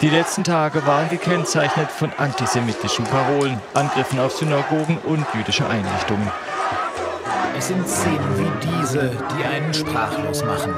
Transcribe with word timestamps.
Die 0.00 0.08
letzten 0.08 0.44
Tage 0.44 0.86
waren 0.86 1.10
gekennzeichnet 1.10 1.92
von 1.92 2.10
antisemitischen 2.16 3.04
Parolen, 3.04 3.60
Angriffen 3.74 4.18
auf 4.18 4.32
Synagogen 4.32 4.96
und 5.04 5.26
jüdische 5.34 5.66
Einrichtungen. 5.68 6.26
Es 7.58 7.68
sind 7.68 7.86
Szenen 7.86 8.38
wie 8.38 8.78
diese, 8.78 9.10
die 9.36 9.44
einen 9.44 9.74
sprachlos 9.74 10.42
machen. 10.42 10.72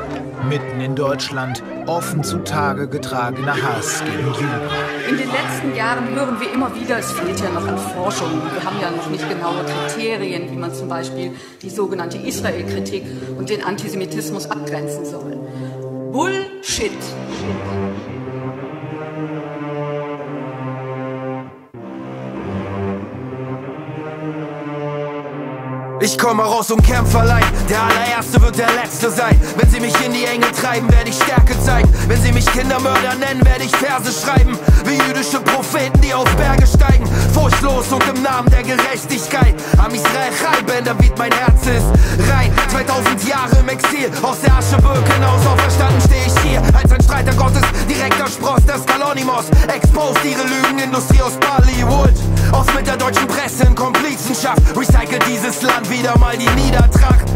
Mitten 0.48 0.80
in 0.80 0.96
Deutschland 0.96 1.62
offen 1.86 2.24
zutage 2.24 2.88
getragener 2.88 3.54
Hass 3.54 4.02
gegen 4.04 4.26
Juden. 4.26 4.48
In 5.08 5.16
den 5.16 5.30
letzten 5.30 5.76
Jahren 5.76 6.08
hören 6.08 6.40
wir 6.40 6.52
immer 6.52 6.74
wieder, 6.74 6.98
es 6.98 7.12
fehlt 7.12 7.38
ja 7.38 7.50
noch 7.50 7.68
an 7.68 7.78
Forschung. 7.78 8.42
Wir 8.52 8.64
haben 8.64 8.80
ja 8.80 8.90
noch 8.90 9.08
nicht 9.08 9.28
genaue 9.28 9.64
Kriterien, 9.64 10.50
wie 10.50 10.56
man 10.56 10.74
zum 10.74 10.88
Beispiel 10.88 11.30
die 11.62 11.70
sogenannte 11.70 12.18
Israel-Kritik 12.18 13.04
und 13.38 13.50
den 13.50 13.62
Antisemitismus 13.62 14.50
abgrenzen 14.50 15.04
soll. 15.04 15.38
Bullshit. 16.10 16.90
Ich 26.02 26.18
komme 26.18 26.42
raus 26.42 26.68
um 26.72 26.82
Kämpferlein, 26.82 27.44
der 27.70 27.80
allererste 27.80 28.42
wird 28.42 28.58
der 28.58 28.72
letzte 28.72 29.08
sein. 29.08 29.40
Wenn 29.56 29.70
sie 29.70 29.78
mich 29.78 29.94
in 30.04 30.12
die 30.12 30.24
Enge 30.24 30.50
treiben, 30.50 30.90
werde 30.90 31.10
ich 31.10 31.14
Stärke 31.14 31.54
zeigen. 31.64 31.88
Wenn 32.08 32.20
sie 32.20 32.32
mich 32.32 32.44
Kindermörder 32.46 33.14
nennen, 33.14 33.44
werde 33.46 33.62
ich 33.62 33.70
Verse 33.76 34.10
schreiben. 34.10 34.58
Wie 34.84 34.98
jüdische 35.06 35.38
Propheten, 35.38 36.00
die 36.00 36.12
auf 36.12 36.28
Berge 36.34 36.66
steigen. 36.66 37.06
Furchtlos 37.32 37.92
und 37.92 38.02
im 38.08 38.20
Namen 38.20 38.50
der 38.50 38.64
Gerechtigkeit. 38.64 39.54
Am 39.78 39.94
Israel 39.94 40.32
Chai 40.42 40.80
David, 40.82 41.16
mein 41.18 41.30
Herz 41.30 41.66
ist 41.66 41.86
rein. 42.28 42.52
2000 42.68 43.28
Jahre 43.28 43.56
im 43.60 43.68
Exil, 43.68 44.10
aus 44.22 44.40
der 44.40 44.54
Asche 44.56 44.82
Birkenhaus. 44.82 45.46
Auferstanden 45.46 46.00
stehe 46.00 46.26
ich 46.26 46.42
hier, 46.42 46.62
als 46.74 46.90
ein 46.90 47.02
Streiter 47.02 47.34
Gottes. 47.34 47.62
Direkter 47.88 48.26
Spross 48.26 48.66
des 48.66 48.84
Kalonimos. 48.86 49.44
Exposed 49.68 50.24
ihre 50.24 50.42
Lügenindustrie 50.42 51.22
aus 51.22 51.38
Bollywood. 51.38 52.14
Aus 52.50 52.66
mit 52.74 52.88
der 52.88 52.96
deutschen 52.96 53.28
Presse 53.28 53.64
in 53.64 53.74
Komplizenschaft. 53.76 54.60
Recycle 54.76 55.20
dieses 55.28 55.62
Land 55.62 55.88
wieder 55.92 56.18
mal 56.18 56.36
die 56.36 56.48
Niedertracht. 56.62 57.26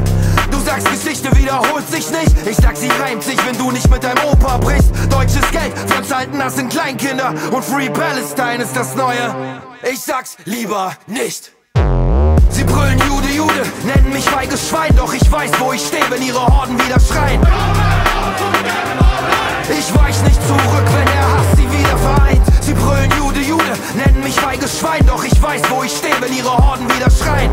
Du 0.50 0.58
sagst, 0.60 0.88
Geschichte 0.90 1.34
wiederholt 1.36 1.86
sich 1.88 2.10
nicht. 2.10 2.34
Ich 2.48 2.56
sag, 2.56 2.76
sie 2.76 2.88
reimt 2.88 3.22
sich, 3.22 3.36
wenn 3.46 3.56
du 3.58 3.70
nicht 3.70 3.88
mit 3.90 4.02
deinem 4.02 4.24
Opa 4.24 4.56
brichst. 4.58 4.90
Deutsches 5.10 5.48
Geld 5.50 5.72
uns 5.96 6.14
halten 6.14 6.38
das 6.38 6.56
sind 6.56 6.70
Kleinkinder. 6.70 7.34
Und 7.52 7.64
Free 7.64 7.90
Palestine 7.90 8.64
ist 8.64 8.74
das 8.74 8.94
Neue. 8.94 9.60
Ich 9.92 10.00
sag's 10.00 10.36
lieber 10.44 10.92
nicht. 11.06 11.52
Sie 12.48 12.64
brüllen 12.64 12.98
Jude, 13.06 13.28
Jude, 13.36 13.62
nennen 13.84 14.12
mich 14.12 14.24
feiges 14.24 14.68
Schwein, 14.68 14.96
doch 14.96 15.12
ich 15.12 15.30
weiß, 15.30 15.50
wo 15.58 15.72
ich 15.72 15.86
stehe, 15.86 16.04
wenn 16.08 16.22
ihre 16.22 16.46
Horden 16.46 16.78
wieder 16.78 16.98
schreien. 16.98 17.40
Ich 19.68 19.94
weich 19.94 20.22
nicht 20.22 20.40
zurück, 20.46 20.86
wenn 20.94 21.06
der 21.06 21.22
Hass 21.22 21.56
sie 21.56 21.70
wieder 21.70 21.98
vereint. 21.98 22.42
Sie 22.62 22.72
brüllen 22.72 23.10
Jude, 23.18 23.40
Jude, 23.40 23.72
nennen 23.94 24.22
mich 24.22 24.34
feiges 24.34 24.78
Schwein, 24.78 25.04
doch 25.06 25.22
ich 25.22 25.40
weiß, 25.42 25.60
wo 25.68 25.82
ich 25.82 25.94
stehe, 25.94 26.14
wenn 26.20 26.32
ihre 26.34 26.56
Horden 26.56 26.88
wieder 26.88 27.10
schreien. 27.10 27.50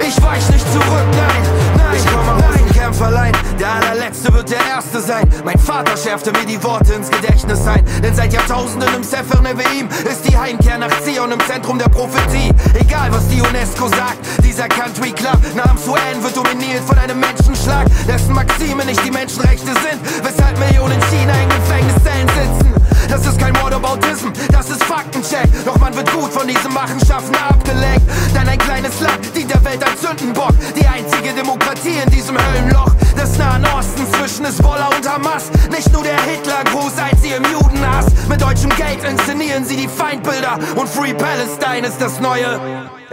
Ich 0.00 0.22
weich 0.22 0.48
nicht 0.50 0.72
zurück, 0.72 1.06
nein, 1.12 1.42
nein, 1.76 1.96
ich 1.96 2.06
komme 2.06 2.34
aus 2.34 2.56
dem 2.56 2.72
Kämpferlein. 2.72 3.32
Der 3.58 3.72
allerletzte 3.74 4.32
wird 4.32 4.50
der 4.50 4.64
Erste 4.66 5.00
sein. 5.00 5.28
Mein 5.44 5.58
Vater 5.58 5.96
schärfte 5.96 6.32
mir 6.32 6.46
die 6.46 6.62
Worte 6.62 6.94
ins 6.94 7.10
Gedächtnis 7.10 7.66
ein. 7.66 7.84
Denn 8.02 8.14
seit 8.14 8.32
Jahrtausenden 8.32 8.88
im 8.94 9.02
Sefer 9.02 9.40
Neveim 9.42 9.88
ist 10.10 10.28
die 10.28 10.36
Heimkehr 10.36 10.78
nach 10.78 11.00
Zion 11.02 11.32
im 11.32 11.40
Zentrum 11.40 11.78
der 11.78 11.88
Prophetie. 11.88 12.52
Egal 12.78 13.12
was 13.12 13.28
die 13.28 13.40
UNESCO 13.42 13.88
sagt, 13.88 14.18
dieser 14.44 14.68
Country 14.68 15.12
Club 15.12 15.38
namens 15.54 15.86
UN 15.86 16.22
wird 16.22 16.36
dominiert 16.36 16.84
von 16.86 16.98
einem 16.98 17.20
Menschenschlag, 17.20 17.86
dessen 18.06 18.34
Maxime 18.34 18.84
nicht 18.84 19.04
die 19.04 19.10
Menschenrechte 19.10 19.66
sind, 19.66 20.00
weshalb 20.22 20.58
Millionen 20.58 20.94
in 20.94 21.00
China 21.10 21.32
in 21.42 21.48
Gefängniszellen 21.48 22.28
sitzen. 22.28 22.67
Das 23.08 23.26
ist 23.26 23.38
kein 23.38 23.54
Whataboutism, 23.56 24.28
das 24.52 24.70
ist 24.70 24.84
Faktencheck. 24.84 25.48
Doch 25.64 25.78
man 25.78 25.94
wird 25.96 26.12
gut 26.12 26.32
von 26.32 26.46
diesen 26.46 26.72
Machenschaften 26.72 27.34
abgelenkt. 27.36 28.02
Denn 28.34 28.48
ein 28.48 28.58
kleines 28.58 29.00
Land 29.00 29.34
dient 29.34 29.52
der 29.52 29.64
Welt 29.64 29.82
als 29.82 30.00
Sündenbock. 30.02 30.52
Die 30.78 30.86
einzige 30.86 31.32
Demokratie 31.32 31.96
in 32.04 32.10
diesem 32.10 32.36
Höllenloch 32.36 32.94
des 33.20 33.38
Nahen 33.38 33.64
Ostens 33.66 34.10
zwischen 34.12 34.44
Hezbollah 34.44 34.90
und 34.94 35.08
Hamas. 35.08 35.50
Nicht 35.70 35.92
nur 35.92 36.02
der 36.02 36.20
Hitlergruß, 36.22 36.92
als 36.98 37.22
sie 37.22 37.30
im 37.30 37.44
Judenhass. 37.44 38.06
Mit 38.28 38.42
deutschem 38.42 38.70
Geld 38.76 39.02
inszenieren 39.02 39.64
sie 39.64 39.76
die 39.76 39.88
Feindbilder. 39.88 40.58
Und 40.76 40.88
Free 40.88 41.14
Palestine 41.14 41.86
ist 41.86 42.00
das 42.00 42.20
Neue. 42.20 42.60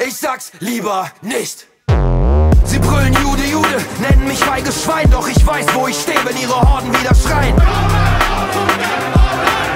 Ich 0.06 0.17
sag's 0.17 0.51
lieber 0.59 1.09
nicht. 1.22 1.67
Sie 2.66 2.79
brüllen 2.79 3.13
Jude, 3.23 3.44
Jude, 3.45 3.77
nennen 4.00 4.27
mich 4.27 4.39
feiges 4.39 4.83
Schwein, 4.83 5.09
doch 5.09 5.27
ich 5.27 5.45
weiß, 5.45 5.67
wo 5.73 5.88
ich 5.88 5.95
stehe, 5.97 6.19
wenn 6.25 6.35
ihre 6.38 6.59
Horden 6.59 6.91
wieder 6.91 7.16
schreien. 7.16 7.56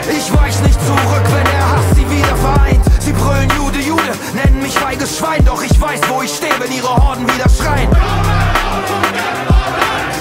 Ich 0.10 0.34
weich 0.34 0.60
nicht 0.62 0.80
zurück, 0.86 1.24
wenn 1.24 1.46
der 1.46 1.72
Hass 1.72 1.86
sie 1.96 2.10
wieder 2.10 2.36
vereint. 2.36 2.84
Sie 3.00 3.14
brüllen 3.14 3.50
Jude, 3.56 3.80
Jude, 3.80 4.12
nennen 4.34 4.62
mich 4.62 4.74
feiges 4.74 5.18
Schwein, 5.18 5.46
doch 5.46 5.62
ich 5.64 5.80
weiß, 5.80 6.02
wo 6.10 6.22
ich 6.22 6.34
stehe, 6.34 6.54
wenn 6.60 6.72
ihre 6.72 6.96
Horden 6.96 7.28
wieder 7.28 7.48
schreien. 7.50 7.90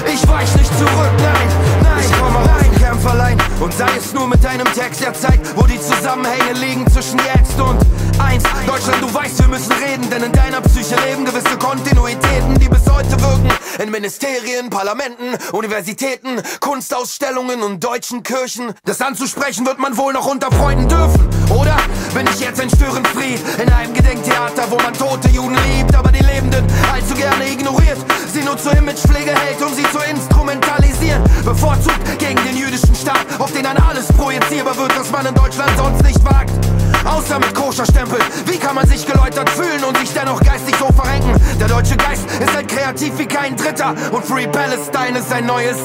Ich 0.06 0.28
weich 0.28 0.54
nicht 0.56 0.78
zurück, 0.78 1.12
nein, 1.18 1.48
nein, 1.82 2.04
ich 2.04 2.20
komme 2.20 2.38
rein, 2.38 2.70
Kämpferlein. 2.78 3.38
Und 3.60 3.72
sei 3.72 3.88
es 3.96 4.12
nur 4.12 4.28
mit 4.28 4.44
einem 4.44 4.66
Text, 4.74 5.00
der 5.00 5.14
zeigt, 5.14 5.56
wo 5.56 5.66
die 5.66 5.80
Zusammenhänge 5.80 6.52
liegen 6.54 6.86
zwischen 6.90 7.18
jetzt 7.34 7.58
und 7.60 7.78
eins. 8.20 8.44
Deutschland, 8.66 9.02
du 9.02 9.12
weißt, 9.12 9.38
wir 9.40 9.48
müssen 9.48 9.72
reden, 9.72 10.08
denn 10.10 10.22
in 10.22 10.32
deiner 10.32 10.60
Psyche 10.60 10.96
leben 11.06 11.24
gewisse 11.24 11.56
Kontinuitäten, 11.58 12.58
die 12.58 12.68
bis 12.68 12.88
heute 12.90 13.20
wirken. 13.20 13.48
In 13.82 13.90
Ministerien, 13.90 14.70
Parlamenten, 14.70 15.36
Universitäten, 15.52 16.42
Kunstausstellungen 16.60 17.62
und 17.62 17.82
deutschen 17.82 18.22
Kirchen. 18.22 18.74
Das 18.84 19.00
anzusprechen 19.00 19.66
wird 19.66 19.78
man 19.78 19.96
wohl 19.96 20.12
noch 20.12 20.26
unter 20.26 20.50
Freunden 20.50 20.88
dürfen, 20.88 21.28
oder? 21.50 21.76
Bin 22.14 22.26
ich 22.32 22.40
jetzt 22.40 22.60
ein 22.60 22.70
Störenfried 22.70 23.40
in 23.62 23.72
einem 23.72 23.94
Gedenktheater, 23.94 24.70
wo 24.70 24.76
man 24.76 24.94
tote 24.94 25.28
Juden 25.28 25.56
liebt, 25.76 25.94
aber 25.94 26.10
die 26.10 26.24
Lebenden 26.24 26.66
allzu 26.92 27.14
gerne 27.14 27.48
ignoriert. 27.48 27.98
Sie 28.32 28.42
nur 28.42 28.58
zur 28.58 28.72
Imagepflege 28.72 29.30
hält, 29.30 29.62
um 29.62 29.72
sie 29.74 29.84
zu 29.84 29.98
instrumentalisieren. 29.98 31.22
Bevorzugt 31.44 32.18
gegen 32.18 32.42
den 32.44 32.56
jüdischen 32.56 32.94
Staat, 32.94 33.26
auf 33.38 33.52
den 33.52 33.62
dann 33.62 33.76
alles 33.76 34.06
projizierbar 34.08 34.76
wird, 34.76 34.98
was 34.98 35.10
man 35.10 35.26
in 35.26 35.34
Deutschland 35.34 35.70
sonst 35.76 36.02
nicht 36.02 36.24
wagt. 36.24 36.67
Außer 37.04 37.38
mit 37.38 37.54
Koscherstempel. 37.54 38.18
Wie 38.46 38.58
kann 38.58 38.74
man 38.74 38.86
sich 38.88 39.06
geläutert 39.06 39.48
fühlen 39.50 39.84
und 39.84 39.96
sich 39.98 40.12
dennoch 40.12 40.40
geistig 40.40 40.74
so 40.78 40.86
verrenken? 40.86 41.32
Der 41.58 41.68
deutsche 41.68 41.96
Geist 41.96 42.24
ist 42.40 42.54
halt 42.54 42.68
kreativ 42.68 43.18
wie 43.18 43.26
kein 43.26 43.56
Dritter 43.56 43.94
und 44.12 44.24
Free 44.24 44.46
Palestine 44.46 45.18
ist 45.18 45.32
ein 45.32 45.46
neues. 45.46 45.78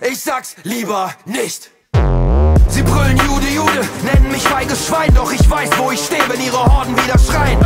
Ich 0.00 0.20
sag's 0.20 0.56
lieber 0.62 1.10
nicht. 1.24 1.70
Sie 2.68 2.82
brüllen 2.82 3.16
Jude, 3.16 3.46
Jude, 3.48 3.88
nennen 4.02 4.30
mich 4.30 4.42
feiges 4.42 4.86
Schwein, 4.86 5.12
doch 5.14 5.32
ich 5.32 5.50
weiß, 5.50 5.70
wo 5.76 5.90
ich 5.90 6.00
stehe, 6.00 6.22
wenn 6.28 6.40
ihre 6.40 6.64
Horden 6.64 6.96
wieder 6.96 7.18
schreien. 7.18 7.58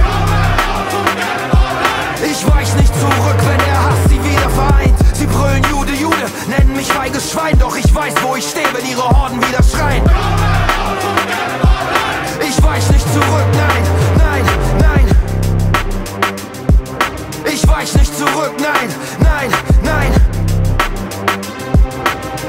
Ich 2.24 2.46
weich 2.46 2.74
nicht 2.76 2.92
zurück, 2.98 3.36
wenn 3.46 3.58
der 3.58 3.84
Hass 3.84 3.98
sie 4.08 4.24
wieder 4.24 4.50
vereint. 4.50 4.98
Sie 5.12 5.26
brüllen 5.26 5.62
Jude, 5.70 5.92
Jude, 5.92 6.26
nennen 6.48 6.74
mich 6.74 6.86
feiges 6.86 7.30
Schwein, 7.30 7.58
doch 7.58 7.76
ich 7.76 7.94
weiß, 7.94 8.14
wo 8.22 8.34
ich 8.34 8.48
stehe, 8.48 8.66
wenn 8.72 8.88
ihre 8.88 9.08
Horden 9.08 9.40
wieder 9.46 9.62
schreien. 9.62 10.02
Ich 12.46 12.62
weich 12.62 12.90
nicht 12.90 13.12
zurück, 13.12 13.48
nein, 13.54 13.82
nein, 14.18 14.44
nein. 14.78 15.06
Ich 17.46 17.66
weich 17.66 17.94
nicht 17.94 18.16
zurück, 18.18 18.52
nein, 18.58 18.88
nein, 19.20 19.50
nein. 19.82 20.12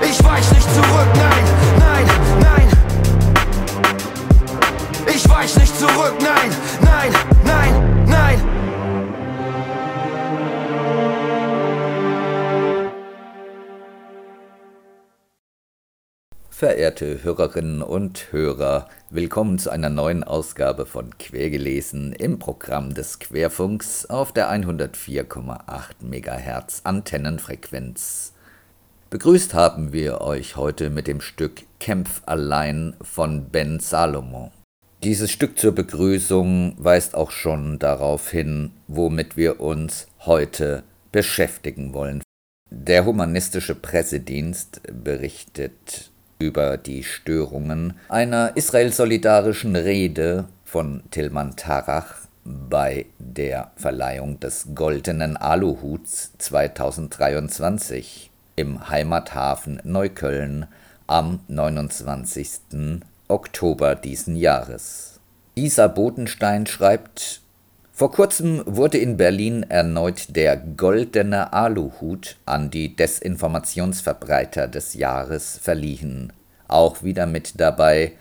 Ich 0.01 0.23
weich 0.23 0.51
nicht 0.51 0.73
zurück, 0.73 1.07
nein, 1.15 1.45
nein, 1.79 2.05
nein. 2.41 2.67
Ich 5.07 5.29
weich 5.29 5.55
nicht 5.55 5.79
zurück, 5.79 6.15
nein, 6.19 6.51
nein, 6.81 7.13
nein, 7.45 7.94
Verehrte 16.57 17.21
Hörerinnen 17.21 17.81
und 17.81 18.31
Hörer, 18.31 18.87
willkommen 19.09 19.59
zu 19.59 19.71
einer 19.71 19.89
neuen 19.89 20.23
Ausgabe 20.23 20.85
von 20.85 21.17
Quergelesen 21.17 22.13
im 22.13 22.39
Programm 22.39 22.93
des 22.93 23.19
Querfunks 23.19 24.05
auf 24.05 24.31
der 24.31 24.49
104,8 24.49 25.95
MHz 25.99 26.79
Antennenfrequenz. 26.85 28.31
Begrüßt 29.09 29.53
haben 29.53 29.91
wir 29.91 30.21
euch 30.21 30.55
heute 30.55 30.89
mit 30.89 31.07
dem 31.07 31.19
Stück 31.19 31.63
Kämpf 31.81 32.21
allein 32.25 32.95
von 33.01 33.49
Ben 33.49 33.81
Salomon. 33.81 34.51
Dieses 35.03 35.31
Stück 35.31 35.59
zur 35.59 35.73
Begrüßung 35.73 36.75
weist 36.77 37.15
auch 37.15 37.31
schon 37.31 37.79
darauf 37.79 38.31
hin, 38.31 38.71
womit 38.87 39.35
wir 39.35 39.59
uns 39.59 40.07
heute 40.19 40.83
beschäftigen 41.11 41.93
wollen. 41.93 42.21
Der 42.71 43.03
humanistische 43.03 43.75
Pressedienst 43.75 44.81
berichtet 45.03 46.11
über 46.39 46.77
die 46.77 47.03
Störungen 47.03 47.93
einer 48.09 48.55
israel-solidarischen 48.55 49.75
Rede 49.75 50.45
von 50.63 51.03
Tilman 51.11 51.55
Tarach 51.55 52.15
bei 52.43 53.07
der 53.17 53.71
Verleihung 53.75 54.39
des 54.39 54.67
Goldenen 54.75 55.37
Aluhuts 55.37 56.31
2023 56.37 58.29
im 58.55 58.89
Heimathafen 58.89 59.81
Neukölln 59.83 60.67
am 61.07 61.39
29. 61.47 63.01
Oktober 63.27 63.95
diesen 63.95 64.35
Jahres. 64.35 65.19
Isa 65.55 65.87
Bodenstein 65.87 66.67
schreibt 66.67 67.41
vor 67.97 68.11
kurzem 68.11 68.61
wurde 68.65 68.97
in 68.97 69.15
Berlin 69.15 69.63
erneut 69.69 70.35
der 70.35 70.57
Goldene 70.57 71.53
Aluhut 71.53 72.35
an 72.45 72.69
die 72.69 72.93
Desinformationsverbreiter 72.93 74.67
des 74.67 74.95
Jahres 74.95 75.57
verliehen. 75.63 76.33
Auch 76.67 77.03
wieder 77.03 77.25
mit 77.25 77.57
dabei 77.57 78.11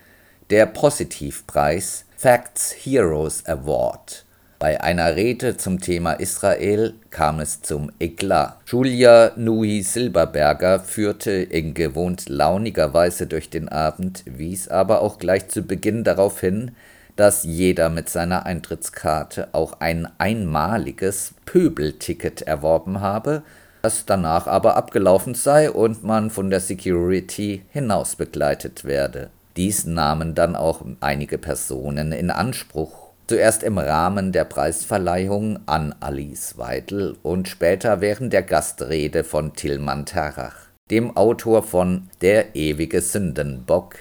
der 0.50 0.66
Positivpreis 0.66 2.04
Facts 2.16 2.72
Heroes 2.84 3.44
Award. 3.46 4.24
Bei 4.60 4.80
einer 4.80 5.16
Rede 5.16 5.56
zum 5.56 5.80
Thema 5.80 6.12
Israel 6.12 6.94
kam 7.10 7.40
es 7.40 7.60
zum 7.60 7.90
Eklat. 7.98 8.56
Julia 8.66 9.32
Nui 9.34 9.82
Silberberger 9.82 10.78
führte 10.78 11.32
in 11.32 11.74
gewohnt 11.74 12.28
launiger 12.28 12.94
Weise 12.94 13.26
durch 13.26 13.50
den 13.50 13.68
Abend, 13.68 14.22
wies 14.24 14.68
aber 14.68 15.02
auch 15.02 15.18
gleich 15.18 15.48
zu 15.48 15.62
Beginn 15.62 16.04
darauf 16.04 16.40
hin, 16.40 16.70
dass 17.16 17.44
jeder 17.44 17.90
mit 17.90 18.08
seiner 18.08 18.46
Eintrittskarte 18.46 19.48
auch 19.52 19.80
ein 19.80 20.08
einmaliges 20.18 21.34
Pöbelticket 21.44 22.42
erworben 22.42 23.00
habe, 23.00 23.42
das 23.82 24.06
danach 24.06 24.46
aber 24.46 24.76
abgelaufen 24.76 25.34
sei 25.34 25.70
und 25.70 26.02
man 26.02 26.30
von 26.30 26.50
der 26.50 26.60
Security 26.60 27.62
hinaus 27.70 28.16
begleitet 28.16 28.84
werde. 28.84 29.30
Dies 29.56 29.84
nahmen 29.84 30.34
dann 30.34 30.56
auch 30.56 30.82
einige 31.00 31.38
Personen 31.38 32.12
in 32.12 32.30
Anspruch. 32.30 33.10
Zuerst 33.26 33.62
im 33.62 33.78
Rahmen 33.78 34.32
der 34.32 34.44
Preisverleihung 34.44 35.60
an 35.66 35.94
Alice 36.00 36.58
Weidel 36.58 37.16
und 37.22 37.48
später 37.48 38.00
während 38.00 38.32
der 38.32 38.42
Gastrede 38.42 39.24
von 39.24 39.54
Tilman 39.54 40.04
Tarach, 40.04 40.56
dem 40.90 41.16
Autor 41.16 41.62
von 41.62 42.08
Der 42.20 42.54
ewige 42.54 43.00
Sündenbock, 43.00 43.96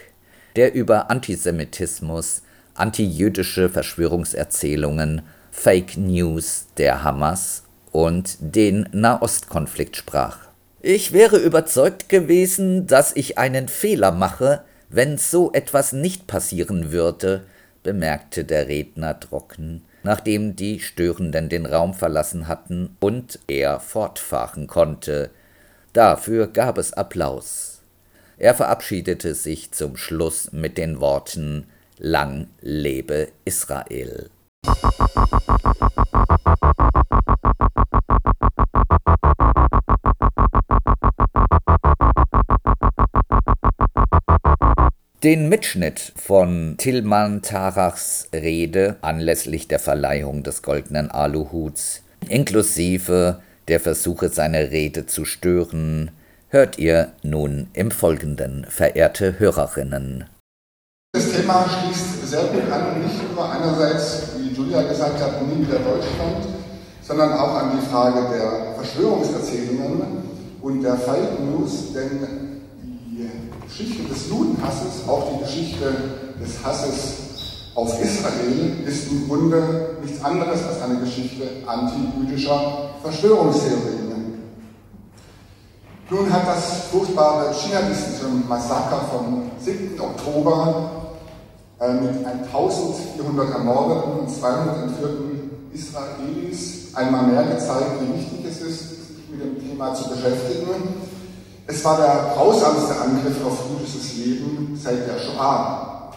der 0.55 0.73
über 0.73 1.09
Antisemitismus 1.09 2.41
antijüdische 2.75 3.69
Verschwörungserzählungen, 3.69 5.21
Fake 5.51 5.97
News 5.97 6.67
der 6.77 7.03
Hamas 7.03 7.63
und 7.91 8.37
den 8.39 8.89
Nahostkonflikt 8.91 9.95
sprach. 9.95 10.37
Ich 10.81 11.13
wäre 11.13 11.37
überzeugt 11.37 12.09
gewesen, 12.09 12.87
dass 12.87 13.15
ich 13.15 13.37
einen 13.37 13.67
Fehler 13.67 14.11
mache, 14.11 14.63
wenn 14.89 15.17
so 15.17 15.53
etwas 15.53 15.93
nicht 15.93 16.27
passieren 16.27 16.91
würde, 16.91 17.45
bemerkte 17.83 18.43
der 18.43 18.67
Redner 18.67 19.19
trocken, 19.19 19.83
nachdem 20.03 20.55
die 20.55 20.79
Störenden 20.79 21.49
den 21.49 21.65
Raum 21.65 21.93
verlassen 21.93 22.47
hatten 22.47 22.97
und 22.99 23.39
er 23.47 23.79
fortfahren 23.79 24.67
konnte. 24.67 25.29
Dafür 25.93 26.47
gab 26.47 26.77
es 26.77 26.93
Applaus. 26.93 27.81
Er 28.37 28.55
verabschiedete 28.55 29.35
sich 29.35 29.71
zum 29.71 29.95
Schluss 29.95 30.51
mit 30.51 30.77
den 30.77 30.99
Worten 30.99 31.67
Lang 31.99 32.47
lebe 32.61 33.27
Israel. 33.45 34.29
Den 45.23 45.47
Mitschnitt 45.47 46.13
von 46.15 46.75
Tilman 46.77 47.41
Tarachs 47.43 48.27
Rede 48.33 48.97
anlässlich 49.01 49.67
der 49.67 49.79
Verleihung 49.79 50.43
des 50.43 50.63
goldenen 50.63 51.11
Aluhuts, 51.11 52.03
inklusive 52.27 53.39
der 53.67 53.79
Versuche, 53.79 54.29
seine 54.29 54.71
Rede 54.71 55.05
zu 55.05 55.25
stören, 55.25 56.11
hört 56.49 56.77
ihr 56.79 57.13
nun 57.21 57.67
im 57.73 57.91
Folgenden, 57.91 58.65
verehrte 58.67 59.39
Hörerinnen. 59.39 60.25
Das 61.15 61.31
Thema 61.31 61.63
schließt 61.69 62.27
sehr 62.27 62.45
gut 62.45 62.71
an, 62.71 63.03
nicht 63.03 63.35
nur 63.35 63.47
einerseits, 63.47 64.29
wie 64.35 64.49
Julia 64.49 64.81
gesagt 64.81 65.21
hat, 65.21 65.43
nie 65.43 65.61
wieder 65.61 65.77
Deutschland, 65.77 66.47
sondern 67.03 67.33
auch 67.33 67.53
an 67.53 67.77
die 67.77 67.85
Frage 67.85 68.19
der 68.33 68.73
Verschwörungserzählungen 68.73 70.01
und 70.59 70.81
der 70.81 70.95
Fake 70.95 71.39
News, 71.39 71.93
denn 71.93 72.61
die 72.81 73.29
Geschichte 73.67 74.11
des 74.11 74.27
Judenhasses, 74.27 75.07
auch 75.07 75.37
die 75.37 75.43
Geschichte 75.43 75.93
des 76.41 76.65
Hasses 76.65 77.13
auf 77.75 78.01
Israel, 78.01 78.83
ist 78.83 79.11
im 79.11 79.27
Grunde 79.27 79.97
nichts 80.03 80.23
anderes 80.23 80.65
als 80.67 80.81
eine 80.81 80.99
Geschichte 80.99 81.43
antijüdischer 81.67 82.89
Verschwörungstheorien. 83.03 84.03
Nun 86.09 86.33
hat 86.33 86.47
das 86.47 86.85
furchtbare 86.91 87.53
dschihadistische 87.53 88.25
Massaker 88.49 89.01
vom 89.11 89.51
7. 89.59 89.99
Oktober 89.99 91.02
mit 91.91 92.25
1400 92.25 93.49
Ermordeten 93.51 94.19
und 94.19 94.29
200 94.29 94.83
entführten 94.83 95.51
Israelis 95.73 96.95
einmal 96.95 97.23
mehr 97.23 97.43
gezeigt, 97.43 97.99
wie 98.01 98.19
wichtig 98.19 98.45
es 98.49 98.61
ist, 98.61 98.89
sich 98.89 99.29
mit 99.29 99.41
dem 99.41 99.59
Thema 99.59 99.93
zu 99.93 100.09
beschäftigen. 100.09 100.67
Es 101.67 101.83
war 101.83 101.97
der 101.97 102.33
grausamste 102.35 102.95
Angriff 103.01 103.43
auf 103.45 103.57
jüdisches 103.69 104.15
Leben 104.17 104.79
seit 104.81 105.07
der 105.07 105.17
Shoah. 105.17 106.11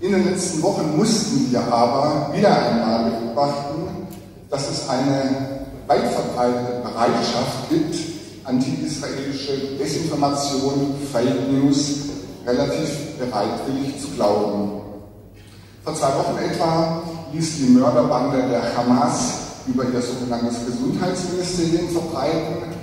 In 0.00 0.12
den 0.12 0.30
letzten 0.30 0.62
Wochen 0.62 0.96
mussten 0.96 1.50
wir 1.50 1.60
aber 1.60 2.30
wieder 2.34 2.56
einmal 2.56 3.10
beobachten, 3.10 4.06
dass 4.50 4.70
es 4.70 4.88
eine 4.88 5.66
weit 5.86 6.06
verbreitete 6.12 6.80
Bereitschaft 6.82 7.68
gibt, 7.70 7.96
anti-israelische 8.44 9.76
Desinformation, 9.78 10.94
Fake 11.12 11.50
News 11.50 12.04
relativ 12.46 13.18
bereitwillig 13.18 14.00
zu 14.00 14.08
glauben. 14.16 14.80
Vor 15.84 15.94
zwei 15.94 16.08
Wochen 16.08 16.38
etwa 16.38 17.02
ließ 17.32 17.56
die 17.58 17.72
Mörderbande 17.72 18.48
der 18.48 18.76
Hamas 18.76 19.34
über 19.66 19.84
ihr 19.84 20.00
sogenanntes 20.00 20.64
Gesundheitsministerium 20.66 21.88
verbreiten, 21.88 22.74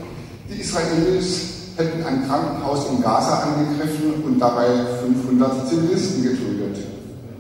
die 0.50 0.60
Israelis 0.60 1.52
hätten 1.78 2.04
ein 2.06 2.28
Krankenhaus 2.28 2.90
in 2.90 3.02
Gaza 3.02 3.44
angegriffen 3.44 4.24
und 4.26 4.40
dabei 4.40 4.68
500 5.02 5.70
Zivilisten 5.70 6.24
getötet. 6.24 6.84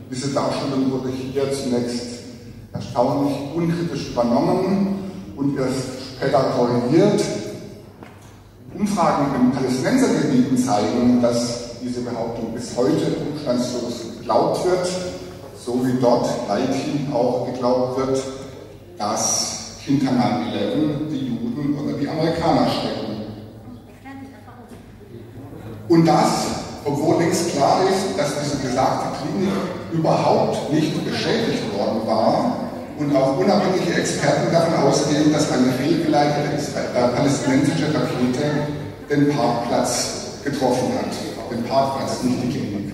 Diese 0.09 0.29
Darstellung 0.29 0.91
wurde 0.91 1.09
hier 1.09 1.51
zunächst 1.51 2.21
erstaunlich 2.71 3.35
unkritisch 3.53 4.11
übernommen 4.11 5.11
und 5.35 5.57
erst 5.57 6.15
später 6.15 6.39
korrigiert. 6.55 7.21
Umfragen 8.77 9.25
in 9.35 9.51
Palästinensergebieten 9.51 10.57
zeigen, 10.57 11.21
dass 11.21 11.60
diese 11.81 12.01
Behauptung 12.01 12.53
bis 12.53 12.75
heute 12.77 13.15
umstandslos 13.31 14.17
geglaubt 14.19 14.65
wird, 14.65 14.87
so 15.65 15.85
wie 15.85 15.99
dort 15.99 16.27
weithin 16.47 17.11
auch 17.13 17.47
geglaubt 17.51 17.97
wird, 17.97 18.23
dass 18.97 19.77
hinter 19.79 20.11
9-11 20.11 21.09
die 21.09 21.27
Juden 21.27 21.77
oder 21.79 21.97
die 21.97 22.07
Amerikaner 22.07 22.67
stecken. 22.69 23.11
Und 25.89 26.05
das, 26.05 26.45
obwohl 26.85 27.17
längst 27.17 27.51
klar 27.51 27.81
ist, 27.89 28.17
dass 28.17 28.39
diese 28.41 28.57
besagte 28.57 29.17
Klinik 29.21 29.51
überhaupt 29.91 30.71
nicht 30.71 31.03
beschädigt 31.03 31.63
worden 31.77 32.05
war 32.05 32.55
und 32.97 33.15
auch 33.15 33.37
unabhängige 33.37 33.93
Experten 33.95 34.53
davon 34.53 34.87
ausgehen, 34.87 35.33
dass 35.33 35.51
eine 35.51 35.71
fehlgeleitete 35.73 36.55
äh, 36.55 37.07
palästinensische 37.15 37.87
Rakete 37.87 38.67
den 39.09 39.35
Parkplatz 39.35 40.39
getroffen 40.43 40.93
hat 40.97 41.30
den 41.51 41.63
Parkplatz, 41.63 42.23
nicht 42.23 42.43
die 42.43 42.49
Klinik. 42.49 42.93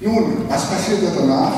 Nun, 0.00 0.48
was 0.48 0.68
passierte 0.68 1.12
danach? 1.16 1.52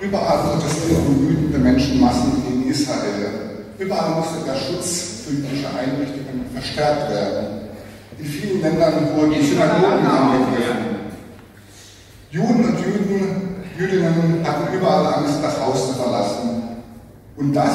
Überall 0.00 0.38
protestierten 0.38 1.28
wütende 1.28 1.58
Menschenmassen 1.58 2.42
gegen 2.46 2.70
Israel. 2.70 3.64
Überall 3.78 4.14
musste 4.16 4.44
der 4.46 4.54
Schutz 4.54 5.24
für 5.24 5.34
jüdische 5.34 5.68
Einrichtungen 5.68 6.46
verstärkt 6.52 7.10
werden. 7.10 7.68
In 8.18 8.24
vielen 8.26 8.62
Ländern 8.62 9.16
wurden 9.16 9.32
die 9.32 9.44
Synagogen 9.44 10.06
angegriffen. 10.06 10.94
Juden 12.30 12.64
und 12.64 12.78
Juden, 12.78 13.64
Jüdinnen 13.78 14.44
hatten 14.44 14.76
überall 14.76 15.14
Angst, 15.14 15.38
das 15.42 15.60
Haus 15.60 15.88
zu 15.88 15.94
verlassen. 15.94 16.62
Und 17.36 17.52
das 17.52 17.72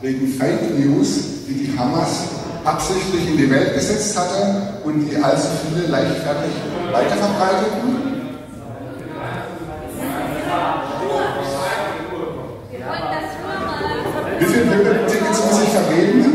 wegen 0.00 0.26
Fake 0.26 0.76
News, 0.78 1.20
die 1.48 1.54
die 1.54 1.78
Hamas 1.78 2.24
absichtlich 2.66 3.28
in 3.28 3.36
die 3.36 3.50
Welt 3.50 3.74
gesetzt 3.74 4.18
hatte 4.18 4.80
und 4.82 5.08
die 5.08 5.16
allzu 5.16 5.46
viele 5.68 5.86
leichtfertig 5.86 6.52
weiterverbreiteten? 6.92 8.16
Wie 14.38 14.44
viele 14.44 15.06
Tickets 15.06 15.44
muss 15.44 15.62
ich 15.62 15.68
vergeben? 15.68 16.32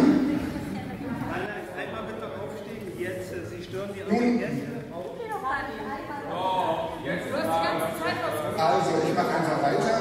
Also, 8.57 8.91
ich 9.07 9.15
mache 9.15 9.27
einfach 9.27 9.63
weiter, 9.63 9.95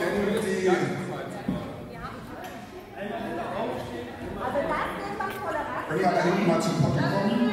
denn 0.00 0.14
die 0.42 0.70
Können 5.90 6.02
wir 6.02 6.10
da 6.12 6.22
hinten 6.22 6.46
mal 6.46 6.60
zum 6.62 6.80
Potte 6.80 7.02
kommen? 7.02 7.52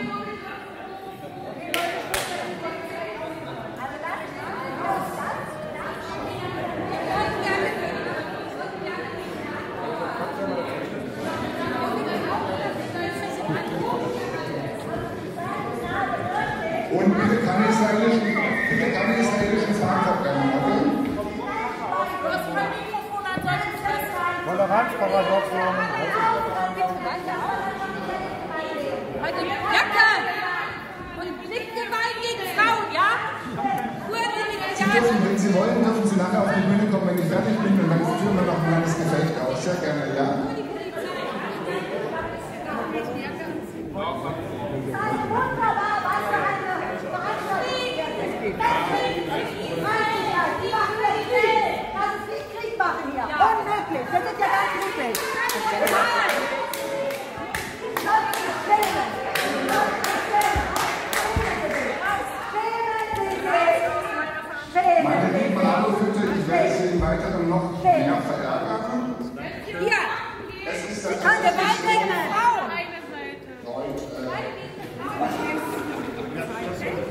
Und 16.92 17.16
bitte 17.16 17.38
keine 17.44 17.66
israelischen, 17.70 18.22
bitte 18.70 18.92
keine 18.92 19.18
israelischen 19.18 19.76
Fragen 19.82 20.04
verbrennen, 20.04 20.54
okay? 20.62 20.82
Toleranzparadoxon. 24.46 25.76
Jacke! 29.74 30.10
Und 31.20 31.50
nicht 31.50 31.70
Gewalt 31.76 32.18
gegen 32.22 32.46
Frauen, 32.56 32.88
ja? 32.94 33.10
Dürfen, 34.98 35.18
wenn 35.30 35.38
Sie 35.38 35.54
wollen, 35.54 35.84
dürfen 35.84 36.08
Sie 36.08 36.16
nachher 36.16 36.42
auf 36.42 36.50
die 36.56 36.62
Bühne 36.62 36.90
kommen, 36.90 37.08
wenn 37.08 37.20
ich 37.20 37.26
fertig 37.26 37.56
bin 37.60 37.80
und 37.80 37.88
dann 37.88 38.00
führen 38.00 38.36
wir 38.36 38.42
noch 38.42 38.58
ein 38.58 38.68
kleines 38.68 38.98
Gefecht 38.98 39.38
aus. 39.46 39.64
Sehr 39.64 39.76
gerne, 39.76 40.16
ja. 40.18 40.42
Das 53.90 54.24
ist 54.24 54.40
ja 54.40 54.48
ganz 54.50 54.72
üblich. 54.82 55.16
Meine 65.04 65.38
lieben 65.38 65.58
Radiohütte, 65.58 66.24
ich 66.38 66.97
Weiteren 67.08 67.48
noch 67.50 67.82
mehr 67.82 68.22
verärgern. 68.22 69.16
Hier! 69.80 70.04
Es 70.70 70.80
ist 70.92 71.08
Sie 71.08 71.16
kann 71.16 71.38
Gewalt 71.38 71.82
gegen 71.88 72.12
Frauen. 72.28 72.68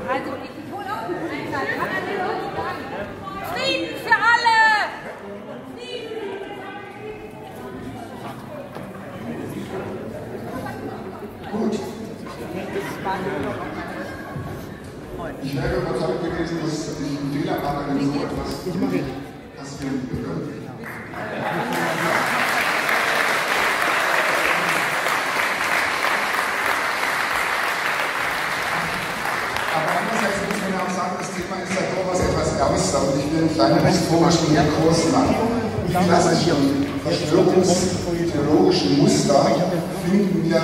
Also, 0.07 0.31
ich 0.43 0.51
hole 0.71 0.89
auch 0.93 1.07
Frieden 3.53 3.95
für 4.05 4.17
alle! 4.31 4.57
Gut. 11.51 11.75
Ich 15.41 15.55
wäre 15.55 15.75
überzeugt 15.77 16.23
gewesen, 16.23 16.57
dass 16.61 16.99
ich 16.99 17.19
einen 17.19 17.31
Fehler 17.33 17.57
mache, 17.63 17.81
wenn 17.87 18.13
so 18.13 18.19
etwas 18.19 19.16
passieren 19.77 20.09
würde. 20.09 20.57
Aber 29.73 29.91
andererseits 30.01 30.39
muss 30.47 30.57
man 30.65 30.73
auch 30.81 30.89
sagen, 30.89 31.13
das 31.19 31.29
Thema 31.29 31.55
ist 31.61 31.73
ja 31.77 31.81
durchaus 31.93 32.19
etwas 32.25 32.49
ernster 32.57 32.99
und 33.05 33.13
ich 33.21 33.27
will 33.31 33.41
einen 33.45 33.53
kleinen 33.53 33.85
historischen 33.85 34.49
Kurs 34.81 34.99
machen. 35.11 35.37
Die 35.87 35.93
klassischen 35.93 36.61
verschwörungstheologischen 37.03 38.97
Muster 38.97 39.39
finden 40.03 40.49
wir 40.49 40.61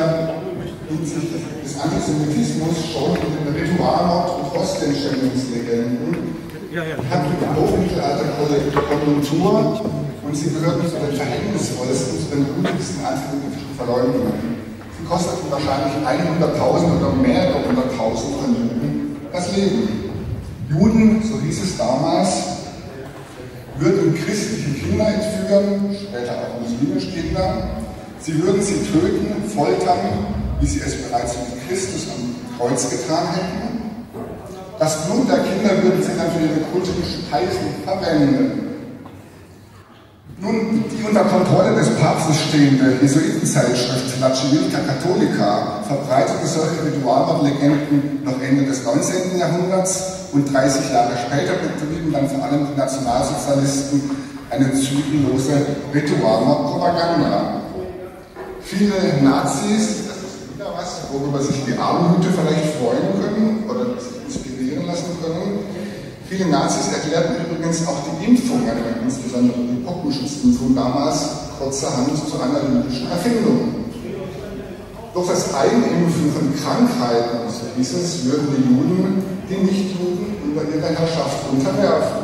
hinsichtlich 0.89 1.43
des 1.63 1.79
Antisemitismus 1.79 2.75
schon 2.91 3.15
in 3.17 3.31
den 3.45 3.53
Ritualmord- 3.53 4.31
und 4.39 4.57
Ostentstellungslegenden. 4.57 6.32
Die 6.73 6.79
hatten 6.79 7.29
im 7.37 7.55
Hochmittelalter 7.55 8.25
Konjunktur 8.89 9.79
und 10.23 10.35
sie 10.35 10.49
gehörten 10.49 10.89
zu 10.89 10.95
den 10.95 11.15
verhängnisvollsten, 11.15 12.17
zu 12.17 12.35
den 12.35 12.45
blutigsten 12.45 13.05
antisemitischen 13.05 13.77
Verleumdungen. 13.77 14.33
Sie 14.97 15.05
kosteten 15.05 15.51
wahrscheinlich 15.51 15.93
100.000 16.01 16.97
oder 16.97 17.13
mehrere 17.13 17.63
hunderttausend 17.67 18.41
von 18.41 18.55
Juden 18.55 19.17
das 19.31 19.55
Leben. 19.55 19.87
Juden, 20.67 21.21
so 21.21 21.39
hieß 21.41 21.61
es 21.61 21.77
damals, 21.77 22.29
würden 23.77 24.15
christliche 24.15 24.73
Kinder 24.73 25.09
entführen, 25.09 25.95
später 25.95 26.33
auch 26.41 26.59
muslimische 26.59 27.11
Kinder. 27.11 27.69
Sie 28.19 28.41
würden 28.41 28.63
sie 28.63 28.81
töten, 28.91 29.47
foltern, 29.47 30.25
wie 30.59 30.65
sie 30.65 30.79
es 30.79 30.95
bereits 31.03 31.35
mit 31.37 31.69
Christus 31.69 32.07
am 32.09 32.57
Kreuz 32.57 32.89
getan 32.89 33.27
hätten. 33.27 33.72
Das 34.83 35.07
Blut 35.07 35.29
der 35.29 35.39
Kinder 35.39 35.81
würden 35.81 36.03
sie 36.03 36.11
dann 36.11 36.27
für 36.35 36.43
ihre 36.43 36.59
kultischen 36.67 37.07
Speisen 37.07 37.71
verwenden. 37.87 38.67
Nun, 40.41 40.83
die 40.91 41.07
unter 41.07 41.23
Kontrolle 41.23 41.73
des 41.73 41.87
Papstes 41.95 42.35
stehende 42.49 42.99
Jesuitenzeitschrift 43.01 44.19
La 44.19 44.35
Civilta 44.35 44.79
Cattolica 44.79 45.79
verbreitete 45.87 46.45
solche 46.45 46.83
Ritualmordlegenden 46.83 48.25
noch 48.25 48.41
Ende 48.41 48.65
des 48.65 48.83
19. 48.83 49.39
Jahrhunderts 49.39 50.27
und 50.33 50.53
30 50.53 50.91
Jahre 50.91 51.13
später 51.15 51.53
betrieben 51.63 52.11
dann 52.11 52.27
vor 52.27 52.43
allem 52.43 52.67
die 52.67 52.77
Nationalsozialisten 52.77 54.11
eine 54.49 54.69
zügellose 54.73 55.65
Ritualmordpropaganda. 55.93 57.61
Viele 58.59 59.23
Nazis, 59.23 60.11
das 60.11 60.17
ist 60.27 60.53
wieder 60.53 60.73
was, 60.75 61.07
worüber 61.09 61.41
sich 61.41 61.63
die 61.63 61.77
Armenhüte 61.79 62.27
vielleicht 62.35 62.75
freuen 62.75 63.15
können 63.15 63.63
oder 63.69 63.97
sich 63.97 64.25
inspirieren 64.27 64.52
lassen 64.93 65.17
können, 65.23 65.65
Viele 66.33 66.49
Nazis 66.49 66.91
erklärten 66.91 67.45
übrigens 67.45 67.85
auch 67.85 67.99
die 68.09 68.25
Impfung, 68.25 68.61
insbesondere 69.03 69.59
die 69.59 69.83
Pockenschutzimpfung 69.85 70.73
damals, 70.73 71.29
kurzerhand 71.59 72.09
zu 72.17 72.41
einer 72.41 72.57
jüdischen 72.73 73.11
Erfindung. 73.11 73.85
Durch 75.13 75.27
das 75.27 75.53
Einimpfen 75.53 76.31
von 76.33 76.49
Krankheiten, 76.57 77.37
so 77.49 77.67
hieß 77.77 77.93
es, 77.93 78.25
würden 78.25 78.47
die 78.49 78.63
Juden 78.63 79.23
die 79.47 79.57
Nichtjuden 79.57 80.25
unter 80.43 80.63
ihre 80.75 80.87
Herrschaft 80.97 81.37
unterwerfen. 81.51 82.23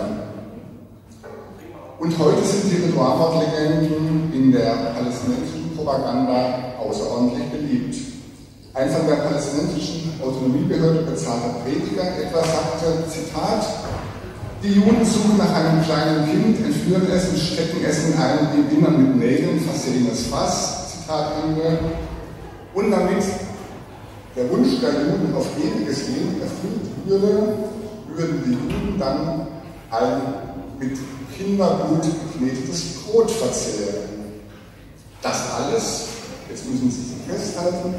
Und 1.99 2.17
heute 2.17 2.43
sind 2.43 2.71
die 2.71 2.85
Ritualmordlegenden 2.87 4.31
in 4.33 4.51
der 4.51 4.93
palästinensischen 4.95 5.75
Propaganda 5.75 6.73
außerordentlich 6.79 7.43
beliebt. 7.49 8.08
Ein 8.73 8.89
von 8.91 9.07
der 9.07 9.15
palästinensischen 9.15 10.13
Autonomiebehörde 10.21 11.01
bezahlter 11.01 11.55
Prediger 11.63 12.03
etwa 12.21 12.43
sagte, 12.43 13.03
Zitat, 13.09 13.65
die 14.61 14.73
Juden 14.73 15.03
suchen 15.03 15.37
nach 15.37 15.53
einem 15.53 15.83
kleinen 15.83 16.29
Kind, 16.29 16.65
entführen 16.65 17.07
es 17.11 17.29
und 17.29 17.39
stecken 17.39 17.83
es 17.83 18.05
in 18.05 18.13
ein 18.13 18.49
im 18.53 18.77
Innern 18.77 19.01
mit 19.01 19.15
Nägeln 19.15 19.59
versehenes 19.61 20.27
Fass, 20.27 20.91
Zitat 20.91 21.31
Ende. 21.43 21.79
Und 22.73 22.91
damit 22.91 23.23
der 24.35 24.49
Wunsch 24.51 24.79
der 24.81 24.91
Juden 24.91 25.33
auf 25.35 25.47
ewiges 25.57 26.07
Leben 26.09 26.39
erfüllt 26.39 27.05
würde, 27.05 27.53
würden 28.13 28.43
die 28.45 28.51
Juden 28.51 28.99
dann 28.99 29.47
ein 29.89 30.21
mit 30.79 30.97
Kinderblut 31.35 32.03
geknetetes 32.03 32.99
Brot 33.03 33.31
verzehren. 33.31 34.09
Das 35.21 35.51
alles, 35.53 36.05
jetzt 36.49 36.69
müssen 36.69 36.91
Sie 36.91 37.01
sich 37.01 37.17
festhalten, 37.27 37.95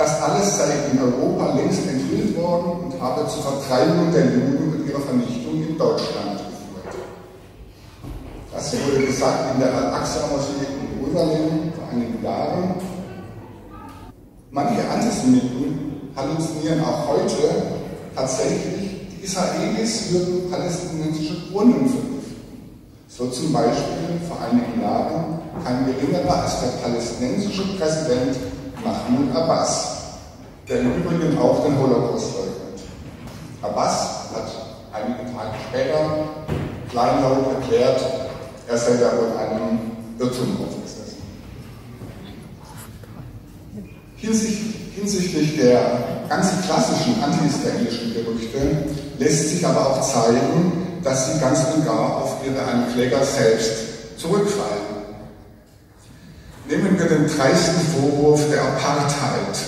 das 0.00 0.22
alles 0.22 0.56
sei 0.56 0.72
in 0.90 0.98
Europa 0.98 1.54
längst 1.56 1.86
enthüllt 1.86 2.34
worden 2.38 2.84
und 2.84 3.02
habe 3.02 3.28
zur 3.28 3.42
Vertreibung 3.42 4.10
der 4.10 4.32
Juden 4.32 4.72
und 4.72 4.88
ihrer 4.88 5.00
Vernichtung 5.00 5.62
in 5.62 5.76
Deutschland 5.76 6.40
geführt. 6.40 6.96
Das 8.50 8.72
wurde 8.72 9.04
gesagt 9.04 9.54
in 9.54 9.60
der 9.60 9.74
Al-Aqsa-Moschee 9.74 10.64
in 10.72 11.04
Jerusalem 11.04 11.72
vor 11.76 11.84
einigen 11.92 12.24
Jahren. 12.24 12.74
Manche 14.50 14.88
Antisemiten 14.88 16.10
halluzinieren 16.16 16.80
auch 16.82 17.06
heute 17.06 17.36
tatsächlich, 18.16 19.06
die 19.12 19.24
Israelis 19.24 20.12
würden 20.12 20.50
palästinensische 20.50 21.52
Brunnen 21.52 21.90
vergiften. 21.90 22.40
So 23.06 23.26
zum 23.26 23.52
Beispiel 23.52 24.16
vor 24.26 24.38
einigen 24.40 24.80
Jahren 24.80 25.40
kein 25.62 25.84
geringerer 25.84 26.42
als 26.42 26.60
der 26.60 26.68
palästinensische 26.82 27.76
Präsident 27.76 28.36
Mahmoud 28.84 29.34
Abbas, 29.34 29.88
der 30.68 30.80
im 30.80 30.96
Übrigen 30.96 31.38
auch 31.38 31.64
den 31.64 31.78
Holocaust 31.78 32.34
leugnet. 32.34 32.82
Abbas 33.62 34.30
hat 34.34 34.50
einige 34.92 35.24
Tage 35.34 35.54
später 35.68 35.98
kleinlaut 36.90 37.54
erklärt, 37.60 38.00
er 38.68 38.78
sei 38.78 38.96
da 39.00 39.12
wohl 39.16 39.36
einem 39.36 39.80
Irrtum 40.18 40.56
aufgesessen. 40.64 41.22
Hinsichtlich, 44.16 44.74
hinsichtlich 44.94 45.56
der 45.56 46.26
ganz 46.28 46.48
klassischen 46.66 47.22
anti-israelischen 47.22 48.14
Gerüchte 48.14 48.58
lässt 49.18 49.50
sich 49.50 49.66
aber 49.66 49.90
auch 49.90 50.00
zeigen, 50.00 51.00
dass 51.02 51.32
sie 51.32 51.40
ganz 51.40 51.60
und 51.74 51.84
gar 51.84 52.22
auf 52.22 52.36
ihre 52.46 52.62
Ankläger 52.62 53.24
selbst 53.24 54.18
zurückfallen. 54.18 54.89
Nehmen 56.70 56.96
wir 56.96 57.06
den 57.06 57.26
dreisten 57.26 57.80
Vorwurf 57.88 58.48
der 58.48 58.62
Apartheid. 58.62 59.58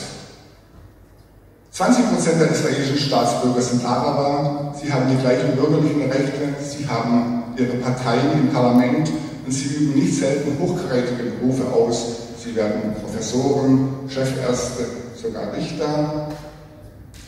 20 1.72 2.10
Prozent 2.10 2.40
der 2.40 2.52
israelischen 2.52 2.96
Staatsbürger 2.96 3.60
sind 3.60 3.84
Araber, 3.84 4.72
sie 4.80 4.92
haben 4.92 5.10
die 5.10 5.20
gleichen 5.20 5.56
bürgerlichen 5.56 6.08
Rechte, 6.08 6.54
sie 6.62 6.86
haben 6.86 7.42
ihre 7.58 7.74
Parteien 7.78 8.32
im 8.34 8.50
Parlament 8.50 9.10
und 9.44 9.50
sie 9.50 9.74
üben 9.74 9.98
nicht 9.98 10.16
selten 10.16 10.56
hochkarätige 10.60 11.24
Berufe 11.24 11.64
aus. 11.72 12.04
Sie 12.38 12.54
werden 12.54 12.94
Professoren, 13.02 13.88
Chefärzte, 14.08 14.86
sogar 15.20 15.52
Richter. 15.56 16.28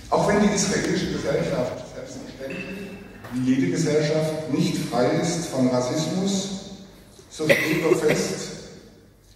Auch 0.08 0.28
wenn 0.28 0.40
die 0.40 0.54
israelische 0.54 1.14
Gesellschaft 1.14 1.82
selbstverständlich, 1.96 2.90
wie 3.32 3.54
jede 3.54 3.72
Gesellschaft, 3.72 4.52
nicht 4.52 4.76
frei 4.88 5.06
ist 5.20 5.46
von 5.46 5.66
Rassismus, 5.66 6.48
so 7.28 7.44
steht 7.44 7.84
doch 7.84 7.98
fest, 7.98 8.53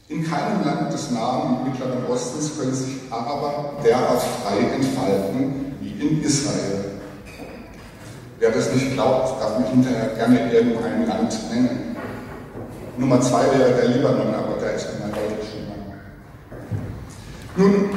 in 0.09 0.25
keinem 0.25 0.65
Land 0.65 0.93
des 0.93 1.11
Nahen 1.11 1.57
und 1.59 1.65
Mittleren 1.65 2.07
Ostens 2.11 2.59
können 2.59 2.75
sich 2.75 2.97
Araber 3.11 3.75
derart 3.85 4.23
frei 4.23 4.75
entfalten 4.75 5.77
wie 5.81 5.91
in 5.91 6.23
Israel. 6.23 6.93
Wer 8.39 8.51
das 8.51 8.73
nicht 8.73 8.95
glaubt, 8.95 9.41
darf 9.41 9.59
mich 9.59 9.69
hinterher 9.69 10.15
gerne 10.17 10.51
irgendein 10.53 11.07
Land 11.07 11.37
nennen. 11.53 11.97
Nummer 12.97 13.21
zwei 13.21 13.43
wäre 13.59 13.75
der 13.75 13.89
Libanon, 13.89 14.35
aber 14.35 14.61
der 14.61 14.75
ist 14.75 14.87
immer 14.97 15.15
deutlich 15.15 15.49
schlimmer. 15.51 15.75
Nun, 17.57 17.91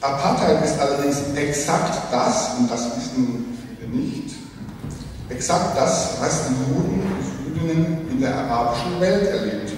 Apartheid 0.00 0.64
ist 0.64 0.80
allerdings 0.80 1.18
exakt 1.34 1.98
das, 2.10 2.56
und 2.58 2.70
das 2.70 2.96
wissen 2.96 3.58
viele 3.78 3.90
nicht, 3.94 4.34
exakt 5.28 5.76
das, 5.76 6.16
was 6.20 6.48
die 6.48 6.54
Juden 6.54 7.02
und 7.02 7.54
Jüdinnen 7.54 8.08
in 8.10 8.20
der 8.20 8.34
arabischen 8.34 9.00
Welt 9.00 9.28
erlebt. 9.28 9.69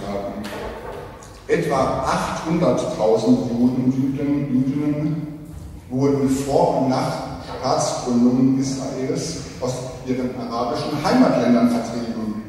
Etwa 1.53 2.07
800.000 2.49 3.29
Juden, 3.51 3.93
Jüdinnen, 3.93 4.49
Jüdinnen 4.49 5.39
wurden 5.91 6.27
vor 6.31 6.79
und 6.79 6.89
nach 6.89 7.13
Staatsgründung 7.61 8.59
Israels 8.59 9.37
aus 9.61 9.75
ihren 10.07 10.31
arabischen 10.41 10.93
Heimatländern 11.05 11.69
vertrieben. 11.69 12.43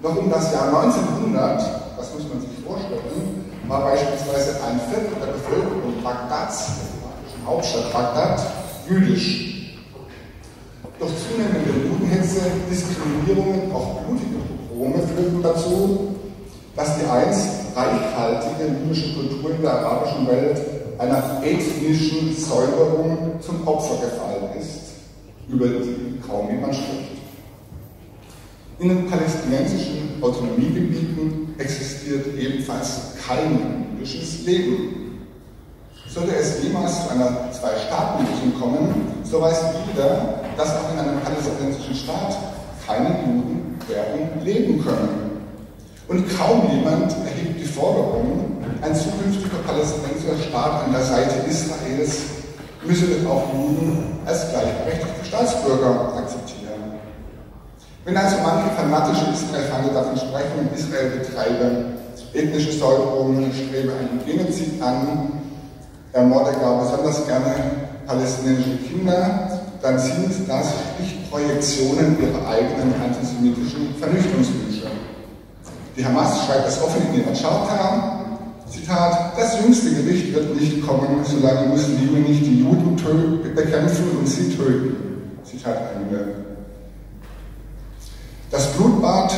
Noch 0.00 0.16
um 0.16 0.30
das 0.30 0.50
Jahr 0.50 0.68
1900, 0.68 1.60
das 1.98 2.14
muss 2.14 2.26
man 2.30 2.40
sich 2.40 2.64
vorstellen, 2.64 3.44
war 3.68 3.82
beispielsweise 3.82 4.60
ein 4.66 4.80
Viertel 4.88 5.14
der 5.20 5.32
Bevölkerung 5.34 6.02
Bagdads, 6.02 6.68
der 6.68 6.88
irakischen 7.02 7.46
Hauptstadt 7.46 7.92
Bagdad, 7.92 8.40
jüdisch. 8.88 9.76
Durch 10.98 11.12
zunehmende 11.18 11.70
Judenhetze, 11.86 12.40
Diskriminierungen, 12.70 13.70
auch 13.72 14.00
blutige 14.00 14.36
Pogrome 14.70 15.06
führten 15.06 15.42
dazu, 15.42 16.14
dass 16.74 16.96
die 16.98 17.04
einst 17.04 17.61
reichhaltige 17.74 18.70
jüdische 18.82 19.14
Kultur 19.14 19.50
in 19.50 19.62
der 19.62 19.72
arabischen 19.72 20.26
Welt 20.26 20.60
einer 20.98 21.42
ethnischen 21.42 22.34
Säuberung 22.36 23.40
zum 23.40 23.66
Opfer 23.66 24.06
gefallen 24.06 24.50
ist, 24.58 24.92
über 25.48 25.66
die 25.66 26.20
kaum 26.26 26.48
jemand 26.50 26.74
spricht. 26.74 27.12
In 28.78 28.88
den 28.88 29.06
palästinensischen 29.08 30.22
Autonomiegebieten 30.22 31.54
existiert 31.58 32.26
ebenfalls 32.38 33.14
kein 33.26 33.86
jüdisches 33.94 34.44
Leben. 34.44 35.18
Sollte 36.08 36.36
es 36.36 36.62
jemals 36.62 37.04
zu 37.04 37.10
einer 37.10 37.50
Zwei-Staaten-Lösung 37.52 38.60
kommen, 38.60 39.24
so 39.24 39.40
weiß 39.40 39.60
jeder, 39.86 40.40
dass 40.56 40.76
auch 40.76 40.92
in 40.92 40.98
einem 40.98 41.20
palästinensischen 41.20 41.94
Staat 41.94 42.36
keine 42.86 43.08
Juden 43.20 43.78
werden 43.88 44.44
leben 44.44 44.84
können. 44.84 45.31
Und 46.08 46.24
kaum 46.36 46.70
jemand 46.70 47.12
erhebt 47.24 47.60
die 47.60 47.64
Forderung, 47.64 48.62
ein 48.82 48.94
zukünftiger 48.94 49.58
palästinensischer 49.66 50.36
Staat 50.48 50.84
an 50.84 50.92
der 50.92 51.02
Seite 51.02 51.46
Israels 51.48 52.18
müsse 52.84 53.06
auch 53.28 53.52
Juden 53.54 54.18
als 54.26 54.50
gleichberechtigte 54.50 55.24
Staatsbürger 55.24 56.14
akzeptieren. 56.16 56.98
Wenn 58.04 58.16
also 58.16 58.36
manche 58.42 58.70
fanatische 58.74 59.26
Israel-Feinde 59.32 59.94
davon 59.94 60.16
sprechen, 60.16 60.68
Israel 60.74 61.10
betreibe 61.10 61.84
ethnische 62.34 62.72
Säuberungen, 62.72 63.52
strebe 63.52 63.92
einen 63.92 64.20
Genozid 64.26 64.82
an, 64.82 65.40
ermorde 66.12 66.52
gar 66.58 66.80
besonders 66.80 67.24
gerne 67.26 67.54
palästinensische 68.06 68.76
Kinder, 68.88 69.60
dann 69.80 69.98
sind 69.98 70.48
das 70.48 70.66
nicht 70.98 71.30
Projektionen 71.30 72.16
ihrer 72.20 72.48
eigenen 72.48 72.94
antisemitischen 73.02 73.94
Vernichtungswünsche. 73.98 74.71
Die 75.96 76.04
Hamas 76.04 76.46
schreibt 76.46 76.68
es 76.68 76.82
offen 76.82 77.02
in 77.12 77.20
ihrer 77.20 77.34
Charta. 77.34 78.18
Zitat, 78.70 79.36
das 79.36 79.60
jüngste 79.60 79.90
Gericht 79.92 80.32
wird 80.34 80.58
nicht 80.58 80.86
kommen, 80.86 81.22
solange 81.24 81.68
Muslime 81.68 82.20
nicht 82.20 82.46
die 82.46 82.60
Juden 82.60 82.96
bekämpfen 83.54 84.16
und 84.18 84.26
sie 84.26 84.56
töten. 84.56 84.96
Zitat 85.44 85.76
Ende. 85.94 86.36
Das 88.50 88.72
Blutbad, 88.72 89.34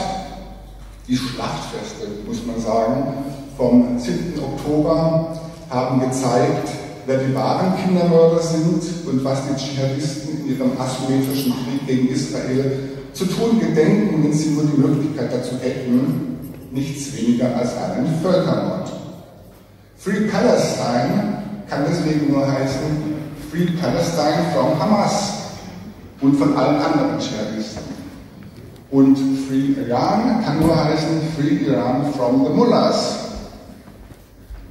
die 1.08 1.16
Schlachtfeste, 1.16 2.06
muss 2.26 2.46
man 2.46 2.60
sagen, 2.60 3.14
vom 3.56 3.98
7. 3.98 4.34
Oktober 4.40 5.36
haben 5.70 6.00
gezeigt, 6.00 6.68
wer 7.06 7.18
die 7.18 7.34
wahren 7.34 7.74
Kindermörder 7.84 8.40
sind 8.40 8.82
und 9.06 9.24
was 9.24 9.40
die 9.48 9.56
Dschihadisten 9.56 10.46
in 10.46 10.56
ihrem 10.56 10.72
asymmetrischen 10.80 11.52
Krieg 11.52 11.86
gegen 11.86 12.08
Israel 12.08 12.90
zu 13.12 13.26
tun 13.26 13.58
gedenken, 13.58 14.22
wenn 14.22 14.32
sie 14.32 14.50
nur 14.50 14.64
die 14.64 14.80
Möglichkeit 14.80 15.32
dazu 15.32 15.56
hätten, 15.60 16.33
nichts 16.74 17.16
weniger 17.16 17.56
als 17.56 17.70
einen 17.76 18.20
Völkermord. 18.20 18.90
Free 19.96 20.28
Palestine 20.28 21.42
kann 21.70 21.84
deswegen 21.88 22.32
nur 22.32 22.46
heißen 22.46 23.14
Free 23.50 23.68
Palestine 23.80 24.52
from 24.52 24.78
Hamas 24.78 25.34
und 26.20 26.36
von 26.36 26.56
allen 26.56 26.76
anderen 26.76 27.18
Dschihadisten. 27.18 27.94
Und 28.90 29.16
Free 29.48 29.80
Iran 29.86 30.44
kann 30.44 30.60
nur 30.60 30.76
heißen 30.84 31.20
Free 31.36 31.66
Iran 31.66 32.12
from 32.12 32.44
the 32.44 32.52
Mullahs. 32.52 33.18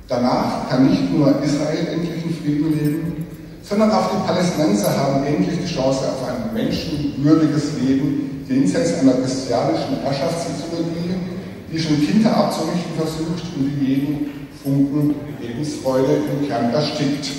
Danach 0.07 0.69
kann 0.69 0.89
nicht 0.89 1.11
nur 1.11 1.41
Israel 1.41 1.87
endlich 1.93 2.25
in 2.25 2.33
Frieden 2.35 2.77
leben, 2.77 3.25
sondern 3.63 3.91
auch 3.91 4.09
die 4.11 4.27
Palästinenser 4.27 4.95
haben 4.97 5.23
endlich 5.25 5.59
die 5.59 5.73
Chance 5.73 6.01
auf 6.01 6.27
ein 6.27 6.53
menschenwürdiges 6.53 7.71
Leben 7.81 8.45
jenseits 8.47 8.99
einer 8.99 9.13
bestialischen 9.13 9.97
Herrschaftsideologie 10.03 11.32
die 11.73 11.79
schon 11.79 11.99
Kinder 12.05 12.37
abzurichten 12.37 12.93
versucht 12.95 13.43
und 13.55 13.65
die 13.65 13.85
jeden 13.85 14.47
Funken 14.61 15.15
Lebensfreude 15.41 16.21
im 16.31 16.47
Kern 16.47 16.71
erstickt. 16.71 17.31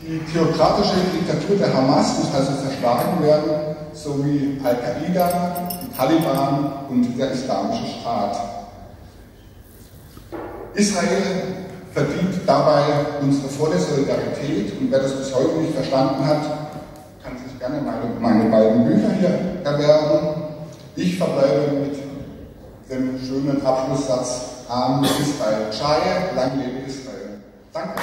Die 0.00 0.20
theokratische 0.32 0.94
Diktatur 1.12 1.56
der 1.56 1.74
Hamas 1.74 2.18
muss 2.18 2.32
also 2.32 2.52
zerschlagen 2.62 3.22
werden, 3.22 3.76
so 3.92 4.24
wie 4.24 4.58
Al-Qaida, 4.64 5.68
die 5.82 5.96
Taliban 5.96 6.72
und 6.88 7.18
der 7.18 7.32
Islamische 7.32 7.86
Staat. 8.00 8.38
Israel 10.74 11.22
verdient 11.92 12.34
dabei 12.46 12.84
unsere 13.20 13.48
volle 13.48 13.78
Solidarität 13.78 14.80
und 14.80 14.90
wer 14.90 15.00
das 15.00 15.18
bis 15.18 15.34
heute 15.34 15.58
nicht 15.58 15.74
verstanden 15.74 16.24
hat, 16.24 16.42
kann 17.22 17.36
sich 17.36 17.58
gerne 17.58 17.80
meine, 17.82 18.14
meine 18.20 18.48
beiden 18.48 18.86
Bücher 18.86 19.12
hier 19.18 19.60
erwerben. 19.64 20.42
Ich 20.96 21.18
verbleibe 21.18 21.72
mit 21.72 21.99
dem 22.90 23.18
schönen 23.24 23.64
Abschlusssatz 23.64 24.40
Am 24.68 25.02
Israel. 25.04 25.70
Chai, 25.70 26.34
lang 26.34 26.58
lebe 26.58 26.86
Israel. 26.86 27.40
Danke. 27.72 28.02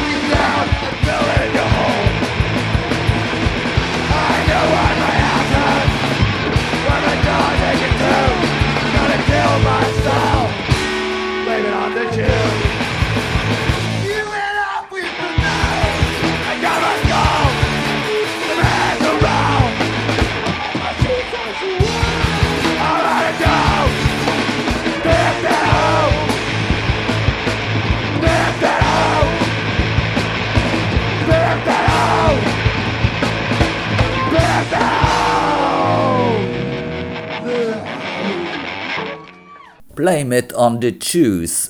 Blame 11.45 11.65
It 11.65 11.73
on 11.73 11.93
the 11.93 12.05
Jews 12.15 13.00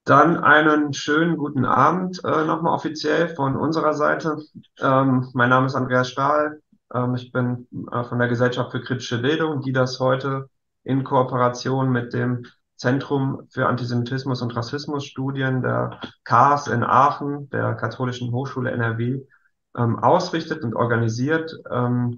Dann 0.06 0.38
einen 0.38 0.92
schönen 0.92 1.36
guten 1.36 1.64
Abend 1.64 2.22
äh, 2.24 2.44
nochmal 2.44 2.72
offiziell 2.74 3.28
von 3.34 3.56
unserer 3.56 3.92
Seite. 3.92 4.40
Ähm, 4.78 5.28
mein 5.34 5.48
Name 5.48 5.66
ist 5.66 5.74
Andreas 5.74 6.08
Stahl. 6.08 6.62
Ähm, 6.94 7.16
ich 7.16 7.32
bin 7.32 7.66
äh, 7.90 8.04
von 8.04 8.20
der 8.20 8.28
Gesellschaft 8.28 8.70
für 8.70 8.80
kritische 8.80 9.18
Bildung, 9.20 9.62
die 9.62 9.72
das 9.72 9.98
heute 9.98 10.48
in 10.84 11.02
Kooperation 11.02 11.90
mit 11.90 12.14
dem 12.14 12.46
Zentrum 12.76 13.48
für 13.50 13.66
Antisemitismus 13.66 14.42
und 14.42 14.54
Rassismusstudien 14.54 15.62
der 15.62 15.98
KAS 16.22 16.68
in 16.68 16.84
Aachen, 16.84 17.50
der 17.50 17.74
Katholischen 17.74 18.30
Hochschule 18.30 18.70
NRW, 18.70 19.22
ähm, 19.76 19.98
ausrichtet 19.98 20.62
und 20.62 20.76
organisiert. 20.76 21.52
Ähm, 21.68 22.16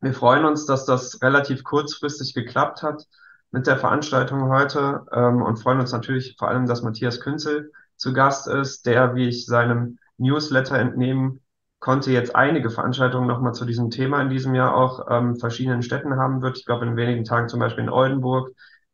wir 0.00 0.14
freuen 0.14 0.44
uns, 0.44 0.64
dass 0.64 0.84
das 0.84 1.20
relativ 1.22 1.64
kurzfristig 1.64 2.34
geklappt 2.34 2.84
hat 2.84 3.04
mit 3.50 3.66
der 3.66 3.76
Veranstaltung 3.76 4.48
heute 4.48 5.06
ähm, 5.12 5.42
und 5.42 5.56
freuen 5.56 5.80
uns 5.80 5.92
natürlich 5.92 6.36
vor 6.38 6.48
allem, 6.48 6.66
dass 6.66 6.82
Matthias 6.82 7.20
Künzel 7.20 7.72
zu 7.96 8.12
Gast 8.12 8.48
ist, 8.48 8.86
der, 8.86 9.14
wie 9.14 9.28
ich 9.28 9.46
seinem 9.46 9.98
Newsletter 10.18 10.78
entnehmen 10.78 11.40
konnte, 11.80 12.12
jetzt 12.12 12.36
einige 12.36 12.70
Veranstaltungen 12.70 13.26
nochmal 13.26 13.54
zu 13.54 13.64
diesem 13.64 13.90
Thema 13.90 14.20
in 14.20 14.28
diesem 14.28 14.54
Jahr 14.54 14.74
auch 14.74 15.06
ähm, 15.10 15.36
verschiedenen 15.36 15.82
Städten 15.82 16.16
haben 16.16 16.42
wird. 16.42 16.58
Ich 16.58 16.66
glaube, 16.66 16.86
in 16.86 16.96
wenigen 16.96 17.24
Tagen 17.24 17.48
zum 17.48 17.58
Beispiel 17.58 17.84
in 17.84 17.90
Oldenburg, 17.90 18.50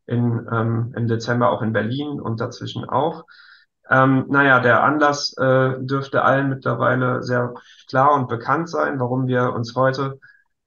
in, 0.06 0.46
ähm, 0.50 0.94
im 0.96 1.08
Dezember 1.08 1.50
auch 1.50 1.62
in 1.62 1.72
Berlin 1.72 2.20
und 2.20 2.40
dazwischen 2.40 2.88
auch. 2.88 3.24
Ähm, 3.90 4.26
naja, 4.28 4.60
der 4.60 4.82
Anlass 4.82 5.36
äh, 5.36 5.74
dürfte 5.80 6.22
allen 6.24 6.48
mittlerweile 6.48 7.22
sehr 7.22 7.54
klar 7.88 8.14
und 8.14 8.28
bekannt 8.28 8.68
sein, 8.68 8.98
warum 8.98 9.26
wir 9.26 9.52
uns 9.52 9.74
heute 9.74 10.18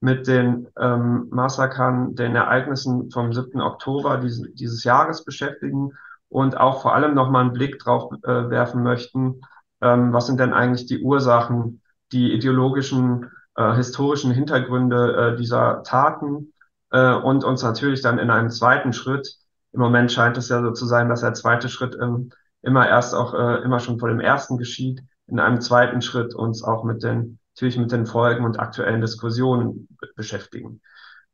mit 0.02 0.28
den 0.28 0.68
ähm, 0.80 1.28
Massakern, 1.30 2.16
den 2.16 2.36
Ereignissen 2.36 3.12
vom 3.12 3.34
7. 3.34 3.60
Oktober 3.62 4.18
dieses, 4.18 4.54
dieses 4.54 4.84
Jahres 4.84 5.26
beschäftigen 5.26 5.92
und 6.30 6.58
auch 6.58 6.82
vor 6.82 6.96
allem 6.96 7.14
nochmal 7.16 7.44
einen 7.44 7.54
Blick 7.54 7.80
drauf 7.80 8.12
äh, 8.24 8.50
werfen 8.50 8.84
möchten, 8.84 9.42
ähm, 9.82 10.14
was 10.14 10.28
sind 10.28 10.40
denn 10.40 10.54
eigentlich 10.54 10.86
die 10.86 11.02
Ursachen, 11.02 11.82
die 12.12 12.34
ideologischen, 12.34 13.30
äh, 13.56 13.74
historischen 13.76 14.32
Hintergründe 14.32 15.34
äh, 15.34 15.38
dieser 15.38 15.84
Taten 15.84 16.54
äh, 16.92 17.14
und 17.14 17.44
uns 17.44 17.64
natürlich 17.64 18.02
dann 18.02 18.20
in 18.20 18.30
einem 18.30 18.50
zweiten 18.50 18.94
Schritt, 18.94 19.36
im 19.72 19.82
Moment 19.82 20.12
scheint 20.12 20.38
es 20.38 20.50
ja 20.50 20.62
so 20.62 20.72
zu 20.72 20.86
sein, 20.86 21.10
dass 21.10 21.22
der 21.22 21.34
zweite 21.34 21.70
Schritt 21.70 21.98
ähm, 22.02 22.32
immer 22.62 22.88
erst 22.88 23.14
auch 23.14 23.34
äh, 23.34 23.62
immer 23.64 23.80
schon 23.80 24.00
vor 24.00 24.10
dem 24.10 24.20
ersten 24.20 24.58
geschieht, 24.58 25.02
in 25.28 25.40
einem 25.40 25.62
zweiten 25.62 26.02
Schritt 26.02 26.34
uns 26.34 26.64
auch 26.64 26.84
mit 26.84 27.04
den 27.04 27.40
natürlich 27.60 27.78
mit 27.78 27.92
den 27.92 28.06
Folgen 28.06 28.46
und 28.46 28.58
aktuellen 28.58 29.02
Diskussionen 29.02 29.90
beschäftigen 30.16 30.80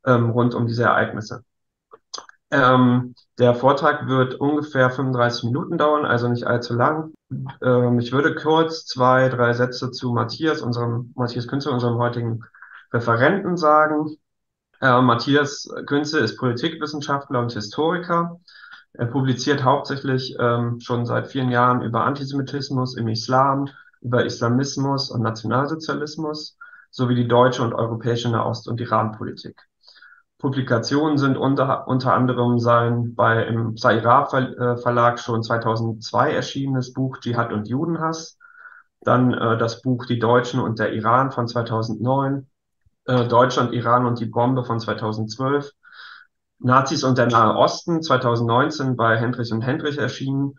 ähm, 0.04 0.30
rund 0.30 0.56
um 0.56 0.66
diese 0.66 0.82
Ereignisse. 0.82 1.44
Ähm, 2.50 3.14
der 3.38 3.54
Vortrag 3.54 4.08
wird 4.08 4.34
ungefähr 4.34 4.90
35 4.90 5.44
Minuten 5.44 5.78
dauern, 5.78 6.04
also 6.04 6.26
nicht 6.26 6.44
allzu 6.46 6.74
lang. 6.74 7.12
Ähm, 7.62 8.00
ich 8.00 8.10
würde 8.10 8.34
kurz 8.34 8.86
zwei, 8.86 9.28
drei 9.28 9.52
Sätze 9.52 9.92
zu 9.92 10.12
Matthias, 10.12 10.62
unserem 10.62 11.12
Matthias 11.14 11.46
Künzel, 11.46 11.72
unserem 11.72 11.98
heutigen 11.98 12.42
Referenten 12.92 13.56
sagen. 13.56 14.16
Äh, 14.80 15.00
Matthias 15.00 15.68
Künzel 15.86 16.24
ist 16.24 16.38
Politikwissenschaftler 16.38 17.38
und 17.38 17.52
Historiker. 17.52 18.40
Er 18.94 19.06
publiziert 19.06 19.62
hauptsächlich 19.62 20.34
ähm, 20.40 20.80
schon 20.80 21.06
seit 21.06 21.28
vielen 21.28 21.50
Jahren 21.50 21.82
über 21.82 22.04
Antisemitismus 22.04 22.96
im 22.96 23.06
Islam, 23.06 23.68
über 24.06 24.24
Islamismus 24.24 25.10
und 25.10 25.22
Nationalsozialismus 25.22 26.56
sowie 26.90 27.16
die 27.16 27.28
deutsche 27.28 27.62
und 27.62 27.74
europäische 27.74 28.30
Nahost- 28.30 28.68
und 28.68 28.80
Iran-Politik. 28.80 29.60
Publikationen 30.38 31.18
sind 31.18 31.36
unter, 31.36 31.88
unter 31.88 32.14
anderem 32.14 32.58
sein 32.60 33.14
bei 33.14 33.44
im 33.44 33.76
Saira 33.76 34.28
äh, 34.38 34.76
Verlag 34.76 35.18
schon 35.18 35.42
2002 35.42 36.32
erschienenes 36.32 36.92
Buch 36.92 37.18
Dschihad 37.18 37.52
und 37.52 37.68
Judenhass, 37.68 38.38
dann 39.00 39.34
äh, 39.34 39.58
das 39.58 39.82
Buch 39.82 40.06
Die 40.06 40.18
Deutschen 40.18 40.60
und 40.60 40.78
der 40.78 40.92
Iran 40.92 41.32
von 41.32 41.48
2009, 41.48 42.46
äh, 43.06 43.26
Deutschland, 43.26 43.72
Iran 43.72 44.06
und 44.06 44.20
die 44.20 44.26
Bombe 44.26 44.64
von 44.64 44.78
2012, 44.78 45.72
Nazis 46.58 47.02
und 47.02 47.18
der 47.18 47.26
Nahe 47.26 47.56
Osten 47.56 48.02
2019 48.02 48.94
bei 48.94 49.16
Hendrich 49.16 49.52
und 49.52 49.62
Hendrich 49.62 49.98
erschienen 49.98 50.58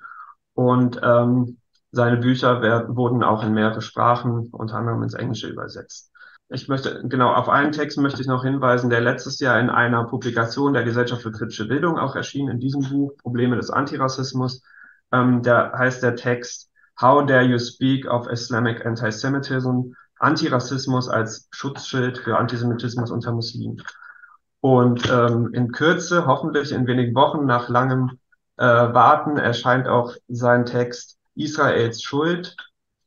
und 0.54 1.00
ähm, 1.02 1.60
seine 1.92 2.18
Bücher 2.18 2.62
werden, 2.62 2.96
wurden 2.96 3.24
auch 3.24 3.44
in 3.44 3.54
mehrere 3.54 3.82
Sprachen, 3.82 4.50
unter 4.52 4.76
anderem 4.76 5.04
ins 5.04 5.14
Englische 5.14 5.48
übersetzt. 5.48 6.12
Ich 6.50 6.70
möchte, 6.70 7.02
genau, 7.08 7.34
auf 7.34 7.50
einen 7.50 7.74
Text 7.74 7.98
möchte 7.98 8.22
ich 8.22 8.28
noch 8.28 8.44
hinweisen, 8.44 8.90
der 8.90 9.02
letztes 9.02 9.40
Jahr 9.40 9.60
in 9.60 9.70
einer 9.70 10.06
Publikation 10.06 10.74
der 10.74 10.84
Gesellschaft 10.84 11.22
für 11.22 11.32
kritische 11.32 11.68
Bildung 11.68 12.00
auch 12.00 12.16
erschien, 12.16 12.48
in 12.48 12.60
diesem 12.60 12.82
Buch, 12.90 13.18
Probleme 13.18 13.58
des 13.58 13.70
Antirassismus. 13.70 14.64
Ähm, 15.12 15.42
der 15.42 15.74
heißt 15.78 16.04
der 16.04 16.16
Text 16.16 16.70
How 17.02 17.26
Dare 17.26 17.44
You 17.44 17.60
Speak 17.60 18.10
of 18.10 18.28
Islamic 18.28 18.86
Antisemitism? 18.86 19.94
Antirassismus 20.20 21.10
als 21.10 21.48
Schutzschild 21.52 22.18
für 22.18 22.38
Antisemitismus 22.38 23.12
unter 23.12 23.34
Muslimen. 23.34 23.84
Und 24.62 25.10
ähm, 25.12 25.54
in 25.54 25.72
Kürze, 25.72 26.26
hoffentlich 26.26 26.72
in 26.72 26.88
wenigen 26.88 27.14
Wochen 27.14 27.46
nach 27.46 27.70
langem 27.70 28.20
äh, 28.58 28.64
Warten, 28.64 29.38
erscheint 29.38 29.88
auch 29.88 30.16
sein 30.28 30.66
Text 30.66 31.17
Israels 31.38 32.02
Schuld? 32.02 32.56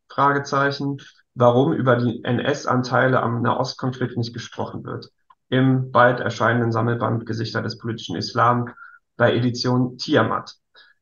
Fragezeichen. 0.09 0.99
Warum 1.35 1.73
über 1.73 1.97
die 1.97 2.23
NS-Anteile 2.25 3.23
am 3.23 3.43
Nahostkonflikt 3.43 4.17
nicht 4.17 4.35
gesprochen 4.35 4.85
wird. 4.85 5.11
Im 5.49 5.91
bald 5.91 6.21
erscheinenden 6.21 6.73
Sammelband 6.73 7.27
Gesichter 7.27 7.63
des 7.63 7.79
politischen 7.79 8.17
Islam 8.17 8.71
bei 9.17 9.35
Edition 9.35 9.97
Tiamat. 9.99 10.57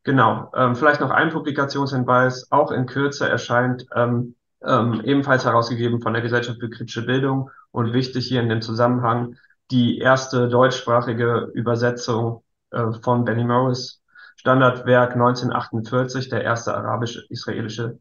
Genau, 0.05 0.51
ähm, 0.55 0.75
vielleicht 0.75 1.01
noch 1.01 1.11
ein 1.11 1.31
Publikationshinweis. 1.31 2.51
Auch 2.51 2.71
in 2.71 2.87
Kürze 2.87 3.29
erscheint 3.29 3.87
ähm, 3.95 4.37
ähm, 4.63 5.03
ebenfalls 5.05 5.45
herausgegeben 5.45 6.01
von 6.01 6.13
der 6.13 6.23
Gesellschaft 6.23 6.61
für 6.61 6.71
kritische 6.71 7.05
Bildung 7.05 7.51
und 7.71 7.93
wichtig 7.93 8.27
hier 8.27 8.41
in 8.41 8.49
dem 8.49 8.63
Zusammenhang 8.63 9.37
die 9.71 9.99
erste 9.99 10.49
deutschsprachige 10.49 11.51
Übersetzung 11.55 12.43
äh, 12.71 12.93
von 13.03 13.25
Benny 13.25 13.45
Morris 13.45 14.03
Standardwerk 14.39 15.13
1948, 15.13 16.29
der 16.29 16.43
erste 16.43 16.75
arabisch-israelische 16.75 17.99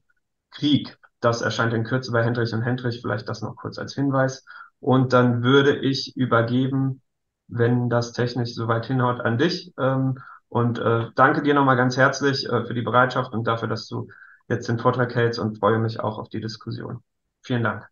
Krieg. 0.51 0.97
Das 1.19 1.41
erscheint 1.41 1.73
in 1.73 1.83
Kürze 1.83 2.11
bei 2.11 2.23
Hendrich 2.23 2.53
und 2.53 2.61
Hendrich, 2.61 3.01
vielleicht 3.01 3.27
das 3.27 3.41
noch 3.41 3.55
kurz 3.55 3.77
als 3.77 3.95
Hinweis. 3.95 4.45
Und 4.79 5.13
dann 5.13 5.43
würde 5.43 5.75
ich 5.75 6.15
übergeben 6.15 7.01
wenn 7.47 7.89
das 7.89 8.13
technisch 8.13 8.53
soweit 8.53 8.85
hinhaut, 8.85 9.21
an 9.21 9.37
dich. 9.37 9.73
Ähm, 9.77 10.19
und 10.49 10.79
äh, 10.79 11.07
danke 11.15 11.41
dir 11.41 11.53
nochmal 11.53 11.75
ganz 11.75 11.97
herzlich 11.97 12.47
äh, 12.47 12.65
für 12.65 12.73
die 12.73 12.81
Bereitschaft 12.81 13.33
und 13.33 13.45
dafür, 13.45 13.67
dass 13.67 13.87
du 13.87 14.07
jetzt 14.47 14.69
den 14.69 14.79
Vortrag 14.79 15.13
hältst 15.13 15.39
und 15.39 15.57
freue 15.57 15.79
mich 15.79 15.99
auch 15.99 16.17
auf 16.17 16.29
die 16.29 16.41
Diskussion. 16.41 17.03
Vielen 17.41 17.63
Dank. 17.63 17.87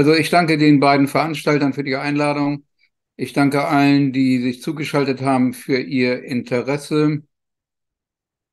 Also 0.00 0.14
ich 0.14 0.30
danke 0.30 0.56
den 0.56 0.80
beiden 0.80 1.08
Veranstaltern 1.08 1.74
für 1.74 1.84
die 1.84 1.96
Einladung. 1.96 2.64
Ich 3.16 3.34
danke 3.34 3.66
allen, 3.66 4.14
die 4.14 4.40
sich 4.40 4.62
zugeschaltet 4.62 5.20
haben 5.20 5.52
für 5.52 5.78
ihr 5.78 6.24
Interesse 6.24 7.22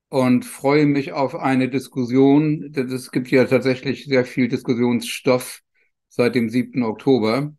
und 0.09 0.43
freue 0.43 0.85
mich 0.85 1.13
auf 1.13 1.35
eine 1.35 1.69
Diskussion. 1.69 2.73
Es 2.75 3.11
gibt 3.11 3.31
ja 3.31 3.45
tatsächlich 3.45 4.07
sehr 4.07 4.25
viel 4.25 4.49
Diskussionsstoff 4.49 5.61
seit 6.09 6.35
dem 6.35 6.49
7. 6.49 6.83
Oktober. 6.83 7.55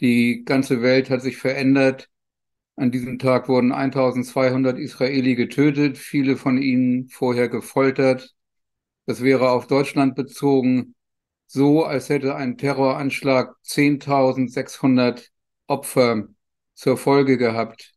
Die 0.00 0.44
ganze 0.44 0.82
Welt 0.82 1.08
hat 1.08 1.22
sich 1.22 1.38
verändert. 1.38 2.10
An 2.76 2.90
diesem 2.90 3.18
Tag 3.18 3.48
wurden 3.48 3.72
1200 3.72 4.78
Israeli 4.78 5.36
getötet, 5.36 5.96
viele 5.96 6.36
von 6.36 6.58
ihnen 6.58 7.08
vorher 7.08 7.48
gefoltert. 7.48 8.34
Das 9.06 9.22
wäre 9.22 9.52
auf 9.52 9.68
Deutschland 9.68 10.16
bezogen 10.16 10.94
so, 11.52 11.84
als 11.84 12.08
hätte 12.08 12.34
ein 12.34 12.56
Terroranschlag 12.56 13.54
10.600 13.62 15.28
Opfer 15.66 16.28
zur 16.72 16.96
Folge 16.96 17.36
gehabt. 17.36 17.92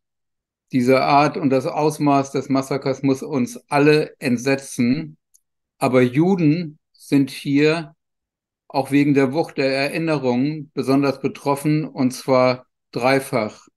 Diese 0.72 1.00
Art 1.00 1.38
und 1.38 1.48
das 1.48 1.66
Ausmaß 1.66 2.32
des 2.32 2.50
Massakers 2.50 3.02
muss 3.02 3.22
uns 3.22 3.56
alle 3.70 4.14
entsetzen. 4.18 5.16
Aber 5.78 6.02
Juden 6.02 6.78
sind 6.92 7.30
hier 7.30 7.94
auch 8.68 8.90
wegen 8.90 9.14
der 9.14 9.32
Wucht 9.32 9.56
der 9.56 9.74
Erinnerung 9.74 10.70
besonders 10.74 11.22
betroffen, 11.22 11.86
und 11.86 12.10
zwar 12.10 12.66
dreifach. 12.92 13.68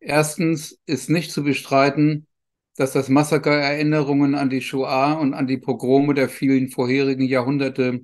Erstens 0.00 0.80
ist 0.86 1.08
nicht 1.08 1.30
zu 1.30 1.44
bestreiten, 1.44 2.26
dass 2.74 2.90
das 2.92 3.08
Massaker 3.08 3.54
Erinnerungen 3.54 4.34
an 4.34 4.50
die 4.50 4.60
Shoah 4.60 5.20
und 5.20 5.34
an 5.34 5.46
die 5.46 5.58
Pogrome 5.58 6.14
der 6.14 6.28
vielen 6.28 6.68
vorherigen 6.68 7.26
Jahrhunderte 7.26 8.00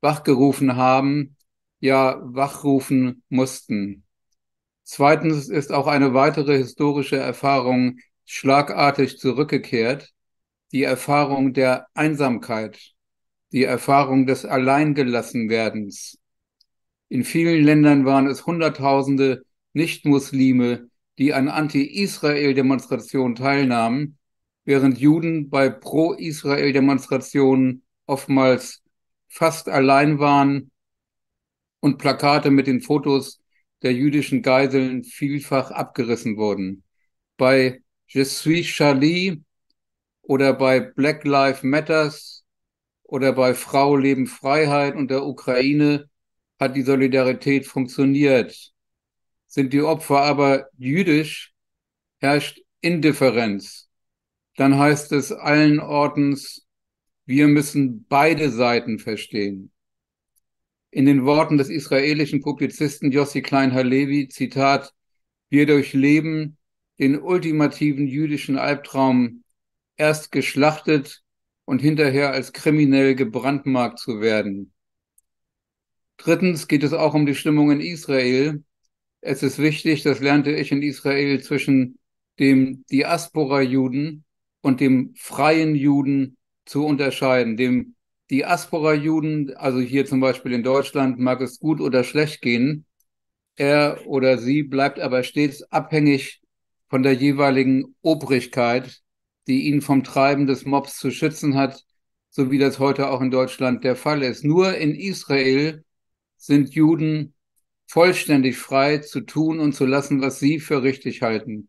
wachgerufen 0.00 0.76
haben, 0.76 1.36
ja 1.80 2.20
wachrufen 2.22 3.22
mussten. 3.28 4.04
Zweitens 4.82 5.48
ist 5.48 5.72
auch 5.72 5.86
eine 5.86 6.14
weitere 6.14 6.56
historische 6.56 7.16
Erfahrung 7.16 7.98
schlagartig 8.24 9.18
zurückgekehrt, 9.18 10.10
die 10.72 10.82
Erfahrung 10.82 11.52
der 11.52 11.86
Einsamkeit, 11.94 12.92
die 13.52 13.64
Erfahrung 13.64 14.26
des 14.26 14.44
Alleingelassenwerdens. 14.44 16.18
In 17.08 17.24
vielen 17.24 17.64
Ländern 17.64 18.04
waren 18.04 18.28
es 18.28 18.46
Hunderttausende 18.46 19.42
Nichtmuslime, 19.72 20.88
die 21.18 21.34
an 21.34 21.48
Anti-Israel-Demonstrationen 21.48 23.34
teilnahmen, 23.34 24.18
während 24.64 24.98
Juden 24.98 25.50
bei 25.50 25.68
Pro-Israel-Demonstrationen 25.68 27.82
oftmals 28.06 28.79
fast 29.30 29.68
allein 29.68 30.18
waren 30.18 30.70
und 31.80 31.96
Plakate 31.98 32.50
mit 32.50 32.66
den 32.66 32.82
Fotos 32.82 33.40
der 33.82 33.94
jüdischen 33.94 34.42
Geiseln 34.42 35.04
vielfach 35.04 35.70
abgerissen 35.70 36.36
wurden. 36.36 36.84
Bei 37.38 37.82
Je 38.06 38.24
suis 38.24 38.66
Charlie 38.66 39.42
oder 40.22 40.52
bei 40.52 40.80
Black 40.80 41.24
Lives 41.24 41.62
Matters 41.62 42.44
oder 43.04 43.32
bei 43.32 43.54
Frau 43.54 43.96
Leben 43.96 44.26
Freiheit 44.26 44.96
und 44.96 45.10
der 45.10 45.24
Ukraine 45.24 46.10
hat 46.58 46.76
die 46.76 46.82
Solidarität 46.82 47.66
funktioniert. 47.66 48.72
Sind 49.46 49.72
die 49.72 49.82
Opfer 49.82 50.22
aber 50.22 50.68
jüdisch, 50.76 51.54
herrscht 52.18 52.60
Indifferenz. 52.80 53.88
Dann 54.56 54.78
heißt 54.78 55.12
es 55.12 55.32
allen 55.32 55.80
Ortens, 55.80 56.66
wir 57.30 57.46
müssen 57.46 58.06
beide 58.08 58.50
Seiten 58.50 58.98
verstehen. 58.98 59.70
In 60.90 61.06
den 61.06 61.24
Worten 61.24 61.58
des 61.58 61.70
israelischen 61.70 62.42
Publizisten 62.42 63.12
Yossi 63.12 63.40
Klein 63.40 63.72
Halevi, 63.72 64.26
Zitat, 64.26 64.92
wir 65.48 65.64
durchleben 65.64 66.58
den 66.98 67.20
ultimativen 67.20 68.08
jüdischen 68.08 68.58
Albtraum, 68.58 69.44
erst 69.96 70.32
geschlachtet 70.32 71.22
und 71.66 71.80
hinterher 71.80 72.32
als 72.32 72.52
kriminell 72.52 73.14
gebrandmarkt 73.14 74.00
zu 74.00 74.20
werden. 74.20 74.72
Drittens 76.16 76.66
geht 76.66 76.82
es 76.82 76.92
auch 76.92 77.14
um 77.14 77.26
die 77.26 77.36
Stimmung 77.36 77.70
in 77.70 77.80
Israel. 77.80 78.64
Es 79.20 79.44
ist 79.44 79.60
wichtig, 79.60 80.02
das 80.02 80.18
lernte 80.18 80.50
ich 80.50 80.72
in 80.72 80.82
Israel, 80.82 81.40
zwischen 81.40 82.00
dem 82.40 82.84
Diaspora-Juden 82.90 84.24
und 84.62 84.80
dem 84.80 85.14
freien 85.14 85.76
Juden 85.76 86.36
zu 86.70 86.86
unterscheiden. 86.86 87.56
Dem 87.56 87.96
Diaspora-Juden, 88.30 89.56
also 89.56 89.80
hier 89.80 90.06
zum 90.06 90.20
Beispiel 90.20 90.52
in 90.52 90.62
Deutschland, 90.62 91.18
mag 91.18 91.40
es 91.40 91.58
gut 91.58 91.80
oder 91.80 92.04
schlecht 92.04 92.42
gehen. 92.42 92.86
Er 93.56 94.06
oder 94.06 94.38
sie 94.38 94.62
bleibt 94.62 95.00
aber 95.00 95.24
stets 95.24 95.64
abhängig 95.72 96.40
von 96.88 97.02
der 97.02 97.14
jeweiligen 97.14 97.96
Obrigkeit, 98.02 99.00
die 99.48 99.66
ihn 99.66 99.82
vom 99.82 100.04
Treiben 100.04 100.46
des 100.46 100.64
Mobs 100.64 100.96
zu 100.96 101.10
schützen 101.10 101.56
hat, 101.56 101.82
so 102.30 102.52
wie 102.52 102.58
das 102.58 102.78
heute 102.78 103.10
auch 103.10 103.20
in 103.20 103.32
Deutschland 103.32 103.82
der 103.82 103.96
Fall 103.96 104.22
ist. 104.22 104.44
Nur 104.44 104.76
in 104.76 104.94
Israel 104.94 105.84
sind 106.36 106.72
Juden 106.72 107.34
vollständig 107.88 108.56
frei 108.56 108.98
zu 108.98 109.22
tun 109.22 109.58
und 109.58 109.72
zu 109.74 109.86
lassen, 109.86 110.20
was 110.20 110.38
sie 110.38 110.60
für 110.60 110.84
richtig 110.84 111.22
halten. 111.22 111.68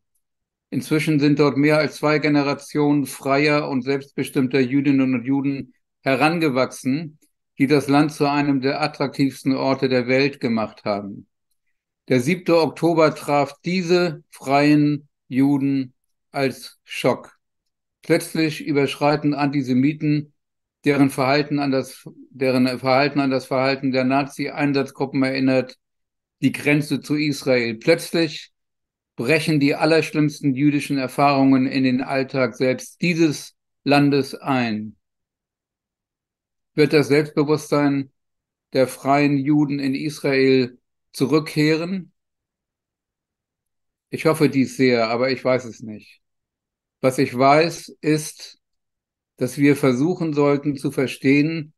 Inzwischen 0.71 1.19
sind 1.19 1.37
dort 1.37 1.57
mehr 1.57 1.77
als 1.77 1.97
zwei 1.97 2.17
Generationen 2.17 3.05
freier 3.05 3.67
und 3.69 3.81
selbstbestimmter 3.81 4.61
Jüdinnen 4.61 5.13
und 5.13 5.25
Juden 5.25 5.73
herangewachsen, 5.99 7.19
die 7.57 7.67
das 7.67 7.89
Land 7.89 8.13
zu 8.13 8.25
einem 8.25 8.61
der 8.61 8.81
attraktivsten 8.81 9.53
Orte 9.53 9.89
der 9.89 10.07
Welt 10.07 10.39
gemacht 10.39 10.85
haben. 10.85 11.27
Der 12.07 12.21
7. 12.21 12.55
Oktober 12.55 13.13
traf 13.13 13.53
diese 13.65 14.23
freien 14.31 15.09
Juden 15.27 15.93
als 16.31 16.79
Schock. 16.85 17.37
Plötzlich 18.01 18.65
überschreiten 18.65 19.33
Antisemiten, 19.33 20.33
deren 20.85 21.09
Verhalten 21.09 21.59
an 21.59 21.71
das, 21.71 22.09
deren 22.29 22.79
Verhalten 22.79 23.19
an 23.19 23.29
das 23.29 23.45
Verhalten 23.45 23.91
der 23.91 24.05
Nazi-Einsatzgruppen 24.05 25.21
erinnert, 25.21 25.77
die 26.41 26.53
Grenze 26.53 27.01
zu 27.01 27.15
Israel. 27.15 27.75
Plötzlich 27.75 28.50
brechen 29.15 29.59
die 29.59 29.75
allerschlimmsten 29.75 30.53
jüdischen 30.53 30.97
Erfahrungen 30.97 31.65
in 31.67 31.83
den 31.83 32.01
Alltag 32.01 32.55
selbst 32.55 33.01
dieses 33.01 33.55
Landes 33.83 34.35
ein. 34.35 34.95
Wird 36.73 36.93
das 36.93 37.07
Selbstbewusstsein 37.09 38.11
der 38.73 38.87
freien 38.87 39.37
Juden 39.37 39.79
in 39.79 39.93
Israel 39.93 40.79
zurückkehren? 41.11 42.11
Ich 44.09 44.25
hoffe 44.25 44.49
dies 44.49 44.77
sehr, 44.77 45.09
aber 45.09 45.31
ich 45.31 45.43
weiß 45.43 45.65
es 45.65 45.81
nicht. 45.81 46.21
Was 47.01 47.17
ich 47.17 47.37
weiß, 47.37 47.97
ist, 48.01 48.59
dass 49.37 49.57
wir 49.57 49.75
versuchen 49.75 50.33
sollten 50.33 50.77
zu 50.77 50.91
verstehen, 50.91 51.73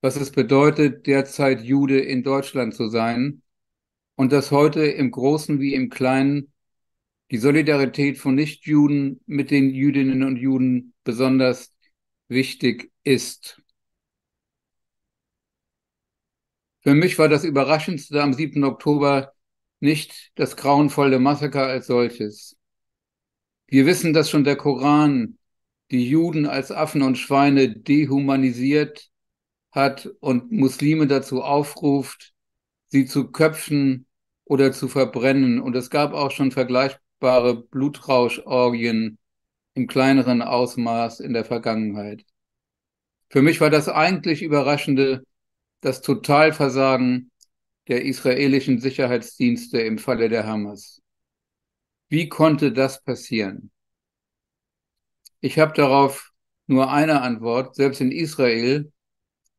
was 0.00 0.16
es 0.16 0.32
bedeutet, 0.32 1.06
derzeit 1.06 1.62
Jude 1.62 2.00
in 2.00 2.22
Deutschland 2.22 2.74
zu 2.74 2.88
sein 2.88 3.42
und 4.16 4.32
dass 4.32 4.50
heute 4.50 4.84
im 4.84 5.10
Großen 5.10 5.60
wie 5.60 5.74
im 5.74 5.88
Kleinen 5.88 6.52
die 7.30 7.38
Solidarität 7.38 8.18
von 8.18 8.34
Nichtjuden 8.34 9.20
mit 9.26 9.50
den 9.50 9.70
Jüdinnen 9.70 10.22
und 10.22 10.36
Juden 10.36 10.94
besonders 11.04 11.74
wichtig 12.28 12.92
ist. 13.02 13.60
Für 16.80 16.94
mich 16.94 17.18
war 17.18 17.28
das 17.28 17.44
Überraschendste 17.44 18.22
am 18.22 18.32
7. 18.32 18.62
Oktober 18.62 19.32
nicht 19.80 20.30
das 20.36 20.56
grauenvolle 20.56 21.18
Massaker 21.18 21.66
als 21.66 21.86
solches. 21.88 22.56
Wir 23.66 23.86
wissen, 23.86 24.12
dass 24.12 24.30
schon 24.30 24.44
der 24.44 24.56
Koran 24.56 25.38
die 25.90 26.08
Juden 26.08 26.46
als 26.46 26.70
Affen 26.70 27.02
und 27.02 27.18
Schweine 27.18 27.70
dehumanisiert 27.76 29.10
hat 29.72 30.08
und 30.20 30.52
Muslime 30.52 31.06
dazu 31.06 31.42
aufruft, 31.42 32.32
sie 32.88 33.04
zu 33.04 33.30
köpfen 33.30 34.06
oder 34.44 34.72
zu 34.72 34.88
verbrennen. 34.88 35.60
Und 35.60 35.76
es 35.76 35.90
gab 35.90 36.12
auch 36.12 36.30
schon 36.30 36.52
vergleichbare 37.18 37.56
Blutrauschorgien 37.56 39.18
im 39.74 39.86
kleineren 39.86 40.42
Ausmaß 40.42 41.20
in 41.20 41.32
der 41.32 41.44
Vergangenheit. 41.44 42.24
Für 43.28 43.42
mich 43.42 43.60
war 43.60 43.70
das 43.70 43.88
eigentlich 43.88 44.42
Überraschende 44.42 45.24
das 45.80 46.00
Totalversagen 46.00 47.30
der 47.88 48.04
israelischen 48.04 48.80
Sicherheitsdienste 48.80 49.80
im 49.80 49.98
Falle 49.98 50.28
der 50.28 50.46
Hamas. 50.46 51.02
Wie 52.08 52.28
konnte 52.28 52.72
das 52.72 53.02
passieren? 53.02 53.70
Ich 55.40 55.58
habe 55.58 55.74
darauf 55.74 56.32
nur 56.66 56.90
eine 56.90 57.20
Antwort. 57.22 57.74
Selbst 57.76 58.00
in 58.00 58.10
Israel 58.12 58.92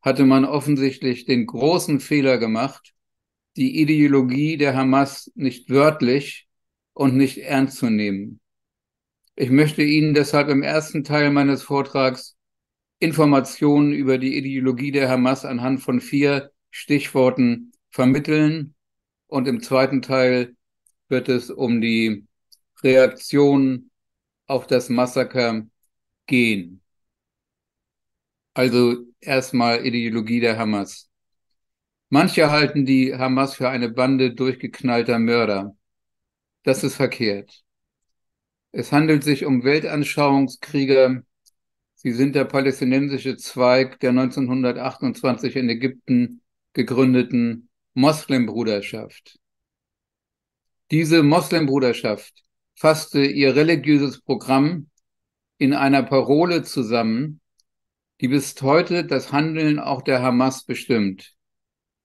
hatte 0.01 0.25
man 0.25 0.45
offensichtlich 0.45 1.25
den 1.25 1.45
großen 1.45 1.99
Fehler 1.99 2.37
gemacht, 2.37 2.93
die 3.55 3.79
Ideologie 3.81 4.57
der 4.57 4.75
Hamas 4.75 5.31
nicht 5.35 5.69
wörtlich 5.69 6.46
und 6.97 7.15
nicht 7.15 7.37
ernst 7.37 7.77
zu 7.77 7.91
nehmen. 7.91 8.39
Ich 9.35 9.51
möchte 9.51 9.83
Ihnen 9.83 10.15
deshalb 10.15 10.49
im 10.49 10.63
ersten 10.63 11.03
Teil 11.03 11.29
meines 11.29 11.61
Vortrags 11.61 12.35
Informationen 12.97 13.93
über 13.93 14.17
die 14.17 14.35
Ideologie 14.35 14.91
der 14.91 15.07
Hamas 15.07 15.45
anhand 15.45 15.81
von 15.81 16.01
vier 16.01 16.51
Stichworten 16.71 17.71
vermitteln 17.91 18.73
und 19.27 19.47
im 19.47 19.61
zweiten 19.61 20.01
Teil 20.01 20.55
wird 21.07 21.29
es 21.29 21.51
um 21.51 21.81
die 21.81 22.25
Reaktion 22.81 23.91
auf 24.47 24.65
das 24.65 24.89
Massaker 24.89 25.67
gehen. 26.25 26.81
Also 28.55 29.05
erstmal 29.19 29.85
Ideologie 29.85 30.39
der 30.39 30.57
Hamas. 30.57 31.11
Manche 32.09 32.49
halten 32.49 32.87
die 32.87 33.13
Hamas 33.13 33.53
für 33.53 33.69
eine 33.69 33.89
Bande 33.89 34.33
durchgeknallter 34.33 35.19
Mörder. 35.19 35.76
Das 36.67 36.83
ist 36.83 36.95
verkehrt. 36.95 37.63
Es 38.73 38.91
handelt 38.91 39.23
sich 39.23 39.45
um 39.45 39.63
Weltanschauungskrieger. 39.63 41.23
Sie 41.95 42.11
sind 42.11 42.35
der 42.35 42.43
palästinensische 42.43 43.37
Zweig 43.37 44.01
der 44.01 44.09
1928 44.09 45.55
in 45.55 45.69
Ägypten 45.69 46.41
gegründeten 46.73 47.69
Moslembruderschaft. 47.93 49.39
Diese 50.91 51.23
Moslembruderschaft 51.23 52.33
fasste 52.75 53.23
ihr 53.23 53.55
religiöses 53.55 54.21
Programm 54.21 54.89
in 55.57 55.71
einer 55.73 56.03
Parole 56.03 56.63
zusammen, 56.63 57.39
die 58.19 58.27
bis 58.27 58.61
heute 58.61 59.05
das 59.05 59.31
Handeln 59.31 59.79
auch 59.79 60.01
der 60.01 60.21
Hamas 60.21 60.65
bestimmt. 60.65 61.33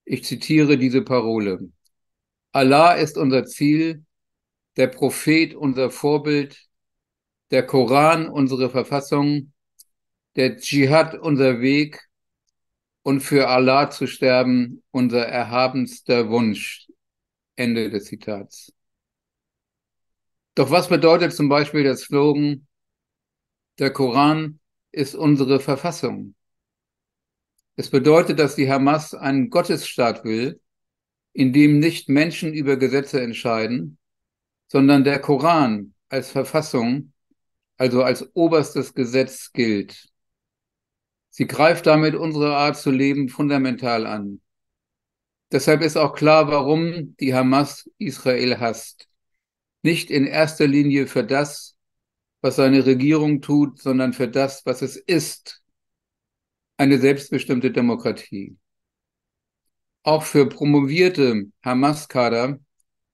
Ich 0.05 0.23
zitiere 0.23 0.79
diese 0.79 1.03
Parole. 1.03 1.69
Allah 2.53 2.93
ist 2.93 3.19
unser 3.19 3.45
Ziel, 3.45 4.05
der 4.77 4.89
Prophet 4.89 5.55
unser 5.55 5.91
Vorbild, 5.91 6.59
der 7.51 7.67
Koran 7.67 8.29
unsere 8.29 8.71
Verfassung, 8.71 9.53
der 10.37 10.57
Dschihad 10.57 11.15
unser 11.15 11.61
Weg 11.61 12.01
und 13.03 13.21
für 13.21 13.49
Allah 13.49 13.91
zu 13.91 14.07
sterben 14.07 14.83
unser 14.91 15.27
erhabenster 15.27 16.31
Wunsch. 16.31 16.87
Ende 17.57 17.91
des 17.91 18.07
Zitats. 18.07 18.73
Doch 20.55 20.71
was 20.71 20.89
bedeutet 20.89 21.33
zum 21.33 21.49
Beispiel 21.49 21.83
der 21.83 21.97
Slogan, 21.97 22.67
der 23.79 23.93
Koran 23.93 24.59
ist 24.91 25.15
unsere 25.15 25.61
Verfassung? 25.61 26.35
Es 27.77 27.91
bedeutet, 27.91 28.39
dass 28.39 28.55
die 28.55 28.71
Hamas 28.71 29.15
einen 29.15 29.49
Gottesstaat 29.49 30.25
will, 30.25 30.61
in 31.33 31.53
dem 31.53 31.79
nicht 31.79 32.09
Menschen 32.09 32.53
über 32.53 32.77
Gesetze 32.77 33.23
entscheiden, 33.23 33.99
sondern 34.73 35.05
der 35.05 35.21
Koran 35.21 35.93
als 36.09 36.31
Verfassung, 36.31 37.13
also 37.77 38.03
als 38.03 38.35
oberstes 38.35 38.95
Gesetz 38.95 39.53
gilt. 39.53 40.09
Sie 41.29 41.47
greift 41.47 41.85
damit 41.85 42.15
unsere 42.15 42.57
Art 42.57 42.79
zu 42.79 42.91
leben 42.91 43.29
fundamental 43.29 44.07
an. 44.07 44.41
Deshalb 45.51 45.83
ist 45.83 45.99
auch 45.99 46.15
klar, 46.15 46.49
warum 46.49 47.15
die 47.21 47.35
Hamas 47.35 47.91
Israel 47.99 48.61
hasst. 48.61 49.09
Nicht 49.83 50.11
in 50.11 50.25
erster 50.25 50.67
Linie 50.67 51.07
für 51.07 51.23
das, 51.23 51.77
was 52.41 52.57
seine 52.57 52.87
Regierung 52.87 53.43
tut, 53.43 53.79
sondern 53.79 54.15
für 54.15 54.29
das, 54.29 54.65
was 54.65 54.81
es 54.81 54.97
ist. 54.97 55.63
Eine 56.79 56.99
selbstbestimmte 56.99 57.73
Demokratie. 57.73 58.57
Auch 60.03 60.23
für 60.23 60.49
promovierte 60.49 61.53
Hamas-Kader 61.63 62.59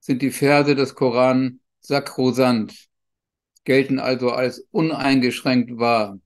sind 0.00 0.22
die 0.22 0.30
Verse 0.30 0.74
des 0.74 0.94
Koran 0.94 1.61
sakrosant, 1.80 2.88
gelten 3.64 3.98
also 3.98 4.30
als 4.30 4.66
uneingeschränkt 4.70 5.78
wahr. 5.78 6.18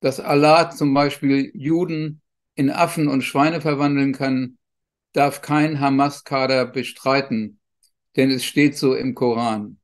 Dass 0.00 0.20
Allah 0.20 0.70
zum 0.70 0.94
Beispiel 0.94 1.50
Juden 1.54 2.20
in 2.54 2.70
Affen 2.70 3.08
und 3.08 3.22
Schweine 3.22 3.60
verwandeln 3.60 4.12
kann, 4.12 4.58
darf 5.12 5.42
kein 5.42 5.80
Hamas-Kader 5.80 6.66
bestreiten, 6.66 7.58
denn 8.16 8.30
es 8.30 8.44
steht 8.44 8.76
so 8.76 8.94
im 8.94 9.14
Koran. 9.14 9.78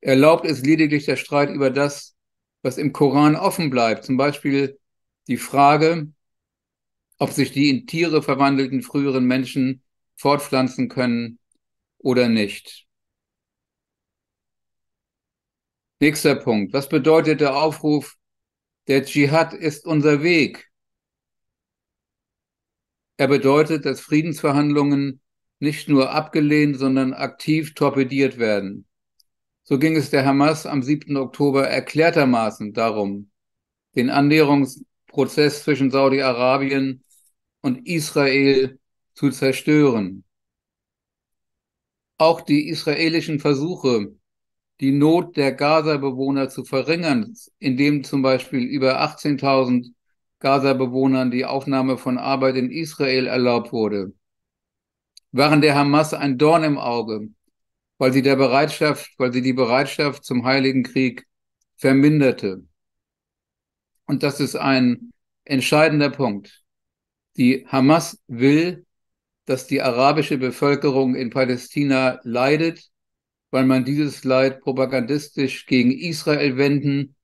Erlaubt 0.00 0.46
es 0.46 0.62
lediglich 0.62 1.06
der 1.06 1.16
Streit 1.16 1.50
über 1.50 1.70
das, 1.70 2.14
was 2.62 2.78
im 2.78 2.92
Koran 2.92 3.36
offen 3.36 3.70
bleibt, 3.70 4.04
zum 4.04 4.16
Beispiel 4.16 4.78
die 5.26 5.36
Frage, 5.36 6.12
ob 7.18 7.30
sich 7.30 7.52
die 7.52 7.70
in 7.70 7.86
Tiere 7.86 8.22
verwandelten 8.22 8.82
früheren 8.82 9.24
Menschen 9.24 9.82
fortpflanzen 10.16 10.88
können 10.88 11.38
oder 12.04 12.28
nicht. 12.28 12.86
Nächster 16.00 16.36
Punkt. 16.36 16.72
Was 16.74 16.88
bedeutet 16.88 17.40
der 17.40 17.56
Aufruf, 17.56 18.16
der 18.88 19.04
Dschihad 19.04 19.54
ist 19.54 19.86
unser 19.86 20.22
Weg? 20.22 20.70
Er 23.16 23.28
bedeutet, 23.28 23.86
dass 23.86 24.00
Friedensverhandlungen 24.00 25.20
nicht 25.60 25.88
nur 25.88 26.10
abgelehnt, 26.10 26.76
sondern 26.78 27.14
aktiv 27.14 27.72
torpediert 27.74 28.38
werden. 28.38 28.86
So 29.62 29.78
ging 29.78 29.96
es 29.96 30.10
der 30.10 30.26
Hamas 30.26 30.66
am 30.66 30.82
7. 30.82 31.16
Oktober 31.16 31.68
erklärtermaßen 31.68 32.74
darum, 32.74 33.30
den 33.94 34.10
Annäherungsprozess 34.10 35.62
zwischen 35.64 35.90
Saudi-Arabien 35.90 37.02
und 37.62 37.86
Israel 37.86 38.78
zu 39.14 39.30
zerstören. 39.30 40.23
Auch 42.16 42.40
die 42.40 42.68
israelischen 42.68 43.40
Versuche, 43.40 44.14
die 44.80 44.92
Not 44.92 45.36
der 45.36 45.52
Gaza-Bewohner 45.52 46.48
zu 46.48 46.64
verringern, 46.64 47.34
indem 47.58 48.04
zum 48.04 48.22
Beispiel 48.22 48.62
über 48.62 49.00
18.000 49.00 49.92
Gaza-Bewohnern 50.40 51.30
die 51.30 51.44
Aufnahme 51.44 51.96
von 51.96 52.18
Arbeit 52.18 52.56
in 52.56 52.70
Israel 52.70 53.26
erlaubt 53.26 53.72
wurde, 53.72 54.12
waren 55.32 55.60
der 55.60 55.74
Hamas 55.74 56.14
ein 56.14 56.38
Dorn 56.38 56.64
im 56.64 56.78
Auge, 56.78 57.28
weil 57.98 58.12
sie 58.12 58.22
der 58.22 58.36
Bereitschaft, 58.36 59.10
weil 59.18 59.32
sie 59.32 59.42
die 59.42 59.52
Bereitschaft 59.52 60.24
zum 60.24 60.44
Heiligen 60.44 60.82
Krieg 60.82 61.26
verminderte. 61.76 62.64
Und 64.06 64.22
das 64.22 64.40
ist 64.40 64.54
ein 64.54 65.12
entscheidender 65.44 66.10
Punkt. 66.10 66.62
Die 67.36 67.66
Hamas 67.66 68.20
will 68.28 68.83
dass 69.46 69.66
die 69.66 69.82
arabische 69.82 70.38
Bevölkerung 70.38 71.14
in 71.14 71.30
Palästina 71.30 72.20
leidet, 72.22 72.90
weil 73.50 73.66
man 73.66 73.84
dieses 73.84 74.24
Leid 74.24 74.60
propagandistisch 74.60 75.66
gegen 75.66 75.92
Israel 75.92 76.56
wenden 76.56 77.14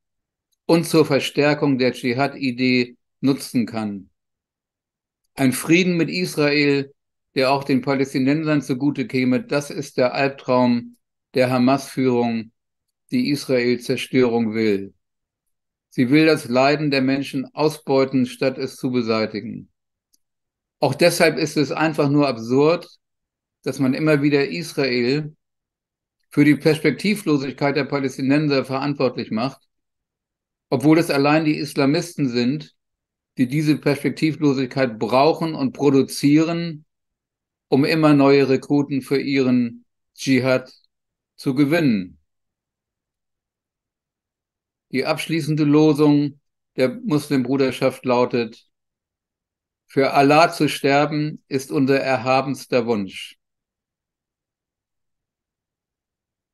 und 0.66 0.86
zur 0.86 1.04
Verstärkung 1.04 1.78
der 1.78 1.92
Dschihad-Idee 1.92 2.96
nutzen 3.20 3.66
kann. 3.66 4.10
Ein 5.34 5.52
Frieden 5.52 5.96
mit 5.96 6.10
Israel, 6.10 6.94
der 7.34 7.50
auch 7.50 7.64
den 7.64 7.80
Palästinensern 7.80 8.62
zugute 8.62 9.06
käme, 9.06 9.42
das 9.42 9.70
ist 9.70 9.96
der 9.96 10.14
Albtraum 10.14 10.96
der 11.34 11.50
Hamas-Führung, 11.50 12.52
die 13.10 13.30
Israel 13.30 13.80
Zerstörung 13.80 14.54
will. 14.54 14.94
Sie 15.88 16.10
will 16.10 16.26
das 16.26 16.48
Leiden 16.48 16.90
der 16.90 17.02
Menschen 17.02 17.46
ausbeuten, 17.52 18.26
statt 18.26 18.58
es 18.58 18.76
zu 18.76 18.92
beseitigen. 18.92 19.69
Auch 20.80 20.94
deshalb 20.94 21.36
ist 21.36 21.56
es 21.56 21.72
einfach 21.72 22.08
nur 22.08 22.26
absurd, 22.26 22.88
dass 23.62 23.78
man 23.78 23.92
immer 23.94 24.22
wieder 24.22 24.48
Israel 24.48 25.36
für 26.30 26.44
die 26.44 26.56
Perspektivlosigkeit 26.56 27.76
der 27.76 27.84
Palästinenser 27.84 28.64
verantwortlich 28.64 29.30
macht, 29.30 29.60
obwohl 30.70 30.98
es 30.98 31.10
allein 31.10 31.44
die 31.44 31.56
Islamisten 31.56 32.28
sind, 32.28 32.74
die 33.36 33.46
diese 33.46 33.76
Perspektivlosigkeit 33.76 34.98
brauchen 34.98 35.54
und 35.54 35.72
produzieren, 35.72 36.86
um 37.68 37.84
immer 37.84 38.14
neue 38.14 38.48
Rekruten 38.48 39.02
für 39.02 39.20
ihren 39.20 39.84
Dschihad 40.14 40.72
zu 41.36 41.54
gewinnen. 41.54 42.18
Die 44.92 45.04
abschließende 45.04 45.64
Losung 45.64 46.40
der 46.76 47.00
Muslimbruderschaft 47.04 48.04
lautet, 48.04 48.69
für 49.90 50.12
Allah 50.12 50.52
zu 50.52 50.68
sterben 50.68 51.42
ist 51.48 51.72
unser 51.72 51.98
erhabenster 51.98 52.86
Wunsch. 52.86 53.36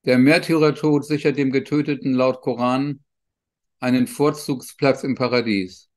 Der 0.07 0.16
Märtyrertod 0.16 1.05
sichert 1.05 1.37
dem 1.37 1.53
Getöteten 1.53 2.14
laut 2.14 2.41
Koran 2.41 3.05
einen 3.78 4.07
Vorzugsplatz 4.07 5.05
im 5.05 5.16
Paradies. 5.16 5.91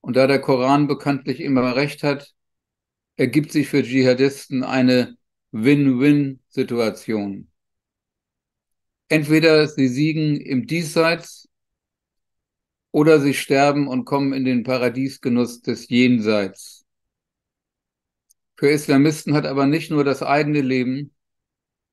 Und 0.00 0.16
da 0.16 0.26
der 0.26 0.40
Koran 0.40 0.86
bekanntlich 0.86 1.40
immer 1.40 1.76
recht 1.76 2.02
hat, 2.02 2.32
ergibt 3.16 3.52
sich 3.52 3.68
für 3.68 3.82
Dschihadisten 3.82 4.64
eine 4.64 5.18
Win-Win-Situation. 5.50 7.50
Entweder 9.08 9.68
sie 9.68 9.88
siegen 9.88 10.40
im 10.40 10.66
Diesseits 10.66 11.46
oder 12.90 13.20
sie 13.20 13.34
sterben 13.34 13.86
und 13.86 14.06
kommen 14.06 14.32
in 14.32 14.46
den 14.46 14.62
Paradiesgenuss 14.62 15.60
des 15.60 15.90
Jenseits. 15.90 16.75
Für 18.56 18.70
Islamisten 18.70 19.34
hat 19.34 19.44
aber 19.44 19.66
nicht 19.66 19.90
nur 19.90 20.02
das 20.02 20.22
eigene 20.22 20.62
Leben, 20.62 21.14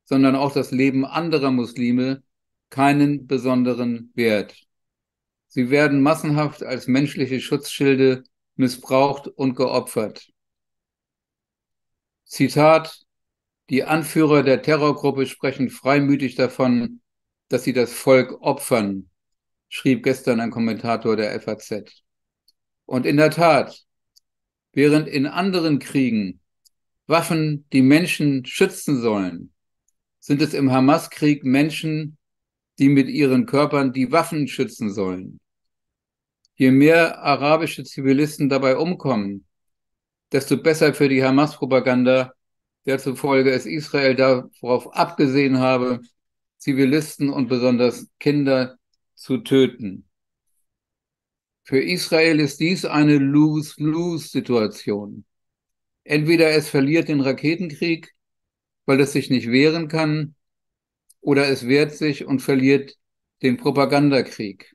sondern 0.06 0.36
auch 0.36 0.54
das 0.54 0.72
Leben 0.72 1.06
anderer 1.06 1.52
Muslime 1.52 2.24
keinen 2.70 3.28
besonderen 3.28 4.12
Wert. 4.16 4.56
Sie 5.48 5.70
werden 5.70 6.02
massenhaft 6.02 6.64
als 6.64 6.88
menschliche 6.88 7.40
Schutzschilde 7.40 8.24
missbraucht 8.56 9.28
und 9.28 9.56
geopfert. 9.56 10.30
Zitat, 12.26 13.06
die 13.70 13.84
Anführer 13.84 14.42
der 14.42 14.62
Terrorgruppe 14.62 15.28
sprechen 15.28 15.70
freimütig 15.70 16.36
davon, 16.36 17.02
dass 17.50 17.64
sie 17.64 17.74
das 17.74 17.94
Volk 17.94 18.42
opfern, 18.42 19.10
schrieb 19.70 20.04
gestern 20.04 20.40
ein 20.40 20.50
Kommentator 20.50 21.16
der 21.16 21.40
FAZ. 21.40 22.04
Und 22.86 23.06
in 23.06 23.18
der 23.18 23.32
Tat, 23.32 23.86
während 24.72 25.08
in 25.08 25.28
anderen 25.28 25.80
Kriegen 25.80 26.40
Waffen 27.08 27.66
die 27.74 27.82
Menschen 27.82 28.46
schützen 28.46 29.02
sollen, 29.02 29.52
sind 30.20 30.42
es 30.42 30.54
im 30.54 30.72
Hamas-Krieg 30.72 31.44
Menschen, 31.44 32.18
die 32.80 32.90
mit 32.90 33.10
ihren 33.10 33.46
Körpern 33.46 33.94
die 33.94 34.12
Waffen 34.12 34.48
schützen 34.48 34.92
sollen. 34.92 35.40
Je 36.56 36.72
mehr 36.72 37.22
arabische 37.22 37.84
Zivilisten 37.84 38.48
dabei 38.48 38.78
umkommen, 38.78 39.46
desto 40.32 40.58
besser 40.58 40.94
für 40.94 41.10
die 41.10 41.24
Hamas-Propaganda, 41.24 42.34
der 42.86 43.00
zufolge 43.00 43.52
es 43.52 43.66
Israel 43.66 44.16
darauf 44.16 44.96
abgesehen 44.96 45.60
habe, 45.60 46.00
Zivilisten 46.58 47.30
und 47.30 47.50
besonders 47.50 48.08
Kinder 48.20 48.78
zu 49.16 49.40
töten. 49.40 50.08
Für 51.66 51.82
Israel 51.82 52.40
ist 52.40 52.60
dies 52.60 52.86
eine 52.86 53.18
Lose-Lose-Situation. 53.18 55.26
Entweder 56.04 56.52
es 56.52 56.70
verliert 56.70 57.08
den 57.08 57.22
Raketenkrieg, 57.22 58.14
weil 58.86 59.00
es 59.00 59.14
sich 59.14 59.30
nicht 59.30 59.50
wehren 59.50 59.88
kann, 59.88 60.36
oder 61.22 61.48
es 61.48 61.68
wehrt 61.68 61.94
sich 61.94 62.26
und 62.26 62.42
verliert 62.42 62.98
den 63.42 63.58
Propagandakrieg. 63.58 64.74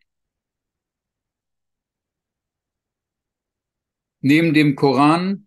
Neben 4.21 4.55
dem 4.55 4.75
Koran, 4.75 5.47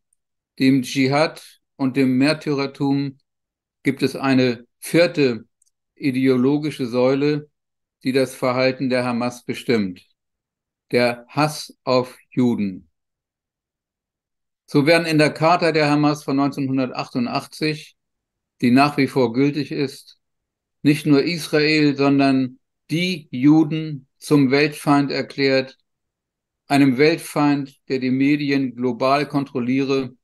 dem 0.59 0.83
Dschihad 0.83 1.61
und 1.75 1.97
dem 1.97 2.17
Märtyrertum 2.17 3.17
gibt 3.83 4.03
es 4.03 4.15
eine 4.15 4.65
vierte 4.79 5.45
ideologische 5.95 6.87
Säule, 6.87 7.49
die 8.03 8.11
das 8.11 8.35
Verhalten 8.35 8.89
der 8.89 9.03
Hamas 9.05 9.43
bestimmt. 9.43 10.07
Der 10.91 11.25
Hass 11.27 11.77
auf 11.83 12.17
Juden. 12.29 12.90
So 14.71 14.85
werden 14.85 15.05
in 15.05 15.17
der 15.17 15.33
Charta 15.33 15.73
der 15.73 15.89
Hamas 15.89 16.23
von 16.23 16.39
1988, 16.39 17.97
die 18.61 18.71
nach 18.71 18.95
wie 18.95 19.07
vor 19.07 19.33
gültig 19.33 19.69
ist, 19.73 20.17
nicht 20.81 21.05
nur 21.05 21.23
Israel, 21.23 21.97
sondern 21.97 22.57
die 22.89 23.27
Juden 23.31 24.07
zum 24.17 24.49
Weltfeind 24.49 25.11
erklärt 25.11 25.77
einem 26.67 26.97
Weltfeind, 26.97 27.81
der 27.89 27.99
die 27.99 28.11
Medien 28.11 28.73
global 28.73 29.27
kontrolliere 29.27 30.15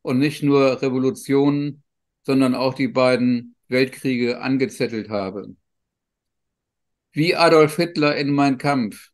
und 0.00 0.18
nicht 0.18 0.42
nur 0.42 0.80
Revolutionen, 0.80 1.82
sondern 2.22 2.54
auch 2.54 2.72
die 2.72 2.88
beiden 2.88 3.54
Weltkriege 3.68 4.40
angezettelt 4.40 5.10
habe. 5.10 5.56
Wie 7.12 7.36
Adolf 7.36 7.76
Hitler 7.76 8.16
in 8.16 8.32
Mein 8.32 8.56
Kampf 8.56 9.10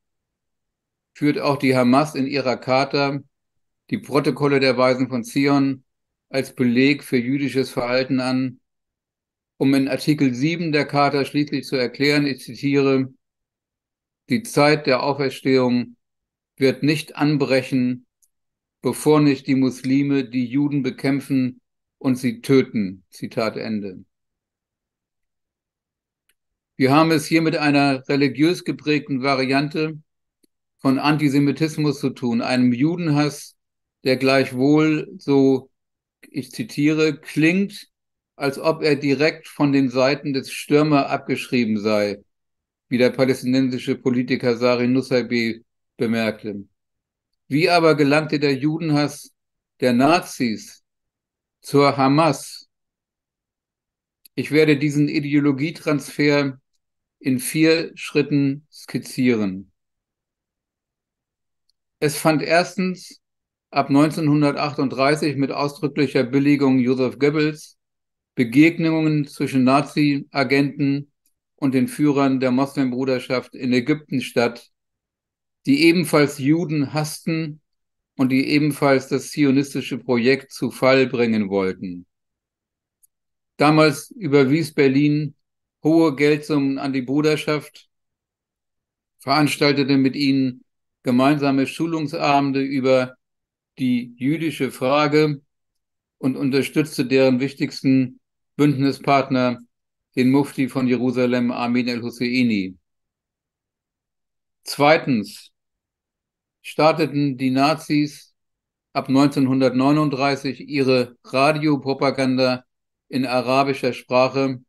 führt 1.12 1.40
auch 1.40 1.56
die 1.56 1.76
Hamas 1.76 2.14
in 2.14 2.28
ihrer 2.28 2.56
Charta 2.56 3.18
die 3.90 3.98
Protokolle 3.98 4.60
der 4.60 4.76
Weisen 4.76 5.08
von 5.08 5.24
Zion 5.24 5.84
als 6.28 6.54
Beleg 6.54 7.04
für 7.04 7.16
jüdisches 7.16 7.70
Verhalten 7.70 8.20
an, 8.20 8.60
um 9.58 9.72
in 9.74 9.88
Artikel 9.88 10.34
7 10.34 10.72
der 10.72 10.86
Charta 10.86 11.24
schließlich 11.24 11.64
zu 11.64 11.76
erklären, 11.76 12.26
ich 12.26 12.40
zitiere, 12.40 13.12
die 14.28 14.42
Zeit 14.42 14.86
der 14.86 15.02
Auferstehung 15.02 15.96
wird 16.56 16.82
nicht 16.82 17.16
anbrechen, 17.16 18.06
bevor 18.82 19.20
nicht 19.20 19.46
die 19.46 19.54
Muslime 19.54 20.24
die 20.24 20.46
Juden 20.46 20.82
bekämpfen 20.82 21.60
und 21.98 22.16
sie 22.16 22.40
töten. 22.40 23.04
Zitat 23.10 23.56
Ende. 23.56 24.04
Wir 26.76 26.92
haben 26.92 27.10
es 27.10 27.24
hier 27.24 27.40
mit 27.40 27.56
einer 27.56 28.06
religiös 28.08 28.64
geprägten 28.64 29.22
Variante 29.22 29.98
von 30.78 30.98
Antisemitismus 30.98 32.00
zu 32.00 32.10
tun, 32.10 32.42
einem 32.42 32.72
Judenhass, 32.72 33.55
der 34.06 34.16
gleichwohl, 34.16 35.12
so 35.18 35.68
ich 36.30 36.52
zitiere, 36.52 37.18
klingt, 37.20 37.88
als 38.36 38.56
ob 38.58 38.82
er 38.82 38.94
direkt 38.94 39.48
von 39.48 39.72
den 39.72 39.90
Seiten 39.90 40.32
des 40.32 40.52
Stürmer 40.52 41.08
abgeschrieben 41.10 41.80
sei, 41.80 42.22
wie 42.88 42.98
der 42.98 43.10
palästinensische 43.10 43.96
Politiker 43.96 44.56
Sari 44.56 44.86
Nusaybi 44.86 45.64
bemerkte. 45.96 46.64
Wie 47.48 47.68
aber 47.68 47.96
gelangte 47.96 48.38
der 48.38 48.54
Judenhass 48.54 49.32
der 49.80 49.92
Nazis 49.92 50.84
zur 51.60 51.96
Hamas? 51.96 52.68
Ich 54.36 54.52
werde 54.52 54.76
diesen 54.76 55.08
Ideologietransfer 55.08 56.60
in 57.18 57.40
vier 57.40 57.90
Schritten 57.96 58.68
skizzieren. 58.70 59.72
Es 61.98 62.18
fand 62.18 62.42
erstens 62.42 63.20
ab 63.76 63.90
1938 63.90 65.36
mit 65.36 65.52
ausdrücklicher 65.52 66.24
Billigung 66.24 66.78
Joseph 66.78 67.18
Goebbels 67.18 67.76
Begegnungen 68.34 69.26
zwischen 69.26 69.64
Nazi-Agenten 69.64 71.12
und 71.56 71.74
den 71.74 71.86
Führern 71.86 72.40
der 72.40 72.52
Moslembruderschaft 72.52 73.54
in 73.54 73.74
Ägypten 73.74 74.22
statt, 74.22 74.70
die 75.66 75.82
ebenfalls 75.82 76.38
Juden 76.38 76.94
hassten 76.94 77.60
und 78.16 78.30
die 78.30 78.48
ebenfalls 78.48 79.08
das 79.08 79.30
zionistische 79.30 79.98
Projekt 79.98 80.52
zu 80.52 80.70
Fall 80.70 81.06
bringen 81.06 81.50
wollten. 81.50 82.06
Damals 83.58 84.10
überwies 84.10 84.72
Berlin 84.72 85.34
hohe 85.84 86.16
Geldsummen 86.16 86.78
an 86.78 86.94
die 86.94 87.02
Bruderschaft, 87.02 87.90
veranstaltete 89.18 89.98
mit 89.98 90.16
ihnen 90.16 90.64
gemeinsame 91.02 91.66
Schulungsabende 91.66 92.62
über 92.62 93.16
die 93.78 94.14
jüdische 94.16 94.70
Frage 94.70 95.42
und 96.18 96.36
unterstützte 96.36 97.04
deren 97.04 97.40
wichtigsten 97.40 98.20
Bündnispartner, 98.56 99.60
den 100.16 100.30
Mufti 100.30 100.68
von 100.68 100.86
Jerusalem, 100.86 101.50
Amin 101.50 101.88
el-Husseini. 101.88 102.76
Zweitens 104.64 105.52
starteten 106.62 107.36
die 107.36 107.50
Nazis 107.50 108.34
ab 108.92 109.08
1939 109.08 110.68
ihre 110.68 111.16
Radiopropaganda 111.22 112.64
in 113.08 113.26
arabischer 113.26 113.92
Sprache, 113.92 114.62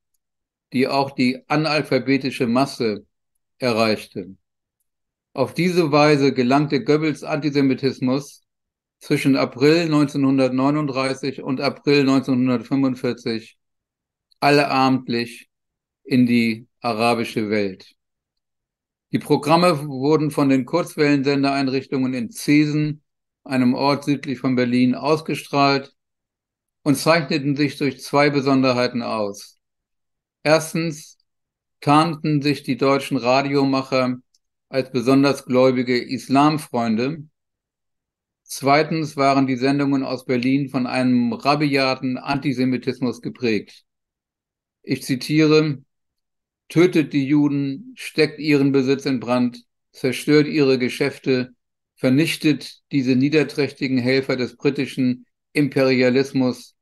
die 0.74 0.88
auch 0.88 1.12
die 1.12 1.44
analphabetische 1.48 2.46
Masse 2.46 3.06
erreichte. 3.58 4.36
Auf 5.34 5.54
diese 5.54 5.92
Weise 5.92 6.34
gelangte 6.34 6.84
Goebbels 6.84 7.24
Antisemitismus 7.24 8.44
zwischen 9.00 9.36
April 9.36 9.84
1939 9.84 11.42
und 11.42 11.62
April 11.62 12.02
1945 12.02 13.58
alleabendlich 14.40 15.50
in 16.04 16.26
die 16.26 16.68
arabische 16.80 17.50
Welt. 17.50 17.96
Die 19.12 19.20
Programme 19.20 19.88
wurden 19.88 20.32
von 20.32 20.50
den 20.50 20.66
Kurzwellensendereinrichtungen 20.66 22.14
in 22.14 22.30
Zesen, 22.30 23.04
einem 23.44 23.74
Ort 23.74 24.04
südlich 24.04 24.40
von 24.40 24.56
Berlin, 24.56 24.96
ausgestrahlt 24.96 25.94
und 26.84 26.96
zeichneten 26.96 27.56
sich 27.56 27.78
durch 27.78 28.02
zwei 28.02 28.30
Besonderheiten 28.30 29.02
aus. 29.02 29.58
Erstens 30.44 31.18
tarnten 31.82 32.42
sich 32.42 32.64
die 32.64 32.78
deutschen 32.78 33.18
Radiomacher 33.18 34.18
als 34.70 34.92
besonders 34.92 35.46
gläubige 35.46 35.98
Islamfreunde. 35.98 37.24
Zweitens 38.50 39.18
waren 39.18 39.46
die 39.46 39.58
Sendungen 39.58 40.04
aus 40.04 40.24
Berlin 40.26 40.70
von 40.70 40.88
einem 40.88 41.34
rabiaten 41.34 42.18
Antisemitismus 42.18 43.22
geprägt. 43.22 43.84
Ich 44.84 45.04
zitiere, 45.04 45.84
tötet 46.70 47.12
die 47.12 47.26
Juden, 47.28 47.92
steckt 47.98 48.40
ihren 48.40 48.72
Besitz 48.72 49.06
in 49.06 49.20
Brand, 49.20 49.66
zerstört 49.92 50.48
ihre 50.48 50.80
Geschäfte, 50.80 51.56
vernichtet 51.96 52.80
diese 52.94 53.18
niederträchtigen 53.18 53.98
Helfer 53.98 54.38
des 54.38 54.56
britischen 54.56 55.26
Imperialismus, 55.52 56.78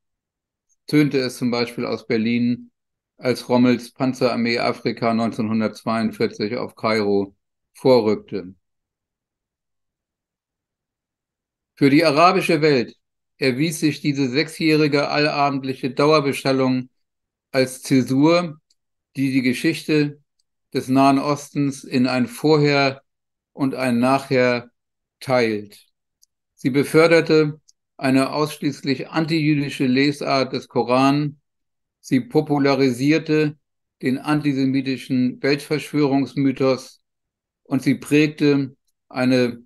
tönte 0.86 1.18
es 1.18 1.38
zum 1.38 1.50
Beispiel 1.50 1.88
aus 1.88 2.06
Berlin, 2.06 2.70
als 3.18 3.50
Rommels 3.50 3.92
Panzerarmee 3.92 4.60
Afrika 4.60 5.10
1942 5.10 6.58
auf 6.58 6.76
Kairo 6.76 7.36
vorrückte. 7.74 8.54
Für 11.76 11.90
die 11.90 12.06
arabische 12.06 12.62
Welt 12.62 12.96
erwies 13.38 13.82
sich 13.82 14.00
diese 14.00 14.30
sechsjährige 14.30 15.10
allabendliche 15.10 15.92
Dauerbeschallung 15.92 16.90
als 17.52 17.82
Zäsur, 17.82 18.60
die 19.16 19.32
die 19.32 19.42
Geschichte 19.42 20.22
des 20.74 20.88
Nahen 20.88 21.20
Ostens 21.20 21.84
in 21.84 22.08
ein 22.08 22.28
Vorher 22.28 23.02
und 23.54 23.76
ein 23.76 24.00
Nachher 24.00 24.72
teilt. 25.20 25.86
Sie 26.56 26.70
beförderte 26.70 27.60
eine 27.98 28.32
ausschließlich 28.32 29.10
antijüdische 29.10 29.86
Lesart 29.86 30.54
des 30.54 30.68
Koran. 30.68 31.40
Sie 32.00 32.22
popularisierte 32.22 33.58
den 34.02 34.18
antisemitischen 34.18 35.42
Weltverschwörungsmythos 35.42 37.02
und 37.64 37.84
sie 37.84 37.96
prägte 37.96 38.76
eine 39.10 39.65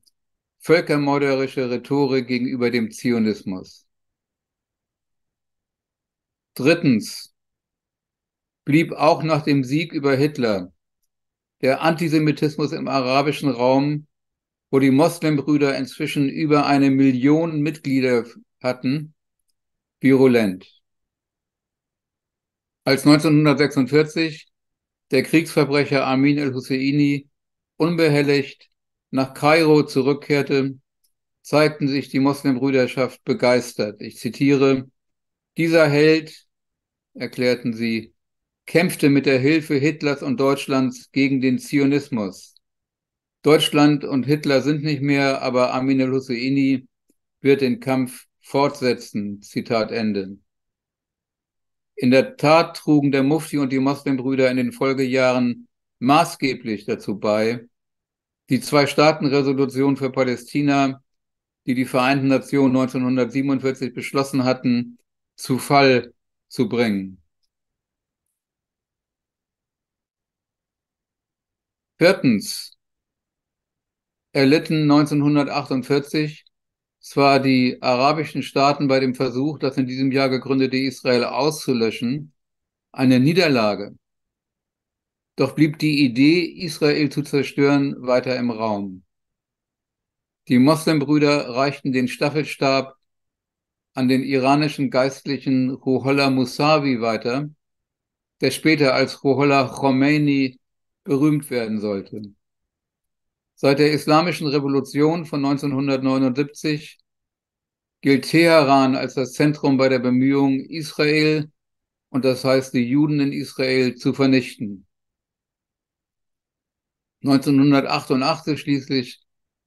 völkermörderische 0.60 1.70
Rhetorik 1.70 2.28
gegenüber 2.28 2.70
dem 2.72 2.92
Zionismus. 2.92 3.88
Drittens 6.54 7.34
blieb 8.66 8.92
auch 8.92 9.24
nach 9.24 9.44
dem 9.44 9.64
Sieg 9.64 9.94
über 9.94 10.16
Hitler 10.16 10.74
der 11.62 11.82
Antisemitismus 11.82 12.72
im 12.72 12.88
arabischen 12.88 13.50
Raum, 13.50 14.08
wo 14.72 14.80
die 14.80 14.92
Moslembrüder 14.92 15.78
inzwischen 15.78 16.30
über 16.30 16.66
eine 16.66 16.90
Million 16.90 17.62
Mitglieder 17.62 18.26
hatten, 18.62 19.14
virulent. 20.00 20.82
Als 22.84 23.06
1946 23.06 24.48
der 25.12 25.24
Kriegsverbrecher 25.24 26.06
Amin 26.06 26.38
el-Husseini 26.38 27.30
unbehelligt 27.78 28.69
nach 29.12 29.34
Kairo 29.34 29.84
zurückkehrte, 29.84 30.80
zeigten 31.42 31.88
sich 31.88 32.10
die 32.10 32.20
Moslembrüderschaft 32.20 33.24
begeistert. 33.24 34.02
Ich 34.02 34.18
zitiere, 34.18 34.90
dieser 35.58 35.88
Held, 35.90 36.46
erklärten 37.14 37.74
sie, 37.74 38.14
kämpfte 38.66 39.10
mit 39.10 39.26
der 39.26 39.40
Hilfe 39.40 39.76
Hitlers 39.76 40.22
und 40.22 40.40
Deutschlands 40.40 41.12
gegen 41.12 41.42
den 41.42 41.58
Zionismus. 41.58 42.56
Deutschland 43.42 44.04
und 44.04 44.26
Hitler 44.26 44.62
sind 44.62 44.84
nicht 44.84 45.02
mehr, 45.02 45.42
aber 45.42 45.74
Amin 45.74 46.02
al-Husseini 46.02 46.88
wird 47.42 47.62
den 47.62 47.80
Kampf 47.80 48.26
fortsetzen. 48.42 49.42
Zitat 49.42 49.92
Ende. 49.92 50.38
In 51.96 52.12
der 52.12 52.38
Tat 52.38 52.78
trugen 52.78 53.12
der 53.12 53.24
Mufti 53.24 53.58
und 53.58 53.72
die 53.72 53.80
Moslembrüder 53.80 54.50
in 54.52 54.58
den 54.58 54.72
Folgejahren 54.72 55.68
maßgeblich 56.00 56.86
dazu 56.86 57.20
bei, 57.20 57.68
die 58.50 58.62
Zwei-Staaten-Resolution 58.62 59.98
für 59.98 60.12
Palästina, 60.12 61.02
die 61.66 61.76
die 61.76 61.86
Vereinten 61.86 62.28
Nationen 62.28 62.76
1947 62.76 63.94
beschlossen 63.94 64.44
hatten, 64.44 64.98
zu 65.36 65.60
Fall 65.60 66.14
zu 66.48 66.68
bringen. 66.68 67.22
Viertens 71.98 72.72
erlitten 74.32 74.84
1948 74.84 76.46
zwar 77.00 77.40
die 77.40 77.78
arabischen 77.82 78.44
Staaten 78.44 78.88
bei 78.88 79.00
dem 79.00 79.16
Versuch, 79.16 79.60
das 79.60 79.78
in 79.78 79.86
diesem 79.86 80.12
Jahr 80.12 80.30
gegründete 80.30 80.78
Israel 80.78 81.26
auszulöschen, 81.26 82.34
eine 82.92 83.20
Niederlage. 83.20 83.96
Doch 85.40 85.56
blieb 85.56 85.80
die 85.80 86.04
Idee, 86.04 86.42
Israel 86.42 87.10
zu 87.10 87.22
zerstören, 87.22 87.96
weiter 88.06 88.36
im 88.36 88.52
Raum. 88.52 89.04
Die 90.50 90.60
Moslembrüder 90.60 91.56
reichten 91.56 91.94
den 91.94 92.10
Staffelstab 92.10 92.98
an 93.94 94.10
den 94.10 94.22
iranischen 94.22 94.90
Geistlichen 94.90 95.70
Ruhollah 95.70 96.30
Musawi 96.30 97.00
weiter, 97.00 97.50
der 98.42 98.52
später 98.52 98.94
als 98.94 99.24
Ruhollah 99.24 99.70
Khomeini 99.70 100.60
berühmt 101.06 101.50
werden 101.50 101.80
sollte. 101.80 102.22
Seit 103.56 103.80
der 103.80 103.94
Islamischen 103.94 104.48
Revolution 104.48 105.26
von 105.26 105.46
1979 105.46 107.00
gilt 108.02 108.26
Teheran 108.26 108.98
als 108.98 109.14
das 109.14 109.32
Zentrum 109.32 109.78
bei 109.78 109.88
der 109.88 110.00
Bemühung, 110.00 110.60
Israel 110.60 111.50
und 112.10 112.26
das 112.26 112.44
heißt 112.44 112.74
die 112.74 112.90
Juden 112.90 113.22
in 113.22 113.32
Israel 113.32 113.96
zu 113.96 114.12
vernichten. 114.12 114.86
1988 117.24 118.60
schließlich 118.60 119.22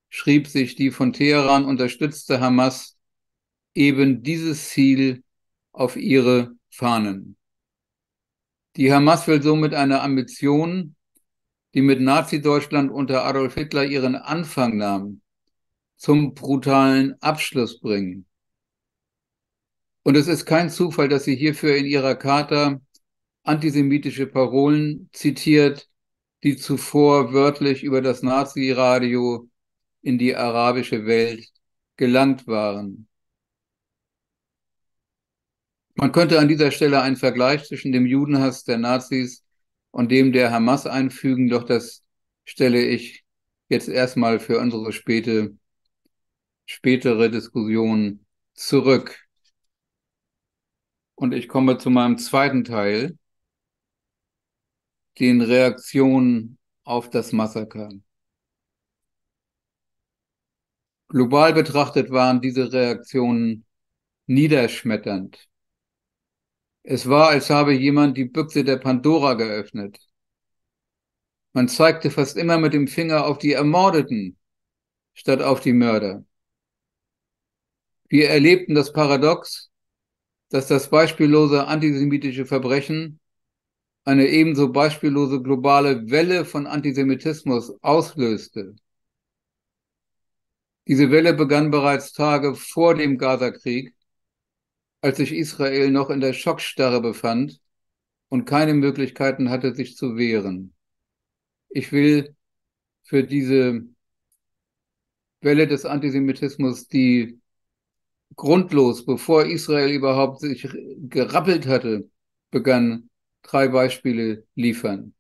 schrieb 0.09 0.47
sich 0.47 0.75
die 0.75 0.91
von 0.91 1.13
Teheran 1.13 1.65
unterstützte 1.65 2.41
Hamas 2.41 2.97
eben 3.75 4.23
dieses 4.23 4.69
Ziel 4.71 5.23
auf 5.73 5.97
ihre 5.97 6.53
Fahnen. 6.71 7.37
Die 8.77 8.93
Hamas 8.93 9.27
will 9.27 9.43
somit 9.43 9.75
eine 9.75 10.01
Ambition, 10.01 10.97
die 11.75 11.83
mit 11.83 12.01
Nazi-Deutschland 12.01 12.91
unter 12.91 13.25
Adolf 13.25 13.55
Hitler 13.55 13.85
ihren 13.85 14.17
Anfang 14.17 14.77
nahm, 14.77 15.21
zum 15.97 16.35
brutalen 16.35 17.21
Abschluss 17.21 17.81
bringen. 17.81 18.27
Und 20.05 20.17
es 20.17 20.27
ist 20.27 20.47
kein 20.47 20.71
Zufall, 20.71 21.09
dass 21.09 21.25
sie 21.25 21.37
hierfür 21.37 21.77
in 21.77 21.87
ihrer 21.87 22.15
Charta 22.15 22.81
antisemitische 23.45 24.27
Parolen 24.27 25.09
zitiert, 25.13 25.89
die 26.43 26.57
zuvor 26.57 27.33
wörtlich 27.33 27.85
über 27.85 28.01
das 28.03 28.23
Nazi-Radio 28.23 29.49
in 30.03 30.19
die 30.19 30.35
arabische 30.35 31.07
Welt 31.07 31.49
gelangt 31.97 32.47
waren. 32.47 33.09
Man 35.95 36.11
könnte 36.11 36.39
an 36.39 36.49
dieser 36.49 36.71
Stelle 36.71 37.03
einen 37.03 37.17
Vergleich 37.17 37.65
zwischen 37.65 37.93
dem 37.93 38.07
Judenhass 38.07 38.65
der 38.65 38.79
Nazis 38.79 39.45
und 39.91 40.11
dem 40.11 40.33
der 40.33 40.51
Hamas 40.51 40.87
einfügen, 40.87 41.49
doch 41.49 41.65
das 41.65 42.03
stelle 42.45 42.83
ich 42.83 43.25
jetzt 43.69 43.89
erstmal 43.89 44.41
für 44.41 44.59
unsere 44.59 44.93
späte, 44.93 45.57
spätere 46.67 47.31
Diskussion 47.31 48.25
zurück. 48.55 49.29
Und 51.15 51.35
ich 51.35 51.47
komme 51.47 51.79
zu 51.79 51.91
meinem 51.91 52.19
zweiten 52.19 52.65
Teil, 52.65 53.17
den 55.19 55.41
Reaktionen 55.41 56.59
auf 56.85 57.11
das 57.11 57.33
Massaker. 57.33 57.91
Global 61.09 61.53
betrachtet 61.53 62.11
waren 62.11 62.41
diese 62.41 62.73
Reaktionen 62.73 63.65
niederschmetternd. 64.27 65.49
Es 66.83 67.09
war, 67.09 67.29
als 67.29 67.51
habe 67.51 67.73
jemand 67.75 68.17
die 68.17 68.25
Büchse 68.25 68.65
der 68.65 68.79
Pandora 68.79 69.35
geöffnet. 69.35 70.01
Man 71.53 71.69
zeigte 71.69 72.11
fast 72.11 72.37
immer 72.37 72.59
mit 72.59 72.73
dem 72.73 72.89
Finger 72.89 73.27
auf 73.27 73.39
die 73.39 73.53
Ermordeten 73.53 74.39
statt 75.13 75.43
auf 75.43 75.61
die 75.61 75.75
Mörder. 75.75 76.25
Wir 78.09 78.31
erlebten 78.31 78.75
das 78.75 78.93
Paradox, 78.93 79.71
dass 80.49 80.67
das 80.67 80.91
beispiellose 80.91 81.67
antisemitische 81.67 82.47
Verbrechen 82.47 83.21
eine 84.05 84.29
ebenso 84.29 84.73
beispiellose 84.73 85.43
globale 85.43 86.11
Welle 86.11 86.45
von 86.45 86.67
Antisemitismus 86.67 87.73
auslöste. 87.83 88.75
Diese 90.89 91.11
Welle 91.11 91.35
begann 91.35 91.71
bereits 91.71 92.13
Tage 92.13 92.55
vor 92.55 92.95
dem 92.97 93.17
Gazakrieg, 93.19 93.95
als 95.01 95.19
sich 95.19 95.33
Israel 95.33 95.91
noch 95.91 96.11
in 96.11 96.21
der 96.21 96.33
Schockstarre 96.33 97.01
befand 97.01 97.61
und 98.29 98.45
keine 98.45 98.75
Möglichkeiten 98.75 99.51
hatte, 99.51 99.75
sich 99.75 99.97
zu 99.97 100.17
wehren. 100.17 100.75
Ich 101.69 101.93
will 101.93 102.35
für 103.05 103.25
diese 103.25 103.83
Welle 105.41 105.67
des 105.67 105.85
Antisemitismus, 105.85 106.89
die 106.89 107.41
grundlos, 108.37 109.05
bevor 109.05 109.47
Israel 109.47 109.91
überhaupt 109.93 110.41
sich 110.41 110.69
gerappelt 111.09 111.67
hatte, 111.67 112.11
begann, 112.51 113.11
drei 113.43 113.69
Beispiele 113.69 114.47
liefern. 114.55 115.15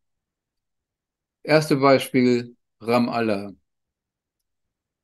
Erste 1.42 1.76
Beispiel 1.76 2.56
Ramallah. 2.80 3.52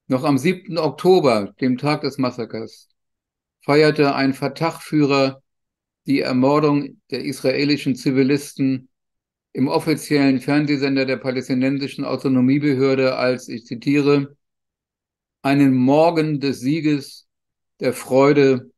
Noch 0.07 0.25
am 0.25 0.39
7. 0.39 0.79
Oktober, 0.79 1.55
dem 1.61 1.77
Tag 1.77 2.01
des 2.01 2.16
Massakers, 2.16 2.89
feierte 3.61 4.14
ein 4.14 4.33
Fatah-Führer 4.33 5.43
die 6.07 6.21
Ermordung 6.21 7.01
der 7.11 7.25
israelischen 7.25 7.95
Zivilisten 7.95 8.89
im 9.53 9.69
offiziellen 9.69 10.41
Fernsehsender 10.41 11.05
der 11.05 11.19
palästinensischen 11.19 12.05
Autonomiebehörde 12.05 13.16
als, 13.16 13.49
ich 13.49 13.66
zitiere, 13.66 14.37
einen 15.43 15.75
Morgen 15.75 16.41
des 16.41 16.61
Sieges, 16.61 17.29
der 17.81 17.93
Freude 17.93 18.71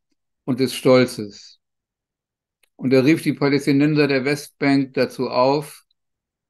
und 0.44 0.58
des 0.58 0.74
Stolzes. 0.74 1.59
Und 2.80 2.94
er 2.94 3.04
rief 3.04 3.20
die 3.20 3.34
Palästinenser 3.34 4.08
der 4.08 4.24
Westbank 4.24 4.94
dazu 4.94 5.28
auf, 5.28 5.84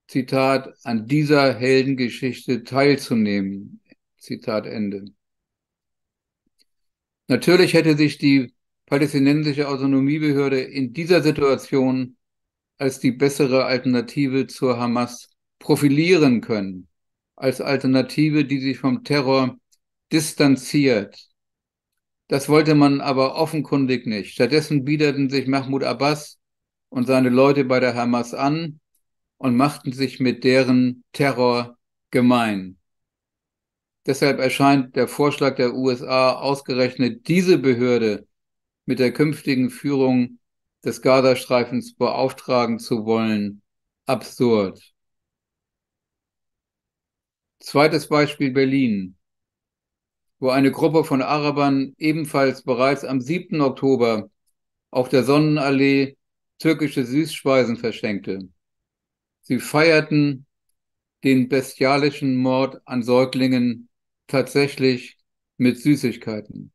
Zitat, 0.07 0.73
an 0.85 1.09
dieser 1.09 1.59
Heldengeschichte 1.59 2.63
teilzunehmen. 2.63 3.81
Zitat 4.17 4.65
Ende. 4.67 5.07
Natürlich 7.27 7.75
hätte 7.75 7.97
sich 7.97 8.17
die 8.19 8.55
palästinensische 8.87 9.69
Autonomiebehörde 9.69 10.61
in 10.61 10.93
dieser 10.93 11.21
Situation 11.21 12.17
als 12.79 13.01
die 13.01 13.11
bessere 13.11 13.65
Alternative 13.65 14.47
zur 14.47 14.79
Hamas 14.79 15.31
profilieren 15.59 16.43
können, 16.43 16.87
als 17.35 17.61
Alternative, 17.61 18.45
die 18.45 18.61
sich 18.61 18.79
vom 18.79 19.03
Terror 19.03 19.59
distanziert. 20.13 21.30
Das 22.31 22.49
wollte 22.49 22.77
man 22.77 23.01
aber 23.01 23.35
offenkundig 23.35 24.07
nicht. 24.07 24.35
Stattdessen 24.35 24.85
biederten 24.85 25.29
sich 25.29 25.49
Mahmoud 25.49 25.83
Abbas 25.83 26.39
und 26.89 27.09
seine 27.09 27.29
Leute 27.29 27.65
bei 27.65 27.81
der 27.81 27.97
Hamas 27.97 28.35
an 28.35 28.79
und 29.37 29.57
machten 29.57 29.93
sich 29.93 30.21
mit 30.21 30.45
deren 30.45 31.03
Terror 31.11 31.77
gemein. 32.13 32.79
Deshalb 34.07 34.39
erscheint 34.39 34.95
der 34.95 35.09
Vorschlag 35.09 35.57
der 35.57 35.75
USA 35.75 36.35
ausgerechnet 36.35 37.27
diese 37.27 37.59
Behörde 37.59 38.29
mit 38.85 39.01
der 39.01 39.13
künftigen 39.13 39.69
Führung 39.69 40.39
des 40.85 41.03
Gazastreifens 41.03 41.97
beauftragen 41.97 42.79
zu 42.79 43.07
wollen, 43.07 43.61
absurd. 44.07 44.95
Zweites 47.59 48.07
Beispiel 48.07 48.53
Berlin, 48.53 49.17
wo 50.41 50.49
eine 50.49 50.73
Gruppe 50.73 51.05
von 51.05 51.23
Arabern 51.23 51.95
ebenfalls 51.99 52.63
bereits 52.63 53.05
am 53.05 53.21
7. 53.21 53.61
Oktober 53.61 54.31
auf 54.91 55.09
der 55.09 55.23
Sonnenallee 55.23 56.17
türkische 56.59 57.05
Süßspeisen 57.05 57.77
verschenkte. 57.77 58.49
Sie 59.43 59.59
feierten 59.59 60.47
den 61.25 61.49
bestialischen 61.49 62.37
Mord 62.37 62.81
an 62.87 63.03
Säuglingen 63.03 63.89
tatsächlich 64.27 65.19
mit 65.59 65.79
Süßigkeiten. 65.79 66.73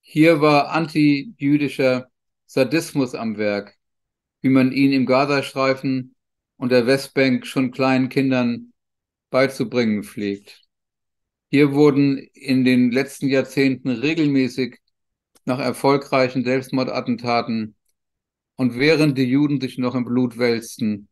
Hier 0.00 0.40
war 0.40 0.68
antijüdischer 0.68 2.10
Sadismus 2.46 3.14
am 3.16 3.36
Werk, 3.36 3.76
wie 4.42 4.50
man 4.50 4.70
ihn 4.70 4.92
im 4.92 5.06
Gazastreifen 5.06 6.14
und 6.56 6.70
der 6.70 6.86
Westbank 6.86 7.46
schon 7.46 7.72
kleinen 7.72 8.08
Kindern 8.08 8.72
beizubringen 9.30 10.04
pflegt. 10.04 10.63
Hier 11.54 11.72
wurden 11.72 12.18
in 12.18 12.64
den 12.64 12.90
letzten 12.90 13.28
Jahrzehnten 13.28 13.88
regelmäßig 13.88 14.80
nach 15.44 15.60
erfolgreichen 15.60 16.42
Selbstmordattentaten 16.42 17.76
und 18.56 18.76
während 18.76 19.16
die 19.16 19.30
Juden 19.30 19.60
sich 19.60 19.78
noch 19.78 19.94
im 19.94 20.04
Blut 20.04 20.36
wälzten, 20.36 21.06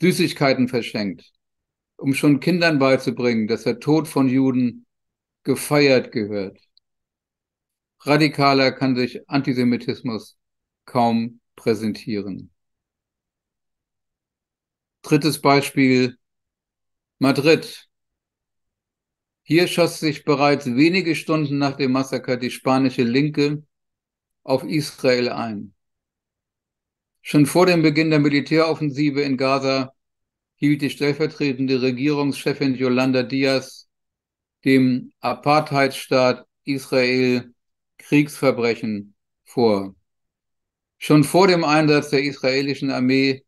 Süßigkeiten 0.00 0.68
verschenkt, 0.68 1.30
um 1.96 2.14
schon 2.14 2.40
Kindern 2.40 2.78
beizubringen, 2.78 3.46
dass 3.46 3.64
der 3.64 3.78
Tod 3.78 4.08
von 4.08 4.26
Juden 4.26 4.86
gefeiert 5.42 6.12
gehört. 6.12 6.58
Radikaler 8.00 8.72
kann 8.72 8.96
sich 8.96 9.28
Antisemitismus 9.28 10.38
kaum 10.86 11.40
präsentieren. 11.56 12.50
Drittes 15.02 15.42
Beispiel 15.42 16.16
Madrid. 17.18 17.86
Hier 19.46 19.68
schoss 19.68 20.00
sich 20.00 20.24
bereits 20.24 20.64
wenige 20.64 21.14
Stunden 21.14 21.58
nach 21.58 21.76
dem 21.76 21.92
Massaker 21.92 22.38
die 22.38 22.50
spanische 22.50 23.02
Linke 23.02 23.62
auf 24.42 24.64
Israel 24.64 25.28
ein. 25.28 25.74
Schon 27.20 27.44
vor 27.44 27.66
dem 27.66 27.82
Beginn 27.82 28.08
der 28.08 28.20
Militäroffensive 28.20 29.20
in 29.20 29.36
Gaza 29.36 29.92
hielt 30.56 30.80
die 30.80 30.88
stellvertretende 30.88 31.82
Regierungschefin 31.82 32.74
Yolanda 32.74 33.22
Diaz 33.22 33.86
dem 34.64 35.12
Apartheidstaat 35.20 36.46
Israel 36.64 37.52
Kriegsverbrechen 37.98 39.14
vor. 39.44 39.94
Schon 40.96 41.22
vor 41.22 41.48
dem 41.48 41.64
Einsatz 41.64 42.08
der 42.08 42.22
israelischen 42.22 42.90
Armee 42.90 43.44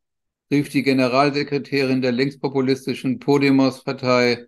rief 0.51 0.69
die 0.69 0.83
Generalsekretärin 0.83 2.03
der 2.03 2.13
linkspopulistischen 2.13 3.19
Podemos-Partei 3.19 4.47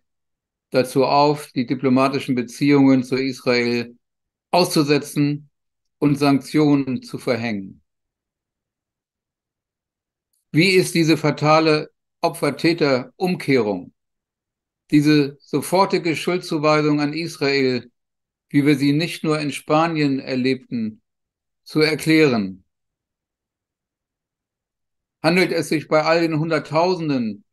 dazu 0.70 1.04
auf, 1.04 1.50
die 1.52 1.66
diplomatischen 1.66 2.34
Beziehungen 2.34 3.02
zu 3.04 3.16
Israel 3.16 3.96
auszusetzen 4.50 5.50
und 5.98 6.16
Sanktionen 6.16 7.02
zu 7.02 7.18
verhängen. 7.18 7.82
Wie 10.52 10.70
ist 10.70 10.94
diese 10.94 11.16
fatale 11.16 11.90
Opfer-Täter-Umkehrung, 12.20 13.92
diese 14.90 15.36
sofortige 15.40 16.16
Schuldzuweisung 16.16 17.00
an 17.00 17.12
Israel 17.12 17.90
wie 18.50 18.64
wir 18.64 18.76
sie 18.76 18.92
nicht 18.92 19.24
nur 19.24 19.38
in 19.40 19.52
Spanien 19.52 20.20
erlebten, 20.20 21.02
zu 21.64 21.80
erklären. 21.80 22.64
Handelt 25.22 25.52
es 25.52 25.68
sich 25.68 25.88
bei 25.88 26.02
all 26.02 26.20
den 26.20 26.38
Hunderttausenden, 26.38 27.44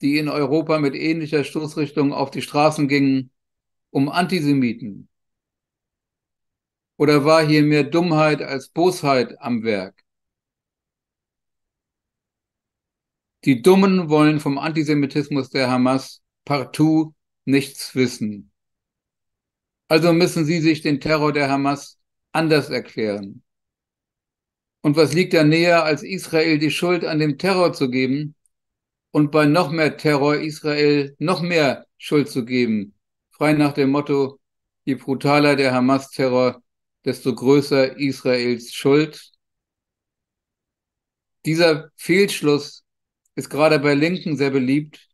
die 0.00 0.18
in 0.18 0.28
Europa 0.28 0.78
mit 0.78 0.94
ähnlicher 0.94 1.44
Stoßrichtung 1.44 2.12
auf 2.12 2.30
die 2.30 2.42
Straßen 2.42 2.88
gingen, 2.88 3.30
um 3.90 4.08
Antisemiten? 4.08 5.08
Oder 6.98 7.24
war 7.24 7.46
hier 7.46 7.62
mehr 7.62 7.84
Dummheit 7.84 8.42
als 8.42 8.68
Bosheit 8.68 9.40
am 9.40 9.64
Werk? 9.64 10.02
Die 13.44 13.62
Dummen 13.62 14.08
wollen 14.08 14.40
vom 14.40 14.58
Antisemitismus 14.58 15.50
der 15.50 15.70
Hamas 15.70 16.22
partout 16.44 17.14
nichts 17.44 17.94
wissen. 17.94 18.50
Also 19.88 20.12
müssen 20.12 20.44
sie 20.44 20.60
sich 20.60 20.82
den 20.82 21.00
Terror 21.00 21.32
der 21.32 21.48
Hamas 21.48 21.98
anders 22.32 22.70
erklären. 22.70 23.42
Und 24.80 24.96
was 24.96 25.12
liegt 25.12 25.32
da 25.34 25.44
näher, 25.44 25.84
als 25.84 26.02
Israel 26.02 26.58
die 26.58 26.70
Schuld 26.70 27.04
an 27.04 27.18
dem 27.18 27.38
Terror 27.38 27.72
zu 27.72 27.90
geben 27.90 28.35
und 29.16 29.30
bei 29.30 29.46
noch 29.46 29.70
mehr 29.70 29.96
Terror 29.96 30.36
Israel 30.36 31.16
noch 31.18 31.40
mehr 31.40 31.86
Schuld 31.96 32.28
zu 32.28 32.44
geben? 32.44 32.94
Frei 33.30 33.54
nach 33.54 33.72
dem 33.72 33.88
Motto, 33.88 34.38
je 34.84 34.96
brutaler 34.96 35.56
der 35.56 35.72
Hamas-Terror, 35.72 36.62
desto 37.02 37.34
größer 37.34 37.96
Israels 37.96 38.74
Schuld. 38.74 39.32
Dieser 41.46 41.90
Fehlschluss 41.96 42.84
ist 43.36 43.48
gerade 43.48 43.78
bei 43.78 43.94
Linken 43.94 44.36
sehr 44.36 44.50
beliebt, 44.50 45.08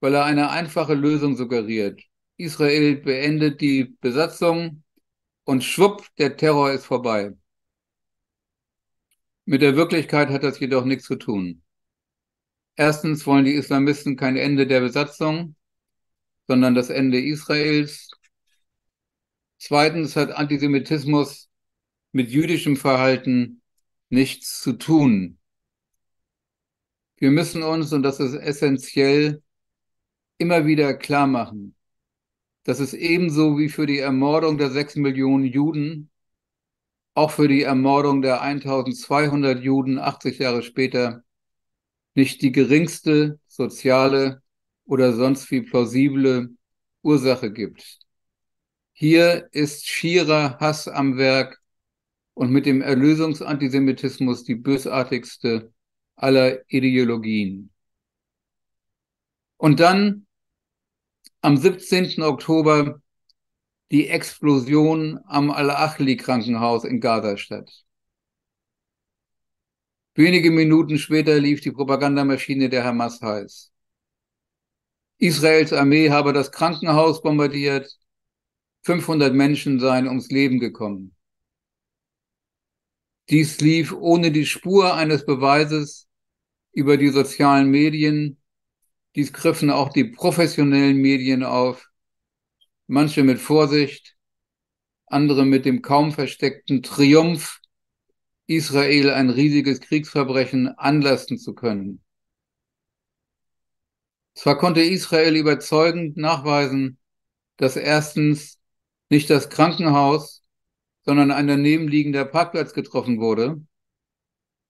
weil 0.00 0.14
er 0.14 0.24
eine 0.24 0.50
einfache 0.50 0.94
Lösung 0.94 1.36
suggeriert. 1.36 2.02
Israel 2.38 2.96
beendet 2.96 3.60
die 3.60 3.96
Besatzung 4.00 4.82
und 5.44 5.62
schwupp, 5.62 6.04
der 6.18 6.36
Terror 6.36 6.72
ist 6.72 6.86
vorbei. 6.86 7.32
Mit 9.44 9.62
der 9.62 9.76
Wirklichkeit 9.76 10.30
hat 10.30 10.42
das 10.42 10.58
jedoch 10.58 10.84
nichts 10.84 11.04
zu 11.04 11.14
tun. 11.14 11.62
Erstens 12.76 13.26
wollen 13.26 13.46
die 13.46 13.54
Islamisten 13.54 14.16
kein 14.16 14.36
Ende 14.36 14.66
der 14.66 14.80
Besatzung, 14.80 15.56
sondern 16.46 16.74
das 16.74 16.90
Ende 16.90 17.20
Israels. 17.20 18.10
Zweitens 19.58 20.14
hat 20.14 20.30
Antisemitismus 20.30 21.48
mit 22.12 22.30
jüdischem 22.30 22.76
Verhalten 22.76 23.62
nichts 24.10 24.60
zu 24.60 24.74
tun. 24.74 25.38
Wir 27.16 27.30
müssen 27.30 27.62
uns, 27.62 27.92
und 27.94 28.02
das 28.02 28.20
ist 28.20 28.34
essentiell, 28.34 29.42
immer 30.38 30.66
wieder 30.66 30.92
klar 30.94 31.26
machen, 31.26 31.74
dass 32.64 32.78
es 32.78 32.92
ebenso 32.92 33.58
wie 33.58 33.70
für 33.70 33.86
die 33.86 33.98
Ermordung 33.98 34.58
der 34.58 34.70
sechs 34.70 34.96
Millionen 34.96 35.44
Juden, 35.44 36.10
auch 37.14 37.30
für 37.30 37.48
die 37.48 37.62
Ermordung 37.62 38.20
der 38.20 38.42
1200 38.42 39.62
Juden 39.62 39.98
80 39.98 40.38
Jahre 40.38 40.62
später, 40.62 41.24
nicht 42.16 42.42
die 42.42 42.50
geringste 42.50 43.38
soziale 43.46 44.42
oder 44.86 45.12
sonst 45.12 45.50
wie 45.50 45.60
plausible 45.60 46.50
Ursache 47.02 47.52
gibt. 47.52 47.98
Hier 48.92 49.48
ist 49.52 49.86
schierer 49.86 50.58
Hass 50.58 50.88
am 50.88 51.18
Werk 51.18 51.60
und 52.34 52.50
mit 52.50 52.66
dem 52.66 52.80
Erlösungsantisemitismus 52.80 54.44
die 54.44 54.54
bösartigste 54.54 55.72
aller 56.16 56.60
Ideologien. 56.68 57.70
Und 59.58 59.80
dann 59.80 60.26
am 61.42 61.56
17. 61.56 62.22
Oktober 62.22 63.02
die 63.90 64.08
Explosion 64.08 65.20
am 65.26 65.50
Al-Achli 65.50 66.16
Krankenhaus 66.16 66.84
in 66.84 67.00
Gazastadt. 67.00 67.85
Wenige 70.16 70.50
Minuten 70.50 70.96
später 70.96 71.38
lief 71.38 71.60
die 71.60 71.72
Propagandamaschine 71.72 72.70
der 72.70 72.84
Hamas 72.84 73.20
heiß. 73.20 73.70
Israels 75.18 75.74
Armee 75.74 76.08
habe 76.08 76.32
das 76.32 76.50
Krankenhaus 76.50 77.20
bombardiert, 77.20 77.98
500 78.84 79.34
Menschen 79.34 79.78
seien 79.78 80.08
ums 80.08 80.30
Leben 80.30 80.58
gekommen. 80.58 81.14
Dies 83.28 83.60
lief 83.60 83.92
ohne 83.92 84.32
die 84.32 84.46
Spur 84.46 84.94
eines 84.94 85.26
Beweises 85.26 86.08
über 86.72 86.96
die 86.96 87.10
sozialen 87.10 87.70
Medien. 87.70 88.40
Dies 89.16 89.34
griffen 89.34 89.70
auch 89.70 89.90
die 89.90 90.04
professionellen 90.04 90.96
Medien 90.96 91.44
auf, 91.44 91.90
manche 92.86 93.22
mit 93.22 93.38
Vorsicht, 93.38 94.16
andere 95.08 95.44
mit 95.44 95.66
dem 95.66 95.82
kaum 95.82 96.12
versteckten 96.12 96.82
Triumph, 96.82 97.60
Israel 98.46 99.10
ein 99.10 99.30
riesiges 99.30 99.80
Kriegsverbrechen 99.80 100.68
anlasten 100.68 101.38
zu 101.38 101.54
können. 101.54 102.02
Zwar 104.34 104.58
konnte 104.58 104.82
Israel 104.82 105.34
überzeugend 105.34 106.16
nachweisen, 106.16 106.98
dass 107.56 107.76
erstens 107.76 108.58
nicht 109.08 109.30
das 109.30 109.48
Krankenhaus, 109.48 110.44
sondern 111.04 111.30
ein 111.30 111.46
daneben 111.46 111.88
liegender 111.88 112.24
Parkplatz 112.24 112.74
getroffen 112.74 113.18
wurde, 113.18 113.60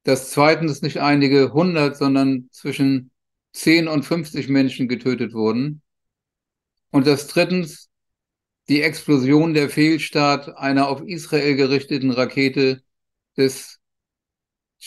dass 0.04 0.30
zweitens 0.30 0.82
nicht 0.82 0.98
einige 0.98 1.52
hundert, 1.52 1.96
sondern 1.96 2.48
zwischen 2.52 3.10
10 3.52 3.88
und 3.88 4.04
50 4.04 4.48
Menschen 4.48 4.86
getötet 4.86 5.32
wurden 5.32 5.82
und 6.90 7.06
dass 7.06 7.26
drittens 7.26 7.90
die 8.68 8.82
Explosion 8.82 9.54
der 9.54 9.68
Fehlstart 9.68 10.56
einer 10.56 10.88
auf 10.88 11.02
Israel 11.02 11.56
gerichteten 11.56 12.10
Rakete 12.10 12.82
des 13.36 13.80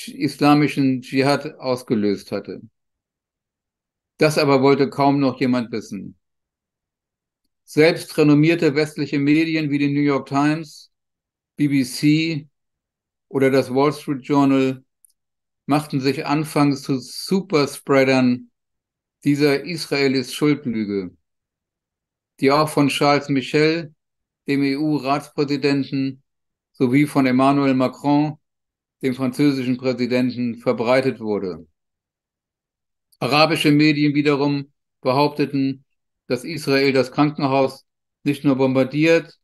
islamischen 0.06 1.02
Dschihad 1.02 1.60
ausgelöst 1.60 2.32
hatte. 2.32 2.62
Das 4.18 4.38
aber 4.38 4.62
wollte 4.62 4.89
kaum 4.89 5.20
noch 5.20 5.39
jemand 5.39 5.72
wissen. 5.72 6.18
Selbst 7.64 8.18
renommierte 8.18 8.76
westliche 8.76 9.20
Medien 9.20 9.70
wie 9.70 9.78
die 9.78 9.93
New 9.93 10.02
York 10.02 10.28
Times, 10.28 10.91
BBC 11.56 12.47
oder 13.28 13.52
das 13.52 13.74
Wall 13.74 13.93
Street 13.93 14.26
Journal 14.26 14.84
machten 15.66 16.02
sich 16.02 16.26
anfangs 16.26 16.82
zu 16.82 16.97
Superspreadern 16.97 18.50
dieser 19.24 19.64
Israelis 19.66 20.34
Schuldlüge, 20.34 21.16
die 22.39 22.52
auch 22.52 22.70
von 22.70 22.88
Charles 22.88 23.30
Michel, 23.30 23.93
dem 24.47 24.64
EU-Ratspräsidenten, 24.64 26.24
sowie 26.80 27.05
von 27.05 27.25
Emmanuel 27.25 27.75
Macron, 27.75 28.38
dem 29.01 29.13
französischen 29.13 29.77
Präsidenten, 29.77 30.55
verbreitet 30.55 31.19
wurde. 31.19 31.67
Arabische 33.19 33.71
Medien 33.71 34.15
wiederum 34.15 34.71
behaupteten, 35.01 35.84
dass 36.27 36.45
Israel 36.45 36.93
das 36.93 37.11
Krankenhaus 37.11 37.86
nicht 38.23 38.45
nur 38.45 38.55
bombardiert, 38.55 39.38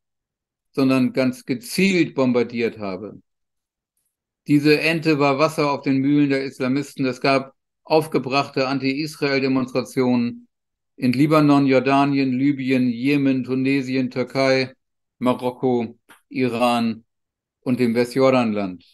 sondern 0.72 1.12
ganz 1.12 1.44
gezielt 1.46 2.16
bombardiert 2.16 2.80
habe. 2.80 3.22
Diese 4.48 4.80
Ente 4.80 5.20
war 5.20 5.38
Wasser 5.38 5.72
auf 5.72 5.82
den 5.82 5.98
Mühlen 5.98 6.30
der 6.30 6.44
Islamisten. 6.44 7.06
Es 7.06 7.20
gab 7.20 7.54
aufgebrachte 7.84 8.68
Anti-Israel-Demonstrationen 8.68 10.48
in 10.96 11.12
Libanon, 11.12 11.66
Jordanien, 11.66 12.32
Libyen, 12.32 12.88
Jemen, 12.88 13.44
Tunesien, 13.44 14.10
Türkei, 14.10 14.74
Marokko, 15.18 15.98
Iran 16.30 17.05
und 17.66 17.80
dem 17.80 17.96
Westjordanland. 17.96 18.86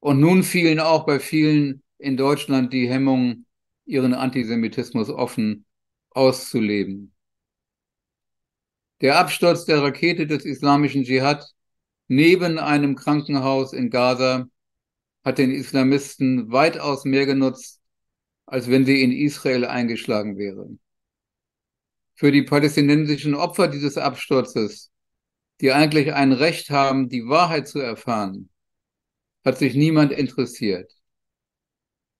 Und 0.00 0.20
nun 0.20 0.42
fielen 0.42 0.80
auch 0.80 1.06
bei 1.06 1.20
vielen 1.20 1.82
in 1.98 2.16
Deutschland 2.16 2.72
die 2.72 2.88
Hemmungen 2.88 3.46
ihren 3.86 4.14
Antisemitismus 4.14 5.08
offen 5.08 5.64
auszuleben. 6.10 7.14
Der 9.00 9.18
Absturz 9.18 9.64
der 9.64 9.80
Rakete 9.80 10.26
des 10.26 10.44
islamischen 10.44 11.04
Dschihad 11.04 11.46
neben 12.08 12.58
einem 12.58 12.96
Krankenhaus 12.96 13.72
in 13.72 13.90
Gaza 13.90 14.48
hat 15.24 15.38
den 15.38 15.52
Islamisten 15.52 16.50
weitaus 16.50 17.04
mehr 17.04 17.26
genutzt, 17.26 17.80
als 18.44 18.68
wenn 18.68 18.86
sie 18.86 19.02
in 19.02 19.12
Israel 19.12 19.64
eingeschlagen 19.64 20.36
wäre. 20.36 20.68
Für 22.16 22.32
die 22.32 22.42
palästinensischen 22.42 23.36
Opfer 23.36 23.68
dieses 23.68 23.96
Absturzes, 23.96 24.90
die 25.60 25.72
eigentlich 25.72 26.12
ein 26.12 26.32
Recht 26.32 26.70
haben, 26.70 27.08
die 27.08 27.26
Wahrheit 27.26 27.68
zu 27.68 27.80
erfahren, 27.80 28.48
hat 29.44 29.58
sich 29.58 29.74
niemand 29.74 30.12
interessiert. 30.12 30.92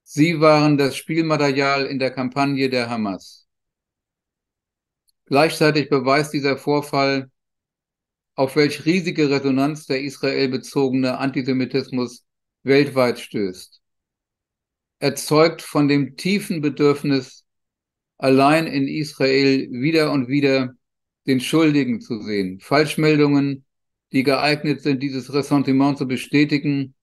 Sie 0.02 0.40
waren 0.40 0.78
das 0.78 0.96
Spielmaterial 0.96 1.84
in 1.86 1.98
der 1.98 2.10
Kampagne 2.10 2.70
der 2.70 2.88
Hamas. 2.88 3.46
Gleichzeitig 5.26 5.90
beweist 5.90 6.32
dieser 6.32 6.56
Vorfall, 6.56 7.30
auf 8.34 8.56
welch 8.56 8.86
riesige 8.86 9.28
Resonanz 9.28 9.84
der 9.84 10.00
israelbezogene 10.00 11.18
Antisemitismus 11.18 12.24
weltweit 12.62 13.18
stößt. 13.18 13.82
Erzeugt 15.00 15.60
von 15.60 15.88
dem 15.88 16.16
tiefen 16.16 16.62
Bedürfnis, 16.62 17.44
allein 18.16 18.66
in 18.66 18.88
Israel 18.88 19.68
wieder 19.70 20.12
und 20.12 20.28
wieder 20.28 20.74
den 21.28 21.40
Schuldigen 21.40 22.00
zu 22.00 22.22
sehen. 22.22 22.58
Falschmeldungen, 22.58 23.64
die 24.12 24.22
geeignet 24.24 24.80
sind, 24.80 25.02
dieses 25.02 25.32
Ressentiment 25.32 25.98
zu 25.98 26.08
bestätigen, 26.08 26.94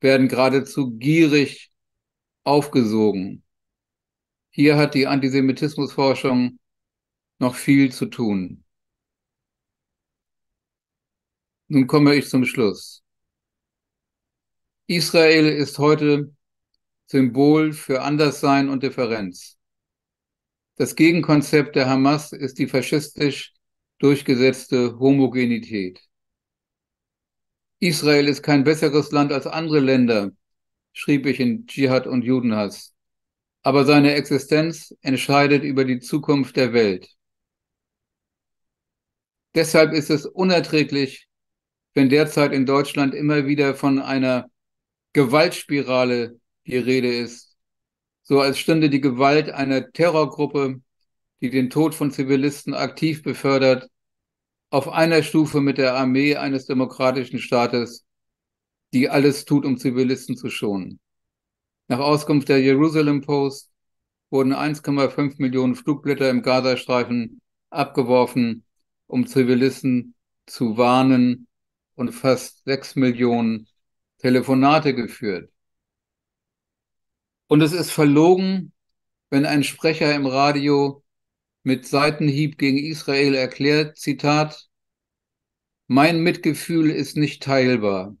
werden 0.00 0.28
geradezu 0.28 0.92
gierig 0.92 1.70
aufgesogen. 2.42 3.44
Hier 4.48 4.78
hat 4.78 4.94
die 4.94 5.06
Antisemitismusforschung 5.06 6.58
noch 7.38 7.54
viel 7.54 7.92
zu 7.92 8.06
tun. 8.06 8.64
Nun 11.68 11.86
komme 11.86 12.16
ich 12.16 12.28
zum 12.28 12.44
Schluss. 12.46 13.04
Israel 14.86 15.46
ist 15.46 15.78
heute 15.78 16.34
Symbol 17.06 17.72
für 17.74 18.02
Anderssein 18.02 18.70
und 18.70 18.82
Differenz. 18.82 19.59
Das 20.80 20.96
Gegenkonzept 20.96 21.76
der 21.76 21.90
Hamas 21.90 22.32
ist 22.32 22.58
die 22.58 22.66
faschistisch 22.66 23.52
durchgesetzte 23.98 24.98
Homogenität. 24.98 26.00
Israel 27.80 28.26
ist 28.28 28.42
kein 28.42 28.64
besseres 28.64 29.10
Land 29.10 29.30
als 29.30 29.46
andere 29.46 29.80
Länder, 29.80 30.30
schrieb 30.94 31.26
ich 31.26 31.38
in 31.38 31.66
Dschihad 31.66 32.06
und 32.06 32.22
Judenhass. 32.22 32.94
Aber 33.60 33.84
seine 33.84 34.14
Existenz 34.14 34.96
entscheidet 35.02 35.64
über 35.64 35.84
die 35.84 36.00
Zukunft 36.00 36.56
der 36.56 36.72
Welt. 36.72 37.10
Deshalb 39.54 39.92
ist 39.92 40.08
es 40.08 40.24
unerträglich, 40.24 41.28
wenn 41.92 42.08
derzeit 42.08 42.54
in 42.54 42.64
Deutschland 42.64 43.14
immer 43.14 43.44
wieder 43.44 43.74
von 43.74 43.98
einer 43.98 44.50
Gewaltspirale 45.12 46.40
die 46.64 46.78
Rede 46.78 47.14
ist, 47.14 47.49
so 48.30 48.40
als 48.40 48.60
stünde 48.60 48.90
die 48.90 49.00
Gewalt 49.00 49.50
einer 49.50 49.90
Terrorgruppe, 49.90 50.80
die 51.40 51.50
den 51.50 51.68
Tod 51.68 51.96
von 51.96 52.12
Zivilisten 52.12 52.74
aktiv 52.74 53.24
befördert, 53.24 53.90
auf 54.70 54.88
einer 54.88 55.24
Stufe 55.24 55.60
mit 55.60 55.78
der 55.78 55.96
Armee 55.96 56.36
eines 56.36 56.64
demokratischen 56.66 57.40
Staates 57.40 58.06
die 58.92 59.08
alles 59.08 59.46
tut, 59.46 59.64
um 59.64 59.78
Zivilisten 59.78 60.36
zu 60.36 60.48
schonen. 60.48 61.00
Nach 61.88 61.98
Auskunft 61.98 62.48
der 62.48 62.60
Jerusalem 62.60 63.20
Post 63.20 63.72
wurden 64.30 64.54
1,5 64.54 65.34
Millionen 65.38 65.74
Flugblätter 65.74 66.30
im 66.30 66.42
Gazastreifen 66.42 67.40
abgeworfen, 67.70 68.62
um 69.08 69.26
Zivilisten 69.26 70.14
zu 70.46 70.76
warnen 70.76 71.48
und 71.96 72.12
fast 72.12 72.62
6 72.64 72.94
Millionen 72.94 73.66
Telefonate 74.18 74.94
geführt. 74.94 75.50
Und 77.50 77.62
es 77.62 77.72
ist 77.72 77.90
verlogen, 77.90 78.72
wenn 79.28 79.44
ein 79.44 79.64
Sprecher 79.64 80.14
im 80.14 80.24
Radio 80.24 81.02
mit 81.64 81.84
Seitenhieb 81.84 82.58
gegen 82.58 82.78
Israel 82.78 83.34
erklärt, 83.34 83.98
Zitat, 83.98 84.68
mein 85.88 86.20
Mitgefühl 86.20 86.90
ist 86.90 87.16
nicht 87.16 87.42
teilbar. 87.42 88.16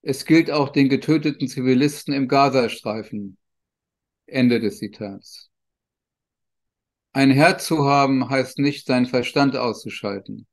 Es 0.00 0.24
gilt 0.24 0.50
auch 0.50 0.70
den 0.70 0.88
getöteten 0.88 1.48
Zivilisten 1.48 2.14
im 2.14 2.28
Gazastreifen. 2.28 3.36
Ende 4.24 4.58
des 4.58 4.78
Zitats. 4.78 5.50
Ein 7.12 7.32
Herz 7.32 7.66
zu 7.66 7.84
haben 7.84 8.30
heißt 8.30 8.58
nicht, 8.58 8.86
seinen 8.86 9.04
Verstand 9.04 9.54
auszuschalten. 9.54 10.46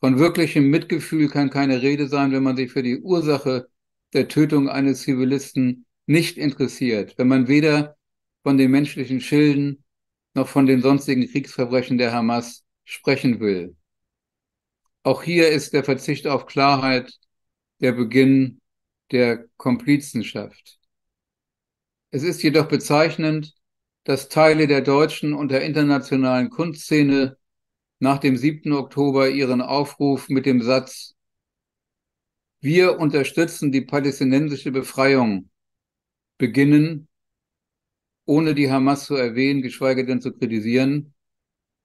Von 0.00 0.18
wirklichem 0.18 0.70
Mitgefühl 0.70 1.28
kann 1.28 1.50
keine 1.50 1.82
Rede 1.82 2.08
sein, 2.08 2.32
wenn 2.32 2.42
man 2.42 2.56
sich 2.56 2.72
für 2.72 2.82
die 2.82 3.02
Ursache 3.02 3.68
der 4.14 4.28
Tötung 4.28 4.70
eines 4.70 5.02
Zivilisten 5.02 5.83
nicht 6.06 6.36
interessiert, 6.38 7.16
wenn 7.18 7.28
man 7.28 7.48
weder 7.48 7.96
von 8.42 8.58
den 8.58 8.70
menschlichen 8.70 9.20
Schilden 9.20 9.84
noch 10.34 10.48
von 10.48 10.66
den 10.66 10.82
sonstigen 10.82 11.28
Kriegsverbrechen 11.28 11.98
der 11.98 12.12
Hamas 12.12 12.64
sprechen 12.84 13.40
will. 13.40 13.76
Auch 15.02 15.22
hier 15.22 15.48
ist 15.50 15.72
der 15.72 15.84
Verzicht 15.84 16.26
auf 16.26 16.46
Klarheit 16.46 17.12
der 17.80 17.92
Beginn 17.92 18.60
der 19.10 19.46
Komplizenschaft. 19.56 20.78
Es 22.10 22.22
ist 22.22 22.42
jedoch 22.42 22.68
bezeichnend, 22.68 23.54
dass 24.04 24.28
Teile 24.28 24.66
der 24.66 24.82
deutschen 24.82 25.34
und 25.34 25.50
der 25.50 25.62
internationalen 25.62 26.50
Kunstszene 26.50 27.36
nach 27.98 28.18
dem 28.18 28.36
7. 28.36 28.72
Oktober 28.72 29.28
ihren 29.28 29.62
Aufruf 29.62 30.28
mit 30.28 30.46
dem 30.46 30.62
Satz 30.62 31.14
Wir 32.60 32.98
unterstützen 32.98 33.72
die 33.72 33.82
palästinensische 33.82 34.72
Befreiung 34.72 35.50
beginnen, 36.38 37.08
ohne 38.26 38.54
die 38.54 38.70
Hamas 38.70 39.06
zu 39.06 39.14
erwähnen, 39.14 39.62
geschweige 39.62 40.04
denn 40.06 40.20
zu 40.20 40.32
kritisieren, 40.32 41.14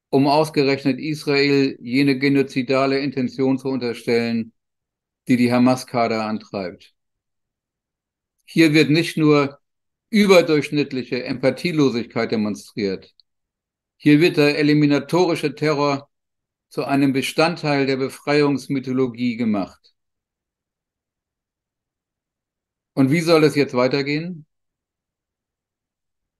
um 0.10 0.28
ausgerechnet 0.28 1.00
Israel 1.00 1.78
jene 1.82 2.18
genozidale 2.18 3.00
Intention 3.00 3.58
zu 3.58 3.68
unterstellen, 3.70 4.54
die 5.28 5.38
die 5.38 5.52
Hamas-Kader 5.52 6.26
antreibt. 6.26 6.94
Hier 8.46 8.74
wird 8.74 8.90
nicht 8.90 9.16
nur 9.18 9.60
überdurchschnittliche 10.10 11.24
Empathielosigkeit 11.24 12.32
demonstriert. 12.32 13.14
Hier 13.98 14.22
wird 14.22 14.38
der 14.38 14.58
eliminatorische 14.58 15.54
Terror 15.54 16.10
zu 16.70 16.86
einem 16.86 17.14
Bestandteil 17.14 17.86
der 17.86 17.98
Befreiungsmythologie 17.98 19.36
gemacht. 19.36 19.89
Und 23.00 23.12
wie 23.12 23.22
soll 23.22 23.46
es 23.46 23.56
jetzt 23.56 23.76
weitergehen? 23.76 24.46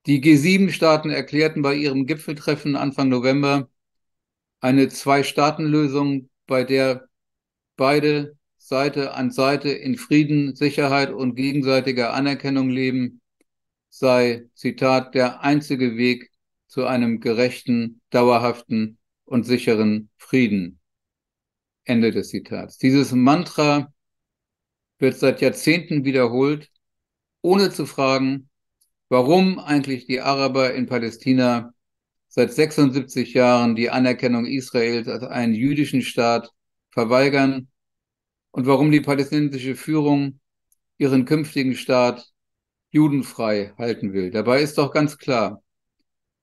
Die 0.04 0.20
G7-Staaten 0.20 1.08
erklärten 1.08 1.62
bei 1.62 1.74
ihrem 1.74 2.04
Gipfeltreffen 2.04 2.76
Anfang 2.76 3.08
November 3.08 3.70
eine 4.60 4.90
Zwei-Staaten-Lösung, 4.90 6.28
bei 6.46 6.64
der 6.64 7.08
beide 7.76 8.36
Seite 8.58 9.14
an 9.14 9.30
Seite 9.30 9.70
in 9.70 9.96
Frieden, 9.96 10.54
Sicherheit 10.54 11.10
und 11.12 11.34
gegenseitiger 11.34 12.12
Anerkennung 12.12 12.68
leben, 12.68 13.22
sei, 13.88 14.44
Zitat, 14.54 15.14
der 15.14 15.40
einzige 15.40 15.96
Weg 15.96 16.30
zu 16.66 16.84
einem 16.84 17.20
gerechten, 17.20 18.02
dauerhaften 18.10 18.98
und 19.24 19.44
sicheren 19.44 20.10
Frieden. 20.18 20.78
Ende 21.84 22.10
des 22.10 22.28
Zitats. 22.28 22.76
Dieses 22.76 23.12
Mantra 23.12 23.94
wird 25.00 25.18
seit 25.18 25.40
Jahrzehnten 25.40 26.04
wiederholt, 26.04 26.70
ohne 27.42 27.70
zu 27.70 27.86
fragen, 27.86 28.48
warum 29.08 29.58
eigentlich 29.58 30.06
die 30.06 30.20
Araber 30.20 30.74
in 30.74 30.86
Palästina 30.86 31.72
seit 32.28 32.52
76 32.52 33.34
Jahren 33.34 33.74
die 33.74 33.90
Anerkennung 33.90 34.46
Israels 34.46 35.08
als 35.08 35.24
einen 35.24 35.54
jüdischen 35.54 36.02
Staat 36.02 36.50
verweigern 36.90 37.68
und 38.52 38.66
warum 38.66 38.90
die 38.92 39.00
palästinensische 39.00 39.74
Führung 39.74 40.40
ihren 40.98 41.24
künftigen 41.24 41.74
Staat 41.74 42.28
judenfrei 42.90 43.72
halten 43.78 44.12
will. 44.12 44.30
Dabei 44.30 44.62
ist 44.62 44.78
doch 44.78 44.92
ganz 44.92 45.18
klar, 45.18 45.62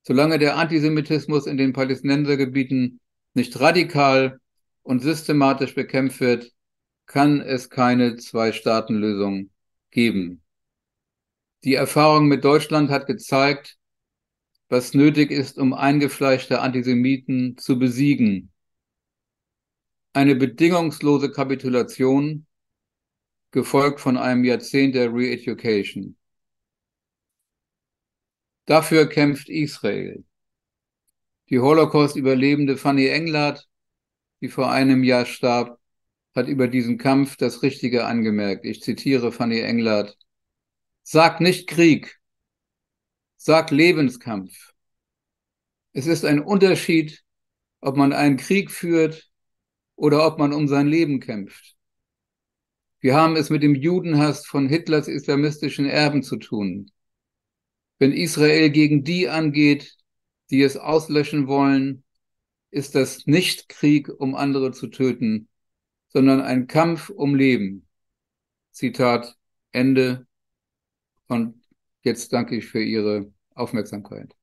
solange 0.04 0.40
der 0.40 0.58
Antisemitismus 0.58 1.48
in 1.48 1.58
den 1.58 1.74
Palästinensergebieten 1.74 3.00
nicht 3.34 3.60
radikal 3.60 4.40
und 4.84 5.02
systematisch 5.02 5.76
bekämpft 5.76 6.22
wird, 6.22 6.52
kann 7.08 7.42
es 7.42 7.70
keine 7.70 8.18
Zwei-Staaten-Lösung 8.18 9.50
geben. 9.90 10.44
Die 11.64 11.74
Erfahrung 11.74 12.28
mit 12.28 12.46
Deutschland 12.46 12.92
hat 12.92 13.08
gezeigt, 13.08 13.78
was 14.70 14.94
nötig 14.94 15.32
ist, 15.32 15.58
um 15.58 15.74
eingefleischte 15.74 16.62
Antisemiten 16.62 17.58
zu 17.58 17.80
besiegen 17.80 18.52
eine 20.18 20.36
bedingungslose 20.36 21.30
Kapitulation, 21.32 22.48
gefolgt 23.52 24.00
von 24.00 24.18
einem 24.18 24.44
Jahrzehnt 24.44 24.96
der 24.96 25.14
Re-Education. 25.14 26.18
Dafür 28.66 29.08
kämpft 29.08 29.48
Israel. 29.48 30.26
Die 31.52 31.60
Holocaust-Überlebende 31.60 32.78
Fanny 32.78 33.10
Englert, 33.10 33.70
die 34.42 34.50
vor 34.50 34.72
einem 34.72 35.04
Jahr 35.04 35.26
starb, 35.26 35.80
hat 36.38 36.48
über 36.48 36.68
diesen 36.70 36.98
Kampf 36.98 37.36
das 37.36 37.64
Richtige 37.64 38.06
angemerkt. 38.06 38.66
Ich 38.66 38.82
zitiere 38.82 39.32
Fanny 39.34 39.60
Englert. 39.60 40.18
Sag 41.04 41.42
nicht 41.42 41.68
Krieg, 41.68 42.20
sag 43.36 43.72
Lebenskampf. 43.72 44.74
Es 45.94 46.06
ist 46.06 46.26
ein 46.26 46.40
Unterschied, 46.40 47.24
ob 47.82 47.98
man 47.98 48.14
einen 48.14 48.38
Krieg 48.38 48.72
führt 48.72 49.30
oder 49.96 50.26
ob 50.28 50.38
man 50.38 50.54
um 50.54 50.68
sein 50.68 50.88
Leben 50.88 51.20
kämpft. 51.20 51.76
Wir 53.00 53.16
haben 53.16 53.36
es 53.36 53.50
mit 53.50 53.64
dem 53.64 53.76
Judenhass 53.76 54.46
von 54.46 54.68
Hitlers 54.68 55.08
islamistischen 55.08 55.86
Erben 55.86 56.24
zu 56.24 56.38
tun. 56.38 56.92
Wenn 58.00 58.12
Israel 58.12 58.70
gegen 58.70 59.04
die 59.04 59.30
angeht, 59.30 59.96
die 60.50 60.62
es 60.62 60.78
auslöschen 60.78 61.48
wollen, 61.48 62.04
ist 62.70 62.96
das 62.96 63.26
nicht 63.26 63.70
Krieg, 63.70 64.10
um 64.10 64.36
andere 64.36 64.72
zu 64.72 64.88
töten, 64.88 65.48
sondern 66.18 66.42
ein 66.42 66.66
Kampf 66.66 67.12
um 67.12 67.36
Leben. 67.36 67.88
Zitat 68.72 69.38
Ende. 69.72 70.26
Und 71.28 71.54
jetzt 72.02 72.34
danke 72.34 72.56
ich 72.56 72.66
für 72.66 72.82
Ihre 72.82 73.32
Aufmerksamkeit. 73.54 74.34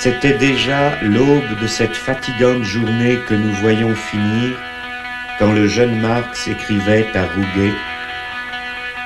C'était 0.00 0.38
déjà 0.38 1.02
l'aube 1.02 1.60
de 1.60 1.66
cette 1.66 1.96
fatigante 1.96 2.62
journée 2.62 3.18
que 3.26 3.34
nous 3.34 3.54
voyons 3.62 3.96
finir 3.96 4.56
quand 5.40 5.52
le 5.52 5.66
jeune 5.66 6.00
Marx 6.00 6.46
écrivait 6.46 7.08
à 7.16 7.26
Rouget 7.34 7.93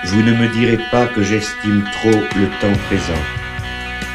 Vous 0.04 0.22
ne 0.22 0.32
me 0.32 0.48
direz 0.48 0.78
pas 0.90 1.06
que 1.06 1.22
j'estime 1.22 1.84
trop 1.92 2.20
le 2.36 2.48
temps 2.60 2.78
présent. 2.86 3.22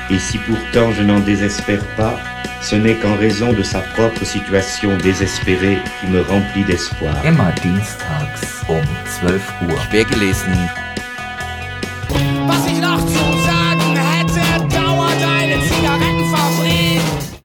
Et 0.09 0.17
si 0.17 0.38
pourtant 0.38 0.91
je 0.91 1.03
n'en 1.03 1.19
désespère 1.19 1.84
pas, 1.97 2.17
ce 2.61 2.75
n'est 2.75 2.95
qu'en 2.95 3.15
raison 3.15 3.51
de 3.51 3.63
sa 3.63 3.79
propre 3.79 4.23
situation 4.23 4.97
désespérée 4.97 5.77
qui 5.99 6.07
me 6.07 6.21
remplit 6.21 6.63
d'espoir. 6.63 7.13
Emma 7.25 7.51
dienstags 7.61 8.63
um 8.69 8.81
12 9.21 9.41
Uhr. 9.69 9.79
Schwer 9.89 10.05
gelesen? 10.05 10.53
Was 10.53 10.97
ich 10.97 11.12